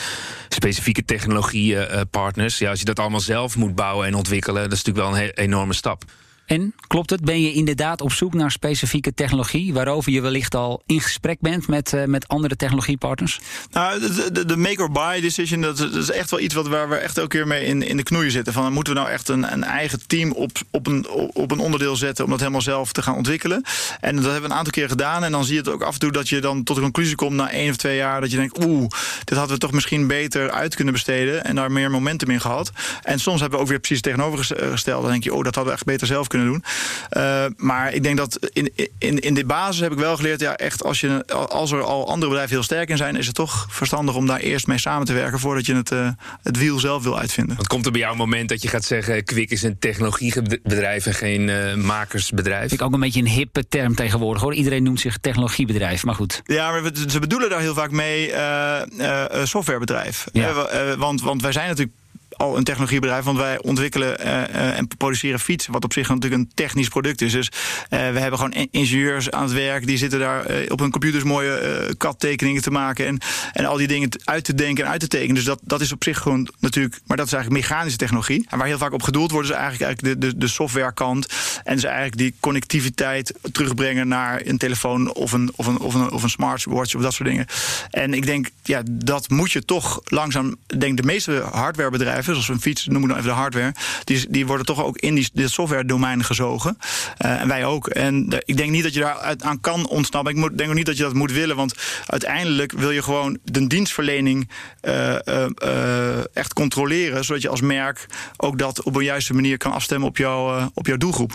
specifieke 0.49 1.05
technologiepartners. 1.05 2.59
ja, 2.59 2.70
als 2.70 2.79
je 2.79 2.85
dat 2.85 2.99
allemaal 2.99 3.20
zelf 3.20 3.57
moet 3.57 3.75
bouwen 3.75 4.07
en 4.07 4.14
ontwikkelen, 4.14 4.62
dat 4.62 4.73
is 4.73 4.85
natuurlijk 4.85 5.14
wel 5.14 5.23
een 5.23 5.31
enorme 5.31 5.75
stap. 5.75 6.05
En 6.50 6.74
klopt 6.86 7.10
het? 7.10 7.20
Ben 7.24 7.40
je 7.42 7.52
inderdaad 7.52 8.00
op 8.00 8.12
zoek 8.12 8.34
naar 8.34 8.50
specifieke 8.50 9.14
technologie, 9.14 9.72
waarover 9.72 10.12
je 10.12 10.20
wellicht 10.20 10.54
al 10.54 10.82
in 10.86 11.00
gesprek 11.00 11.40
bent 11.40 11.68
met, 11.68 11.92
eh, 11.92 12.04
met 12.04 12.28
andere 12.28 12.56
technologiepartners? 12.56 13.40
Nou, 13.72 14.00
de, 14.32 14.44
de, 14.44 14.56
make 14.56 14.82
or 14.82 14.90
buy 14.90 15.20
decision, 15.20 15.60
dat, 15.60 15.78
is- 15.80 16.10
echt 16.10 16.30
wel 16.30 16.40
iets 16.40 16.54
wat 16.54 16.68
waar 16.68 16.88
we 16.88 16.94
echt 16.94 17.18
elke 17.18 17.28
keer 17.28 17.46
mee 17.46 17.64
in, 17.64 17.82
in 17.82 17.96
de 17.96 18.02
knoeien 18.02 18.30
zitten. 18.30 18.52
Van, 18.52 18.72
moeten 18.72 18.92
we 18.92 18.98
nou 18.98 19.10
echt 19.12 19.28
een, 19.28 19.52
een 19.52 19.64
eigen 19.64 20.06
team 20.06 20.32
op, 20.32 20.50
op, 20.70 20.86
een, 20.86 21.08
op 21.32 21.50
een 21.50 21.58
onderdeel 21.58 21.96
zetten 21.96 22.24
om 22.24 22.30
dat 22.30 22.38
helemaal 22.38 22.60
zelf 22.60 22.92
te 22.92 23.02
gaan 23.02 23.14
ontwikkelen? 23.16 23.62
En 24.00 24.14
dat 24.16 24.24
hebben 24.24 24.42
we 24.42 24.48
een 24.48 24.54
aantal 24.58 24.72
keer 24.72 24.88
gedaan. 24.88 25.24
En 25.24 25.32
dan 25.32 25.44
zie 25.44 25.52
je 25.54 25.60
het 25.60 25.68
ook 25.68 25.82
af 25.82 25.92
en 25.94 26.00
toe 26.00 26.12
dat 26.12 26.28
je 26.28 26.40
dan 26.40 26.62
tot 26.64 26.76
de 26.76 26.82
conclusie 26.82 27.16
komt 27.16 27.32
na 27.36 27.50
één 27.50 27.70
of 27.70 27.76
twee 27.76 27.96
jaar 27.96 28.20
dat 28.20 28.30
je 28.30 28.36
denkt, 28.36 28.64
oeh, 28.64 28.88
dit 29.24 29.36
hadden 29.38 29.54
we 29.54 29.60
toch 29.62 29.72
misschien 29.72 30.06
beter 30.06 30.50
uit 30.50 30.74
kunnen 30.74 30.94
besteden 30.94 31.44
en 31.44 31.54
daar 31.54 31.72
meer 31.72 31.90
momentum 31.90 32.30
in 32.30 32.40
gehad. 32.40 32.70
En 33.02 33.18
soms 33.18 33.40
hebben 33.40 33.58
we 33.58 33.64
ook 33.64 33.70
weer 33.70 33.78
precies 33.80 33.96
het 33.96 34.06
tegenovergestelde. 34.06 35.02
Dan 35.02 35.10
denk 35.10 35.24
je, 35.24 35.34
oh, 35.34 35.44
dat 35.44 35.54
hadden 35.54 35.72
we 35.72 35.78
echt 35.78 35.88
beter 35.88 36.06
zelf 36.06 36.26
kunnen 36.26 36.38
doen. 36.44 36.64
Eh, 37.09 37.44
maar 37.57 37.92
ik 37.92 38.03
denk 38.03 38.16
dat 38.16 38.38
in, 38.53 38.72
in, 38.98 39.18
in 39.18 39.35
de 39.35 39.44
basis 39.44 39.81
heb 39.81 39.92
ik 39.92 39.98
wel 39.98 40.16
geleerd, 40.16 40.40
ja, 40.40 40.57
echt 40.57 40.85
als, 40.85 41.00
je, 41.00 41.26
als 41.48 41.70
er 41.72 41.83
al 41.83 42.09
andere 42.09 42.26
bedrijven 42.31 42.55
heel 42.55 42.64
sterk 42.64 42.88
in 42.88 42.96
zijn, 42.96 43.16
is 43.16 43.26
het 43.26 43.35
toch 43.35 43.66
verstandig 43.70 44.14
om 44.14 44.26
daar 44.26 44.38
eerst 44.40 44.66
mee 44.66 44.79
samen 44.79 45.07
te 45.07 45.12
werken 45.12 45.38
voordat 45.38 45.66
je 45.66 45.74
het, 45.74 45.90
eh, 45.92 46.09
het 46.42 46.59
wiel 46.59 46.79
zelf 46.79 47.03
wil 47.03 47.18
uitvinden. 47.18 47.57
Want 47.57 47.68
komt 47.68 47.87
er 47.87 47.92
bij 47.92 48.00
jou 48.00 48.12
een 48.12 48.18
moment 48.18 48.48
dat 48.48 48.62
je 48.62 48.68
gaat 48.68 48.85
zeggen: 48.85 49.24
Kwik 49.24 49.50
is 49.50 49.62
een 49.62 49.79
technologiebedrijf 49.79 51.07
en 51.07 51.14
geen 51.14 51.48
eh, 51.48 51.74
makersbedrijf? 51.74 52.68
Vind 52.68 52.81
ik 52.81 52.87
ook 52.87 52.92
een 52.92 53.00
beetje 53.00 53.20
een 53.20 53.26
hippe 53.29 53.68
term 53.68 53.94
tegenwoordig 53.94 54.42
hoor. 54.42 54.55
Iedereen 54.55 54.83
noemt 54.83 55.00
zich 55.00 55.18
technologiebedrijf, 55.18 56.05
maar 56.05 56.14
goed. 56.14 56.40
Ja, 56.44 56.70
maar 56.70 56.83
we- 56.83 57.05
ze 57.09 57.18
bedoelen 57.18 57.50
daar 57.50 57.61
heel 57.61 57.74
vaak 57.74 57.90
mee 57.90 58.33
eh, 58.33 58.81
eh, 58.81 59.24
eh, 59.24 59.46
softwarebedrijf. 59.46 60.26
Ja. 60.33 60.53
Wa- 60.53 60.96
want, 60.96 61.22
want 61.22 61.42
wij 61.42 61.53
zijn 61.53 61.68
natuurlijk 61.68 61.96
al 62.40 62.57
een 62.57 62.64
technologiebedrijf, 62.64 63.24
want 63.24 63.38
wij 63.38 63.62
ontwikkelen 63.62 64.18
eh, 64.18 64.42
eh, 64.42 64.79
en 64.79 64.88
produceren 64.96 65.40
fietsen, 65.40 65.72
wat 65.72 65.85
op 65.85 65.92
zich 65.92 66.09
natuurlijk 66.09 66.42
een 66.42 66.50
technisch 66.55 66.88
product 66.88 67.20
is. 67.20 67.33
Dus 67.33 67.48
eh, 67.88 67.98
we 67.98 68.18
hebben 68.18 68.38
gewoon 68.38 68.53
in- 68.53 68.68
ingenieurs 68.70 69.31
aan 69.31 69.42
het 69.42 69.53
werk, 69.53 69.87
die 69.87 69.96
zitten 69.96 70.18
daar 70.18 70.46
op 70.68 70.79
hun 70.79 70.90
computers 70.90 71.24
mooie 71.24 71.94
kattekeningen 71.96 72.62
te 72.62 72.70
maken 72.70 73.07
en, 73.07 73.18
en 73.53 73.64
al 73.64 73.76
die 73.76 73.87
dingen 73.87 74.09
uit 74.24 74.44
te 74.44 74.55
denken 74.55 74.85
en 74.85 74.90
uit 74.90 75.00
te 75.00 75.09
tekenen. 75.09 75.35
Dus 75.35 75.44
dat, 75.44 75.61
dat 75.62 75.81
is 75.81 75.92
op 75.92 76.05
zich 76.05 76.18
gewoon 76.18 76.48
natuurlijk, 76.59 77.00
maar 77.07 77.16
dat 77.16 77.26
is 77.26 77.33
eigenlijk 77.33 77.62
mechanische 77.62 77.98
technologie. 77.98 78.46
En 78.48 78.59
waar 78.59 78.66
heel 78.66 78.79
vaak 78.79 78.92
op 78.92 79.03
gedoeld 79.03 79.31
wordt, 79.31 79.48
is 79.48 79.55
eigenlijk, 79.55 79.83
eigenlijk 79.83 80.20
de, 80.20 80.38
de, 80.38 80.48
softwarekant. 80.48 81.26
En 81.64 81.74
dus 81.74 81.85
eigenlijk 81.85 82.16
die 82.16 82.35
connectiviteit 82.40 83.35
terugbrengen 83.53 84.09
naar 84.09 84.40
een 84.44 84.59
telefoon 84.59 85.14
of 85.14 85.33
een, 85.33 85.50
of 85.57 85.66
een, 85.66 85.79
of 85.79 85.94
een, 85.94 86.11
of 86.11 86.22
een 86.22 86.31
smartwatch 86.31 86.94
of 86.94 87.03
dat 87.03 87.12
soort 87.12 87.29
dingen. 87.29 87.46
En 87.90 88.14
ik 88.14 88.26
denk, 88.26 88.48
ja, 88.62 88.83
dat 88.90 89.29
moet 89.29 89.53
je 89.53 89.64
toch 89.64 90.00
langzaam. 90.05 90.57
Denk 90.79 90.96
de 90.96 91.03
meeste 91.03 91.48
hardwarebedrijven, 91.53 92.30
zoals 92.35 92.49
een 92.49 92.61
fiets, 92.61 92.87
noem 92.87 93.09
dan 93.09 93.16
even 93.16 93.29
de 93.29 93.35
hardware, 93.35 93.75
die, 94.05 94.27
die 94.31 94.47
worden 94.47 94.66
toch 94.66 94.85
ook 94.85 94.99
in 94.99 95.14
die, 95.14 95.31
dit 95.33 95.51
software 95.51 95.85
domein 95.85 96.25
gezogen. 96.25 96.79
Eh, 97.16 97.40
en 97.40 97.49
wij 97.49 97.64
ook. 97.64 97.88
En 97.88 98.27
ik 98.45 98.57
denk 98.57 98.71
niet 98.71 98.83
dat 98.83 98.95
je 98.95 99.01
daar 99.01 99.37
aan 99.38 99.61
kan 99.61 99.88
ontsnappen. 99.88 100.33
Ik 100.33 100.38
moet, 100.38 100.59
denk 100.59 100.71
ook 100.71 100.77
niet 100.77 100.87
dat 100.87 100.97
je 100.97 101.03
dat 101.03 101.14
moet 101.14 101.33
willen, 101.33 101.57
want 101.57 101.75
uiteindelijk 102.07 102.73
wil 102.73 102.90
je 102.90 103.03
gewoon 103.03 103.38
de 103.45 103.66
dienstverlening 103.66 104.51
eh, 104.81 105.27
eh, 105.27 106.37
echt 106.37 106.53
controleren, 106.53 107.25
zodat 107.25 107.43
je 107.43 107.49
als 107.49 107.61
merk 107.61 108.07
ook 108.37 108.59
dat 108.59 108.83
op 108.83 108.97
een 108.97 109.05
juiste 109.05 109.35
manier 109.35 109.57
kan 109.57 109.73
afstemmen 109.73 110.09
op, 110.09 110.16
jouw 110.16 110.71
op 110.75 110.87
jouw 110.87 110.97
doelgroep. 110.97 111.33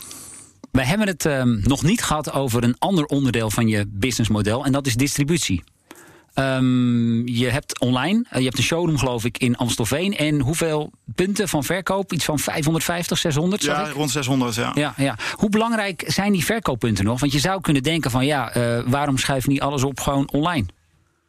Wij 0.71 0.85
hebben 0.85 1.07
het 1.07 1.25
ehm, 1.25 1.59
nog 1.61 1.83
niet 1.83 2.03
gehad 2.03 2.31
over 2.31 2.63
een 2.63 2.75
ander 2.79 3.05
onderdeel 3.05 3.51
van 3.51 3.67
je 3.67 3.85
businessmodel. 3.87 4.65
En 4.65 4.71
dat 4.71 4.87
is 4.87 4.95
distributie. 4.95 5.63
Ehm, 6.35 7.27
je 7.27 7.49
hebt 7.49 7.79
online, 7.79 8.25
eh, 8.29 8.37
je 8.39 8.45
hebt 8.45 8.57
een 8.57 8.63
showroom 8.63 8.97
geloof 8.97 9.25
ik 9.25 9.37
in 9.37 9.55
Amstelveen. 9.57 10.17
En 10.17 10.39
hoeveel 10.39 10.91
punten 11.15 11.47
van 11.49 11.63
verkoop? 11.63 12.13
Iets 12.13 12.25
van 12.25 12.39
550, 12.39 13.17
600 13.17 13.63
zag 13.63 13.77
Ja, 13.77 13.87
ik? 13.87 13.93
rond 13.93 14.11
600, 14.11 14.55
ja. 14.55 14.71
Ja, 14.73 14.93
ja. 14.97 15.15
Hoe 15.33 15.49
belangrijk 15.49 16.03
zijn 16.07 16.31
die 16.31 16.45
verkooppunten 16.45 17.05
nog? 17.05 17.19
Want 17.19 17.31
je 17.31 17.39
zou 17.39 17.61
kunnen 17.61 17.83
denken 17.83 18.11
van 18.11 18.25
ja, 18.25 18.49
eh, 18.51 18.79
waarom 18.85 19.17
schuiven 19.17 19.49
niet 19.51 19.61
alles 19.61 19.83
op 19.83 19.99
gewoon 19.99 20.29
online? 20.31 20.65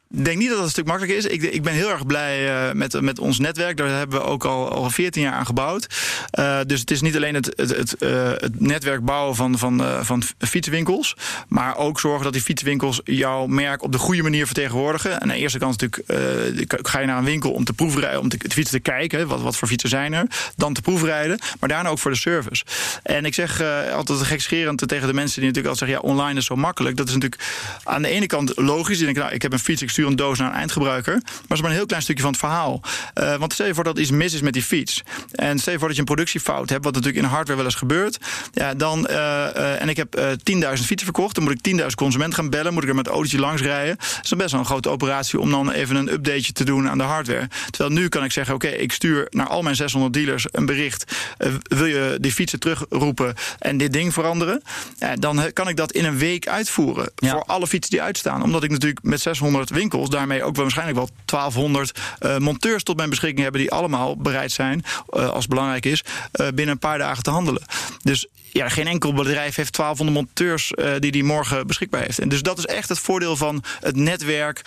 Ik 0.09 0.25
denk 0.25 0.37
niet 0.37 0.47
dat 0.47 0.55
dat 0.55 0.65
een 0.65 0.71
stuk 0.71 0.85
makkelijker 0.85 1.17
is. 1.17 1.25
Ik, 1.25 1.41
ik 1.41 1.63
ben 1.63 1.73
heel 1.73 1.89
erg 1.89 2.05
blij 2.05 2.67
eh, 2.67 2.73
met, 2.73 3.01
met 3.01 3.19
ons 3.19 3.39
netwerk. 3.39 3.77
Daar 3.77 3.89
hebben 3.89 4.19
we 4.19 4.25
ook 4.25 4.45
al, 4.45 4.71
al 4.71 4.89
14 4.89 5.21
jaar 5.21 5.33
aan 5.33 5.45
gebouwd. 5.45 5.87
Eh, 6.31 6.59
dus 6.65 6.79
het 6.79 6.91
is 6.91 7.01
niet 7.01 7.15
alleen 7.15 7.33
het, 7.33 7.53
het, 7.55 7.75
het, 7.75 7.97
eh, 7.97 8.31
het 8.37 8.59
netwerk 8.59 9.05
bouwen 9.05 9.35
van, 9.35 9.57
van, 9.57 9.81
van 10.01 10.23
fietswinkels. 10.39 11.15
Maar 11.47 11.77
ook 11.77 11.99
zorgen 11.99 12.23
dat 12.23 12.33
die 12.33 12.41
fietswinkels 12.41 13.01
jouw 13.03 13.45
merk 13.45 13.83
op 13.83 13.91
de 13.91 13.97
goede 13.97 14.23
manier 14.23 14.45
vertegenwoordigen. 14.45 15.11
En 15.11 15.21
aan 15.21 15.27
de 15.27 15.35
eerste 15.35 15.59
kant 15.59 15.81
natuurlijk 15.81 16.87
ga 16.87 16.99
je 16.99 17.05
naar 17.05 17.17
een 17.17 17.23
winkel 17.23 17.51
om 17.51 17.63
te 17.63 17.73
proefrijden, 17.73 18.19
om 18.19 18.29
de 18.29 18.37
fietsen 18.49 18.81
te 18.83 18.91
kijken. 18.91 19.27
Wat, 19.27 19.41
wat 19.41 19.55
voor 19.55 19.67
fietsen 19.67 19.89
zijn 19.89 20.13
er. 20.13 20.25
Dan 20.55 20.73
te 20.73 20.81
proefrijden. 20.81 21.39
Maar 21.59 21.69
daarna 21.69 21.89
ook 21.89 21.99
voor 21.99 22.11
de 22.11 22.17
service. 22.17 22.65
En 23.03 23.25
ik 23.25 23.33
zeg 23.33 23.61
altijd 23.91 24.21
gekscherend 24.21 24.87
tegen 24.87 25.07
de 25.07 25.13
mensen 25.13 25.41
die 25.41 25.49
natuurlijk 25.49 25.75
altijd 25.75 25.89
zeggen: 25.89 26.09
ja, 26.09 26.15
online 26.15 26.39
is 26.39 26.45
zo 26.45 26.55
makkelijk. 26.55 26.97
Dat 26.97 27.07
is 27.07 27.13
natuurlijk 27.13 27.43
aan 27.83 28.01
de 28.01 28.07
ene 28.07 28.25
kant 28.25 28.51
logisch. 28.55 28.99
Denken, 28.99 29.21
nou, 29.21 29.33
ik 29.33 29.41
heb 29.41 29.53
een 29.53 29.59
fiets, 29.59 29.81
ik 29.81 29.89
stuur 29.97 30.09
een 30.09 30.15
doos 30.15 30.37
naar 30.37 30.49
een 30.49 30.55
eindgebruiker. 30.55 31.13
Maar 31.13 31.43
dat 31.47 31.57
is 31.57 31.61
maar 31.61 31.69
een 31.69 31.75
heel 31.75 31.85
klein 31.85 32.01
stukje 32.01 32.21
van 32.21 32.31
het 32.31 32.39
verhaal. 32.39 32.81
Eh, 33.13 33.35
want 33.35 33.53
stel 33.53 33.65
je 33.65 33.73
voor 33.73 33.83
dat 33.83 33.99
iets 33.99 34.11
mis 34.11 34.33
is 34.33 34.41
met 34.41 34.53
die 34.53 34.63
fiets. 34.63 35.03
En 35.31 35.59
stel 35.59 35.73
je 35.73 35.79
voor 35.79 35.87
dat 35.87 35.97
je 35.97 36.01
een 36.01 36.13
productiefout 36.13 36.69
hebt, 36.69 36.83
wat 36.83 36.93
natuurlijk 36.93 37.23
in 37.23 37.29
hardware 37.29 37.55
wel 37.55 37.65
eens 37.65 37.75
gebeurt. 37.75 38.17
Ja, 38.53 38.73
dan, 38.73 39.07
eh, 39.07 39.55
eh, 39.55 39.81
en 39.81 39.89
ik 39.89 39.97
heb 39.97 40.15
eh 40.15 40.29
10.000 40.43 40.87
fietsen 40.87 41.07
verkocht. 41.07 41.35
Dan 41.35 41.43
moet 41.43 41.53
ik 41.53 41.61
10.000 41.61 41.95
consumenten 41.95 42.39
gaan 42.39 42.49
bellen. 42.49 42.73
Moet 42.73 42.83
ik 42.83 42.89
er 42.89 42.95
met 42.95 43.05
een 43.05 43.11
autootje 43.11 43.39
langs 43.39 43.61
rijden. 43.61 43.95
Dat 43.97 44.19
is 44.23 44.29
dan 44.29 44.37
best 44.37 44.51
wel 44.51 44.59
een 44.59 44.65
grote 44.65 44.89
operatie 44.89 45.39
om 45.39 45.49
dan 45.49 45.71
even 45.71 45.95
een 45.95 46.11
updateje 46.13 46.51
te 46.51 46.63
doen 46.63 46.89
aan 46.89 46.97
de 46.97 47.03
hardware. 47.03 47.47
Terwijl 47.69 47.95
nu 47.99 48.07
kan 48.07 48.23
ik 48.23 48.31
zeggen, 48.31 48.55
oké, 48.55 48.67
ik 48.67 48.91
stuur 48.91 49.27
naar 49.29 49.47
al 49.47 49.61
mijn 49.61 49.75
600 49.75 50.13
dealers 50.13 50.45
een 50.51 50.65
bericht. 50.65 51.15
Wil 51.61 51.85
je 51.85 52.17
die 52.21 52.31
fietsen 52.31 52.59
terugroepen 52.59 53.33
en 53.59 53.77
dit 53.77 53.93
ding 53.93 54.13
veranderen? 54.13 54.61
Ja, 54.99 55.15
dan 55.15 55.53
kan 55.53 55.67
ik 55.67 55.75
dat 55.75 55.91
in 55.91 56.05
een 56.05 56.17
week 56.17 56.47
uitvoeren. 56.47 57.11
Ja. 57.15 57.31
Voor 57.31 57.43
alle 57.43 57.67
fietsen 57.67 57.91
die 57.91 58.01
uitstaan. 58.01 58.43
Omdat 58.43 58.63
ik 58.63 58.69
natuurlijk 58.69 59.03
met 59.03 59.21
600 59.21 59.69
winkels 59.69 59.86
daarmee 59.89 60.43
ook 60.43 60.55
waarschijnlijk 60.55 60.97
wel 60.97 61.09
1200 61.25 61.99
eh, 62.19 62.37
monteurs 62.37 62.83
tot 62.83 62.97
mijn 62.97 63.09
beschikking 63.09 63.41
hebben. 63.41 63.61
die 63.61 63.71
allemaal 63.71 64.17
bereid 64.17 64.51
zijn, 64.51 64.83
eh, 65.09 65.29
als 65.29 65.47
belangrijk 65.47 65.85
is, 65.85 66.03
eh, 66.31 66.47
binnen 66.47 66.69
een 66.69 66.79
paar 66.79 66.97
dagen 66.97 67.23
te 67.23 67.29
handelen. 67.29 67.61
Dus 68.01 68.27
ja, 68.51 68.69
geen 68.69 68.87
enkel 68.87 69.13
bedrijf 69.13 69.55
heeft 69.55 69.73
1200 69.73 70.17
monteurs 70.17 70.71
die 70.99 71.11
die 71.11 71.23
morgen 71.23 71.67
beschikbaar 71.67 72.01
heeft. 72.01 72.19
En 72.19 72.29
dus 72.29 72.41
dat 72.41 72.57
is 72.57 72.65
echt 72.65 72.89
het 72.89 72.99
voordeel 72.99 73.35
van 73.35 73.63
het 73.79 73.95
netwerk, 73.95 74.61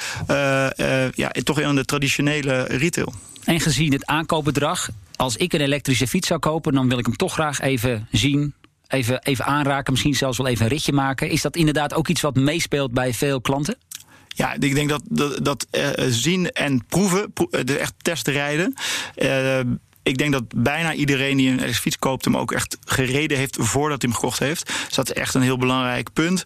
ja, 1.15 1.31
toch 1.45 1.61
in 1.61 1.75
de 1.75 1.85
traditionele 1.85 2.63
retail. 2.63 3.15
En 3.45 3.61
gezien 3.61 3.93
het 3.93 4.07
aankoopbedrag, 4.07 4.89
als 5.17 5.37
ik 5.37 5.53
een 5.53 5.61
elektrische 5.61 6.07
fiets 6.07 6.27
zou 6.27 6.41
kopen, 6.41 6.73
dan 6.73 6.89
wil 6.89 6.99
ik 6.99 7.07
hem 7.07 7.17
toch 7.17 7.33
graag 7.33 7.61
even 7.61 8.09
zien. 8.11 8.55
Even, 8.89 9.23
even 9.23 9.45
aanraken, 9.45 9.93
misschien 9.93 10.15
zelfs 10.15 10.39
wel 10.39 10.47
even 10.47 10.65
een 10.65 10.71
ritje 10.71 10.93
maken. 10.93 11.31
Is 11.31 11.43
dat 11.43 11.57
inderdaad 11.57 11.95
ook 11.95 12.09
iets 12.09 12.21
wat 12.21 12.35
meespeelt 12.35 12.93
bij 12.93 13.15
veel 13.15 13.41
klanten? 13.41 13.77
Ja, 14.35 14.55
ik 14.59 14.75
denk 14.75 14.89
dat, 14.89 15.03
dat, 15.05 15.45
dat 15.45 15.67
eh, 15.71 15.89
zien 16.09 16.53
en 16.53 16.85
proeven, 16.87 17.33
pro- 17.33 17.49
eh, 17.51 17.61
de 17.65 17.79
echt 17.79 17.93
testen 18.03 18.33
rijden. 18.33 18.75
eh, 19.15 19.61
ik 20.03 20.19
denk 20.19 20.33
dat 20.33 20.45
bijna 20.55 20.95
iedereen 20.95 21.37
die 21.37 21.47
een 21.47 21.53
elektrische 21.53 21.83
fiets 21.83 21.99
koopt, 21.99 22.25
hem 22.25 22.37
ook 22.37 22.53
echt 22.53 22.77
gereden 22.85 23.39
heeft 23.39 23.57
voordat 23.61 24.03
hij 24.03 24.11
hem 24.11 24.21
gekocht 24.21 24.39
heeft. 24.39 24.67
Dus 24.87 24.95
dat 24.97 25.11
is 25.11 25.15
echt 25.15 25.35
een 25.35 25.43
heel 25.43 25.57
belangrijk 25.59 26.13
punt. 26.13 26.45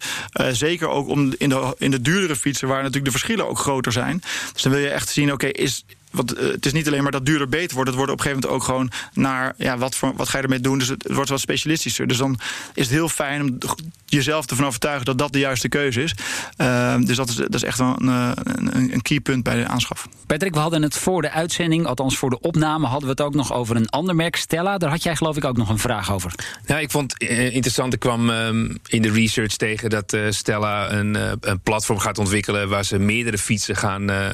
Zeker 0.53 0.89
ook 0.89 1.09
om 1.09 1.35
in 1.39 1.49
de, 1.49 1.75
in 1.79 1.91
de 1.91 2.01
duurdere 2.01 2.37
fietsen, 2.37 2.69
waar 2.69 2.77
natuurlijk 2.77 3.05
de 3.05 3.11
verschillen 3.11 3.49
ook 3.49 3.59
groter 3.59 3.93
zijn. 3.93 4.23
Dus 4.53 4.63
dan 4.63 4.73
wil 4.73 4.81
je 4.81 4.89
echt 4.89 5.09
zien, 5.09 5.33
oké, 5.33 5.47
is 5.47 5.85
want 6.15 6.39
uh, 6.39 6.51
het 6.51 6.67
is 6.67 6.73
niet 6.73 6.87
alleen 6.87 7.03
maar 7.03 7.13
dat 7.13 7.27
duurder 7.27 7.49
beter 7.49 7.75
wordt. 7.75 7.89
Het 7.89 7.99
wordt 7.99 8.13
op 8.13 8.19
een 8.19 8.25
gegeven 8.25 8.49
moment 8.49 8.63
ook 8.63 8.69
gewoon 8.69 8.91
naar 9.13 9.55
ja, 9.59 9.79
wat, 9.79 9.95
voor, 9.95 10.13
wat 10.17 10.29
ga 10.29 10.37
je 10.37 10.45
ermee 10.45 10.61
doen. 10.61 10.79
Dus 10.79 10.89
het 10.89 11.13
wordt 11.13 11.31
wat 11.31 11.41
specialistischer. 11.41 12.07
Dus 12.07 12.17
dan 12.17 12.39
is 12.75 12.85
het 12.85 12.95
heel 12.95 13.09
fijn 13.09 13.43
om 13.43 13.59
jezelf 14.07 14.47
ervan 14.47 14.67
overtuigen 14.67 15.05
dat 15.05 15.19
dat 15.19 15.33
de 15.33 15.39
juiste 15.39 15.69
keuze 15.69 16.03
is. 16.03 16.15
Uh, 16.57 16.97
dus 17.01 17.17
dat 17.17 17.29
is, 17.29 17.35
dat 17.35 17.55
is 17.55 17.63
echt 17.63 17.79
wel 17.79 17.97
een, 17.99 18.09
een, 18.09 18.93
een 18.93 19.03
key 19.03 19.21
punt 19.21 19.43
bij 19.43 19.57
de 19.57 19.67
aanschaf. 19.67 20.09
Patrick, 20.27 20.55
we 20.55 20.61
hadden 20.61 20.83
het 20.83 20.97
voor 20.97 21.23
de 21.23 21.31
uitzending, 21.31 21.87
althans 21.87 22.19
voor 22.19 22.31
de 22.31 22.41
opname, 22.41 22.87
hadden 22.87 23.05
we 23.05 23.11
het 23.11 23.21
ook 23.21 23.35
nog 23.35 23.53
over 23.53 23.77
een 23.77 23.89
ander 23.89 24.15
merk, 24.15 24.37
Stella. 24.37 24.79
Daar 24.79 24.91
had 24.91 25.03
jij 25.03 25.17
geloof 25.17 25.37
ik 25.37 25.45
ook 25.45 25.57
nog 25.57 25.69
een 25.69 25.79
vraag 25.79 26.13
over. 26.13 26.35
Nou, 26.67 26.81
ik 26.81 26.91
vond 26.91 27.15
het 27.19 27.31
interessant. 27.31 27.93
Ik 27.93 28.01
kwam 28.01 28.31
um, 28.31 28.79
in 28.87 29.03
de 29.03 29.11
research 29.11 29.57
tegen 29.57 29.91
dat 29.91 30.13
uh, 30.13 30.31
Stella 30.31 30.91
een, 30.91 31.15
uh, 31.15 31.33
een 31.41 31.61
platform 31.61 31.99
gaat 31.99 32.19
ontwikkelen 32.19 32.69
waar 32.69 32.85
ze 32.85 32.99
meerdere 32.99 33.39
fietsen 33.39 33.77
gaan, 33.77 34.11
uh, 34.11 34.27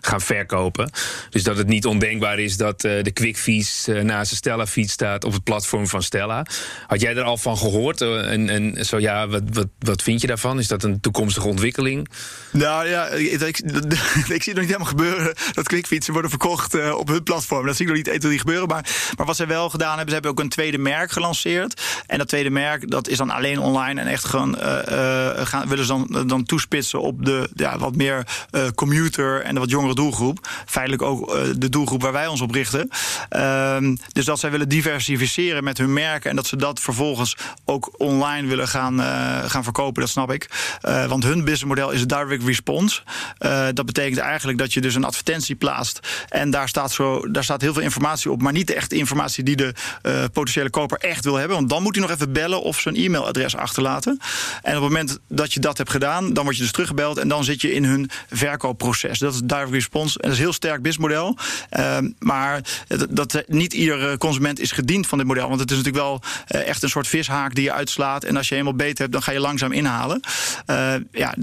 gaan 0.00 0.20
verkopen. 0.20 0.90
Dus 1.30 1.42
dat 1.42 1.56
het 1.56 1.66
niet 1.66 1.86
ondenkbaar 1.86 2.38
is 2.38 2.56
dat 2.56 2.84
uh, 2.84 3.02
de 3.02 3.10
Quickfiets 3.10 3.88
uh, 3.88 4.02
naast 4.02 4.30
de 4.30 4.36
Stella-fiets 4.36 4.92
staat 4.92 5.24
op 5.24 5.32
het 5.32 5.44
platform 5.44 5.86
van 5.86 6.02
Stella. 6.02 6.46
Had 6.86 7.00
jij 7.00 7.16
er 7.16 7.22
al 7.22 7.36
van 7.36 7.56
gehoord? 7.56 8.00
Uh, 8.00 8.32
en, 8.32 8.84
zo 8.84 8.98
ja, 8.98 9.28
wat, 9.28 9.42
wat, 9.52 9.68
wat 9.78 10.02
vind 10.02 10.20
je 10.20 10.26
daarvan? 10.26 10.58
Is 10.58 10.68
dat 10.68 10.82
een 10.82 11.00
toekomstige 11.00 11.48
ontwikkeling? 11.48 12.08
Nou 12.52 12.88
ja, 12.88 13.06
ik, 13.06 13.40
ik, 13.40 13.56
zie 13.66 13.72
het 14.26 14.46
nog 14.46 14.56
niet 14.56 14.56
helemaal 14.56 14.84
gebeuren 14.84 15.34
dat 15.52 15.68
Quickfietsen 15.68 16.12
worden 16.12 16.30
verkocht 16.30 16.92
op 16.92 17.08
hun 17.08 17.22
platform. 17.22 17.66
Dat 17.66 17.76
zie 17.76 17.84
ik 17.84 17.90
nog 17.90 18.00
niet 18.00 18.08
1, 18.08 18.20
2, 18.20 18.38
gebeuren. 18.38 18.68
Maar, 18.68 19.12
maar 19.16 19.26
wat 19.26 19.36
ze 19.36 19.46
wel 19.46 19.70
gedaan 19.70 19.88
hebben, 19.88 20.08
ze 20.08 20.12
hebben 20.12 20.30
ook 20.30 20.40
een 20.40 20.48
tweede 20.48 20.78
merk 20.78 21.10
gelanceerd. 21.10 21.82
En 22.06 22.18
dat 22.18 22.28
tweede 22.28 22.50
merk, 22.50 22.90
dat 22.90 23.08
is 23.08 23.16
dan 23.16 23.30
alleen 23.30 23.58
online 23.58 24.00
en 24.00 24.06
echt 24.06 24.24
gewoon 24.24 24.56
gaan, 25.46 25.68
willen 25.68 25.84
ze 25.84 26.06
dan, 26.08 26.26
dan 26.26 26.44
toespitsen 26.44 27.00
op 27.00 27.24
de 27.24 27.48
ja, 27.54 27.78
wat 27.78 27.96
meer 27.96 28.26
commuter 28.74 29.40
en 29.40 29.54
de 29.54 29.60
wat 29.60 29.70
jongere 29.70 29.94
doelgroep. 29.94 30.48
Feitelijk 30.66 31.02
ook 31.02 31.13
de 31.56 31.68
doelgroep 31.68 32.02
waar 32.02 32.12
wij 32.12 32.26
ons 32.26 32.40
op 32.40 32.50
richten. 32.50 32.88
Um, 33.30 33.98
dus 34.12 34.24
dat 34.24 34.40
zij 34.40 34.50
willen 34.50 34.68
diversificeren 34.68 35.64
met 35.64 35.78
hun 35.78 35.92
merken 35.92 36.30
en 36.30 36.36
dat 36.36 36.46
ze 36.46 36.56
dat 36.56 36.80
vervolgens 36.80 37.36
ook 37.64 37.94
online 37.96 38.48
willen 38.48 38.68
gaan, 38.68 39.00
uh, 39.00 39.44
gaan 39.44 39.62
verkopen, 39.64 40.00
dat 40.00 40.10
snap 40.10 40.32
ik. 40.32 40.48
Uh, 40.82 41.06
want 41.06 41.24
hun 41.24 41.38
businessmodel 41.38 41.90
is 41.90 42.06
direct 42.06 42.44
response. 42.44 43.02
Dat 43.74 43.86
betekent 43.86 44.18
eigenlijk 44.18 44.58
dat 44.58 44.72
je 44.72 44.80
dus 44.80 44.94
een 44.94 45.04
advertentie 45.04 45.54
plaatst 45.54 46.00
en 46.28 46.50
daar 46.50 46.68
staat, 46.68 46.92
zo, 46.92 47.30
daar 47.30 47.44
staat 47.44 47.60
heel 47.60 47.72
veel 47.72 47.82
informatie 47.82 48.30
op, 48.30 48.42
maar 48.42 48.52
niet 48.52 48.66
de 48.66 48.74
echte 48.74 48.96
informatie 48.96 49.44
die 49.44 49.56
de 49.56 49.74
potentiële 50.32 50.70
koper 50.70 50.98
echt 50.98 51.24
wil 51.24 51.36
hebben. 51.36 51.56
Want 51.56 51.68
dan 51.68 51.82
moet 51.82 51.94
hij 51.94 52.04
nog 52.06 52.14
even 52.14 52.32
bellen 52.32 52.62
of 52.62 52.80
zijn 52.80 52.96
e-mailadres 52.96 53.56
achterlaten. 53.56 54.18
En 54.62 54.76
op 54.76 54.82
het 54.82 54.92
moment 54.92 55.18
dat 55.28 55.52
je 55.52 55.60
dat 55.60 55.78
hebt 55.78 55.90
gedaan, 55.90 56.32
dan 56.32 56.44
word 56.44 56.56
je 56.56 56.62
dus 56.62 56.72
teruggebeld 56.72 57.18
en 57.18 57.28
dan 57.28 57.44
zit 57.44 57.60
je 57.60 57.72
in 57.72 57.84
hun 57.84 58.10
verkoopproces. 58.30 59.18
Dat 59.18 59.34
is 59.34 59.40
direct 59.44 59.70
response 59.70 60.18
en 60.18 60.28
dat 60.28 60.32
is 60.32 60.42
heel 60.42 60.52
sterk 60.52 60.82
businessmodel. 60.82 61.02
Uh, 61.10 61.98
maar 62.18 62.60
dat, 63.10 63.44
niet 63.46 63.72
iedere 63.72 64.18
consument 64.18 64.60
is 64.60 64.72
gediend 64.72 65.06
van 65.06 65.18
dit 65.18 65.26
model. 65.26 65.48
Want 65.48 65.60
het 65.60 65.70
is 65.70 65.76
natuurlijk 65.76 66.04
wel 66.04 66.20
uh, 66.48 66.68
echt 66.68 66.82
een 66.82 66.88
soort 66.88 67.06
vishaak 67.06 67.54
die 67.54 67.64
je 67.64 67.72
uitslaat. 67.72 68.24
En 68.24 68.36
als 68.36 68.48
je 68.48 68.54
helemaal 68.54 68.76
beter 68.76 68.98
hebt, 68.98 69.12
dan 69.12 69.22
ga 69.22 69.32
je 69.32 69.40
langzaam 69.40 69.72
inhalen. 69.72 70.20
Uh, 70.66 70.94
ja, 71.12 71.34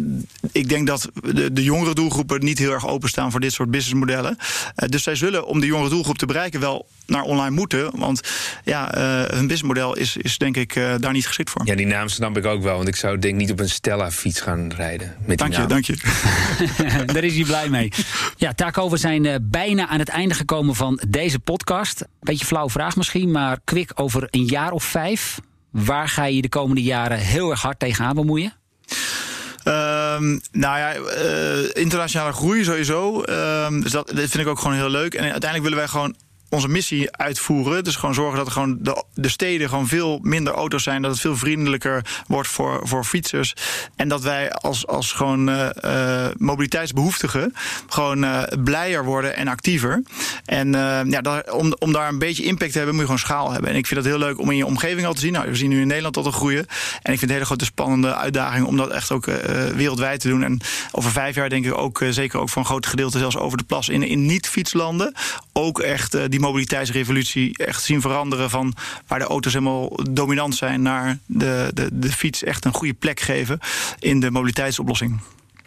ik 0.52 0.70
denk 0.70 0.88
dat 0.88 1.10
de, 1.14 1.54
de 1.54 1.64
jongere 1.64 1.94
doelgroepen 1.94 2.44
niet 2.44 2.58
heel 2.58 2.72
erg 2.72 2.88
openstaan 2.88 3.32
voor 3.32 3.40
dit 3.40 3.54
soort 3.54 3.72
businessmodellen. 3.72 4.38
Dus 4.76 5.04
zij 5.04 5.16
zullen, 5.16 5.46
om 5.46 5.60
de 5.60 5.66
jongere 5.66 5.90
doelgroep 5.90 6.18
te 6.18 6.26
bereiken, 6.26 6.60
wel 6.60 6.88
naar 7.12 7.24
online 7.24 7.56
moeten. 7.56 8.00
Want 8.00 8.22
ja, 8.64 8.90
hun 8.94 9.28
businessmodel 9.28 9.98
is, 9.98 10.18
is 10.18 10.38
denk 10.38 10.58
ik 10.58 10.74
daar 10.74 11.12
niet 11.12 11.28
geschikt 11.28 11.50
voor. 11.50 11.62
Ja, 11.66 11.76
die 11.76 11.86
naam 11.86 12.08
snap 12.08 12.38
ik 12.38 12.46
ook 12.46 12.64
wel. 12.64 12.76
Want 12.76 12.88
ik 12.88 12.96
zou 12.96 13.20
denk 13.20 13.36
niet 13.36 13.52
op 13.52 13.60
een 13.60 13.70
Stella-fiets 13.70 14.42
gaan 14.42 14.72
rijden. 14.76 15.16
Met 15.26 15.38
dank 15.38 15.54
je, 15.54 15.66
dank 15.66 15.86
je. 15.86 15.98
daar 17.14 17.24
is 17.24 17.36
hij 17.36 17.44
blij 17.44 17.70
mee. 17.70 17.92
Ja, 18.38 18.54
Taco, 18.54 18.90
we 18.90 18.98
zijn 18.98 19.48
bijna 19.50 19.88
aan 19.88 20.00
het 20.00 20.10
einde 20.10 20.36
gekomen 20.36 20.76
van 20.76 21.02
deze 21.08 21.40
podcast. 21.40 22.06
Beetje 22.20 22.46
flauwe 22.46 22.70
vraag 22.70 22.96
misschien, 22.96 23.32
maar 23.32 23.60
kwik 23.64 23.92
over 23.96 24.28
een 24.30 24.46
jaar 24.46 24.72
of 24.72 24.84
vijf. 24.84 25.40
Waar 25.72 26.10
ga 26.10 26.26
je 26.26 26.42
de 26.42 26.50
komende 26.50 26.82
jaren 26.82 27.18
heel 27.18 27.50
erg 27.50 27.62
hard 27.62 27.80
tegenaan 27.80 28.16
bemoeien? 28.16 28.54
Um, 29.66 30.42
nou 30.52 30.78
ja, 30.78 30.96
uh, 30.96 31.70
internationale 31.74 32.34
groei 32.34 32.64
sowieso. 32.64 33.24
Um, 33.30 33.82
dus 33.82 33.92
dat, 33.92 34.08
dat 34.08 34.18
vind 34.18 34.36
ik 34.36 34.48
ook 34.48 34.60
gewoon 34.60 34.76
heel 34.76 34.90
leuk. 34.90 35.14
En 35.14 35.22
uiteindelijk 35.22 35.62
willen 35.62 35.78
wij 35.78 35.88
gewoon 35.88 36.16
onze 36.52 36.68
missie 36.68 37.18
uitvoeren. 37.18 37.84
Dus 37.84 37.96
gewoon 37.96 38.16
zorgen 38.16 38.38
dat 38.38 38.46
er 38.46 38.52
gewoon 38.52 38.78
de, 38.80 39.04
de 39.14 39.30
steden 39.30 39.70
gewoon 39.70 39.88
veel 39.88 40.20
minder 40.22 40.54
auto's 40.54 40.84
zijn. 40.84 41.02
Dat 41.02 41.12
het 41.12 41.20
veel 41.20 41.38
vriendelijker 41.38 42.06
wordt 42.28 42.48
voor, 42.48 42.80
voor 42.84 43.04
fietsers. 43.04 43.56
En 43.96 44.08
dat 44.08 44.22
wij 44.22 44.52
als, 44.52 44.88
als 44.88 45.12
gewoon 45.12 45.50
uh, 45.50 46.28
mobiliteitsbehoeftigen 46.38 47.54
gewoon 47.88 48.24
uh, 48.24 48.44
blijer 48.64 49.06
worden 49.06 49.36
en 49.36 49.48
actiever. 49.48 50.04
En 50.46 50.72
ja, 51.08 51.44
om, 51.52 51.76
om 51.80 51.92
daar 51.92 52.08
een 52.08 52.20
beetje 52.20 52.44
impact 52.44 52.72
te 52.72 52.78
hebben, 52.78 52.96
moet 52.96 53.08
je 53.08 53.12
gewoon 53.12 53.28
schaal 53.28 53.52
hebben. 53.52 53.70
En 53.70 53.76
ik 53.76 53.88
vind 53.88 54.04
dat 54.04 54.10
heel 54.10 54.20
leuk 54.20 54.40
om 54.40 54.52
in 54.52 54.58
je 54.58 54.66
omgeving 54.66 55.08
al 55.08 55.14
te 55.14 55.22
zien. 55.22 55.34
Nou, 55.34 55.48
we 55.48 55.56
zien 55.56 55.70
nu 55.70 55.82
in 55.82 55.88
Nederland 55.88 56.16
dat 56.16 56.26
al 56.26 56.32
groeien. 56.32 56.66
En 57.02 57.14
ik 57.14 57.20
vind 57.20 57.22
het 57.22 57.24
een 57.24 57.30
hele 57.30 57.46
grote 57.46 57.66
spannende 57.66 58.16
uitdaging 58.16 58.66
om 58.66 58.78
dat 58.78 58.90
echt 58.90 59.12
ook 59.12 59.26
wereldwijd 59.76 60.20
te 60.20 60.28
doen. 60.28 60.44
En 60.44 60.60
over 60.92 61.12
vijf 61.12 61.36
jaar 61.36 61.50
denk 61.50 61.66
ik 61.66 61.78
ook 61.78 62.04
zeker 62.10 62.40
ook 62.40 62.50
voor 62.50 62.62
een 62.62 62.68
groot 62.68 62.86
gedeelte 62.86 63.18
zelfs 63.18 63.38
over 63.38 63.58
de 63.58 63.64
plas 63.64 63.90
in, 63.90 64.04
in 64.04 64.26
niet-fietslanden. 64.26 65.14
Ook 65.62 65.80
echt 65.80 66.32
die 66.32 66.40
mobiliteitsrevolutie 66.40 67.58
echt 67.58 67.84
zien 67.84 68.02
veranderen 68.02 68.50
van 68.50 68.74
waar 69.08 69.20
de 69.20 69.26
auto's 69.26 69.54
helemaal 69.54 70.00
dominant 70.12 70.56
zijn 70.56 70.82
naar 70.82 71.18
de, 71.26 71.72
de, 71.74 71.90
de 71.94 72.12
fiets 72.12 72.44
echt 72.44 72.66
een 72.66 72.74
goede 72.74 72.94
plek 72.94 73.20
geven 73.20 73.60
in 74.00 74.20
de 74.20 74.32
mobiliteitsoplossing. 74.32 75.20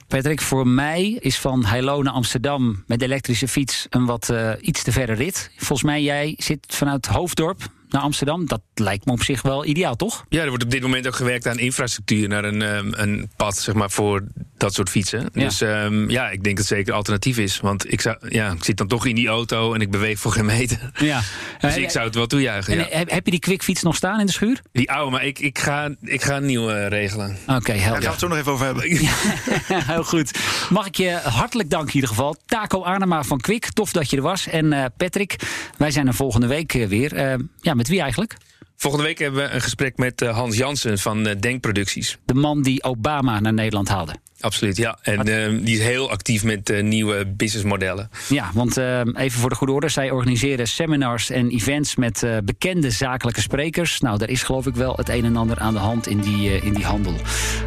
Patrick, 0.09 0.41
voor 0.41 0.67
mij 0.67 1.19
is 1.21 1.39
van 1.39 1.65
Heilo 1.65 2.03
naar 2.03 2.13
Amsterdam 2.13 2.83
met 2.87 2.99
de 2.99 3.05
elektrische 3.05 3.49
fiets 3.49 3.87
een 3.91 4.05
wat 4.05 4.29
uh, 4.31 4.51
iets 4.61 4.83
te 4.83 4.93
verre 4.93 5.13
rit. 5.13 5.51
Volgens 5.57 5.83
mij, 5.83 6.03
jij 6.03 6.35
zit 6.39 6.67
vanuit 6.69 7.07
Hoofddorp 7.07 7.63
naar 7.95 8.03
Amsterdam. 8.03 8.47
Dat 8.47 8.61
lijkt 8.75 9.07
me 9.07 9.13
op 9.13 9.23
zich 9.23 9.43
wel 9.43 9.65
ideaal, 9.65 9.97
toch? 9.97 10.25
Ja, 10.29 10.43
er 10.43 10.49
wordt 10.49 10.65
op 10.65 10.71
dit 10.71 10.83
moment 10.83 11.07
ook 11.07 11.15
gewerkt 11.15 11.47
aan 11.47 11.59
infrastructuur, 11.59 12.29
naar 12.29 12.45
een, 12.45 12.63
um, 12.63 12.93
een 12.97 13.31
pad 13.37 13.57
zeg 13.57 13.75
maar, 13.75 13.91
voor 13.91 14.23
dat 14.57 14.75
soort 14.75 14.91
fietsen. 14.91 15.29
Ja. 15.33 15.45
Dus 15.45 15.61
um, 15.61 16.11
ja, 16.11 16.31
ik 16.31 16.45
denk 16.45 16.57
dat 16.57 16.69
het 16.69 16.77
zeker 16.77 16.93
alternatief 16.93 17.39
is. 17.39 17.61
Want 17.61 17.93
ik, 17.93 18.01
zou, 18.01 18.17
ja, 18.29 18.51
ik 18.51 18.65
zit 18.65 18.77
dan 18.77 18.87
toch 18.87 19.07
in 19.07 19.15
die 19.15 19.29
auto 19.29 19.75
en 19.75 19.81
ik 19.81 19.91
beweeg 19.91 20.19
voor 20.19 20.33
geen 20.33 20.45
meter. 20.45 20.91
Ja. 20.97 21.21
dus 21.61 21.77
uh, 21.77 21.83
ik 21.83 21.91
zou 21.91 22.07
het 22.07 22.15
wel 22.15 22.27
toejuichen. 22.27 22.73
En, 22.73 22.99
ja. 22.99 23.15
Heb 23.15 23.25
je 23.25 23.31
die 23.31 23.41
quickfiets 23.41 23.83
nog 23.83 23.97
staan 23.97 24.21
in 24.21 24.27
de 24.27 24.33
schuur? 24.33 24.63
Die 24.73 24.91
oude, 24.91 25.11
maar 25.11 25.25
ik, 25.25 25.39
ik, 25.39 25.59
ga, 25.59 25.95
ik 26.01 26.23
ga 26.23 26.37
een 26.37 26.47
nieuwe 26.47 26.73
uh, 26.73 26.89
regelen. 26.89 27.37
Oké, 27.47 27.55
okay, 27.55 27.79
helder. 27.79 27.79
Daar 27.79 27.91
gaan 27.91 28.01
we 28.01 28.07
het 28.07 28.19
zo 28.19 28.29
nog 28.29 28.39
even 28.39 28.53
over 28.53 28.67
hebben. 28.67 28.85
Heel 29.95 30.05
goed. 30.05 30.39
Mag 30.71 30.87
ik 30.87 30.97
je 30.97 31.11
hartelijk 31.11 31.71
danken 31.71 31.89
in 31.89 31.95
ieder 31.95 32.11
geval. 32.11 32.37
Taco 32.47 32.83
Arnema 32.83 33.23
van 33.23 33.41
Kwik, 33.41 33.71
tof 33.73 33.93
dat 33.93 34.11
je 34.11 34.17
er 34.17 34.23
was. 34.23 34.47
En 34.47 34.73
uh, 34.73 34.85
Patrick, 34.97 35.37
wij 35.77 35.91
zijn 35.91 36.07
er 36.07 36.15
volgende 36.15 36.47
week 36.47 36.73
weer. 36.73 37.39
ja, 37.61 37.75
met 37.75 37.84
wie 37.89 38.01
eigenlijk? 38.01 38.37
Volgende 38.77 39.07
week 39.07 39.19
hebben 39.19 39.43
we 39.43 39.51
een 39.51 39.61
gesprek 39.61 39.97
met 39.97 40.21
Hans 40.21 40.57
Jansen 40.57 40.99
van 40.99 41.23
Denkproducties. 41.23 42.19
De 42.25 42.35
man 42.35 42.63
die 42.63 42.83
Obama 42.83 43.41
naar 43.41 43.53
Nederland 43.53 43.89
haalde. 43.89 44.15
Absoluut, 44.45 44.77
ja. 44.77 44.99
En 45.03 45.29
uh, 45.29 45.65
die 45.65 45.77
is 45.77 45.83
heel 45.83 46.11
actief 46.11 46.45
met 46.45 46.71
uh, 46.71 46.83
nieuwe 46.83 47.27
businessmodellen. 47.27 48.11
Ja, 48.29 48.51
want 48.55 48.79
uh, 48.79 49.01
even 49.15 49.41
voor 49.41 49.49
de 49.49 49.55
goede 49.57 49.73
orde. 49.73 49.89
Zij 49.89 50.11
organiseren 50.11 50.67
seminars 50.67 51.31
en 51.31 51.51
events 51.51 51.97
met 51.97 52.27
bekende 52.45 52.91
zakelijke 52.91 53.41
sprekers. 53.41 54.01
Nou, 54.01 54.19
daar 54.19 54.29
is 54.29 54.43
geloof 54.43 54.67
ik 54.67 54.75
wel 54.75 54.97
het 54.97 55.09
een 55.09 55.25
en 55.25 55.37
ander 55.37 55.59
aan 55.59 55.73
de 55.73 55.79
hand 55.79 56.07
in 56.07 56.21
die, 56.21 56.61
in 56.61 56.73
die 56.73 56.85
handel. 56.85 57.13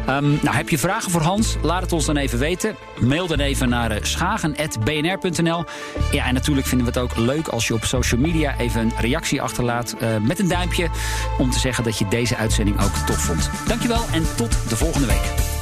Um, 0.08 0.38
nou, 0.42 0.56
heb 0.56 0.68
je 0.68 0.78
vragen 0.78 1.10
voor 1.10 1.20
Hans? 1.20 1.56
Laat 1.62 1.82
het 1.82 1.92
ons 1.92 2.04
dan 2.06 2.16
even 2.16 2.38
weten. 2.38 2.76
Mail 3.00 3.26
dan 3.26 3.40
even 3.40 3.68
naar 3.68 3.98
schagen.bnr.nl. 4.02 5.64
Ja, 6.12 6.26
en 6.26 6.34
natuurlijk 6.34 6.66
vinden 6.66 6.86
we 6.86 7.00
het 7.00 7.10
ook 7.10 7.16
leuk 7.16 7.48
als 7.48 7.66
je 7.66 7.74
op 7.74 7.84
social 7.84 8.20
media 8.20 8.58
even 8.58 8.80
een 8.80 8.92
reactie 9.00 9.42
achterlaat 9.42 9.96
met 10.22 10.38
een 10.38 10.48
duimpje. 10.48 10.88
Om 11.38 11.50
te 11.50 11.58
zeggen 11.58 11.84
dat 11.84 11.98
je 11.98 12.08
deze 12.08 12.36
uitzending 12.36 12.80
ook 12.80 12.94
tof 13.06 13.18
vond. 13.18 13.50
Dankjewel 13.66 14.04
en 14.12 14.22
tot 14.36 14.58
de 14.68 14.76
volgende 14.76 15.06
week. 15.06 15.57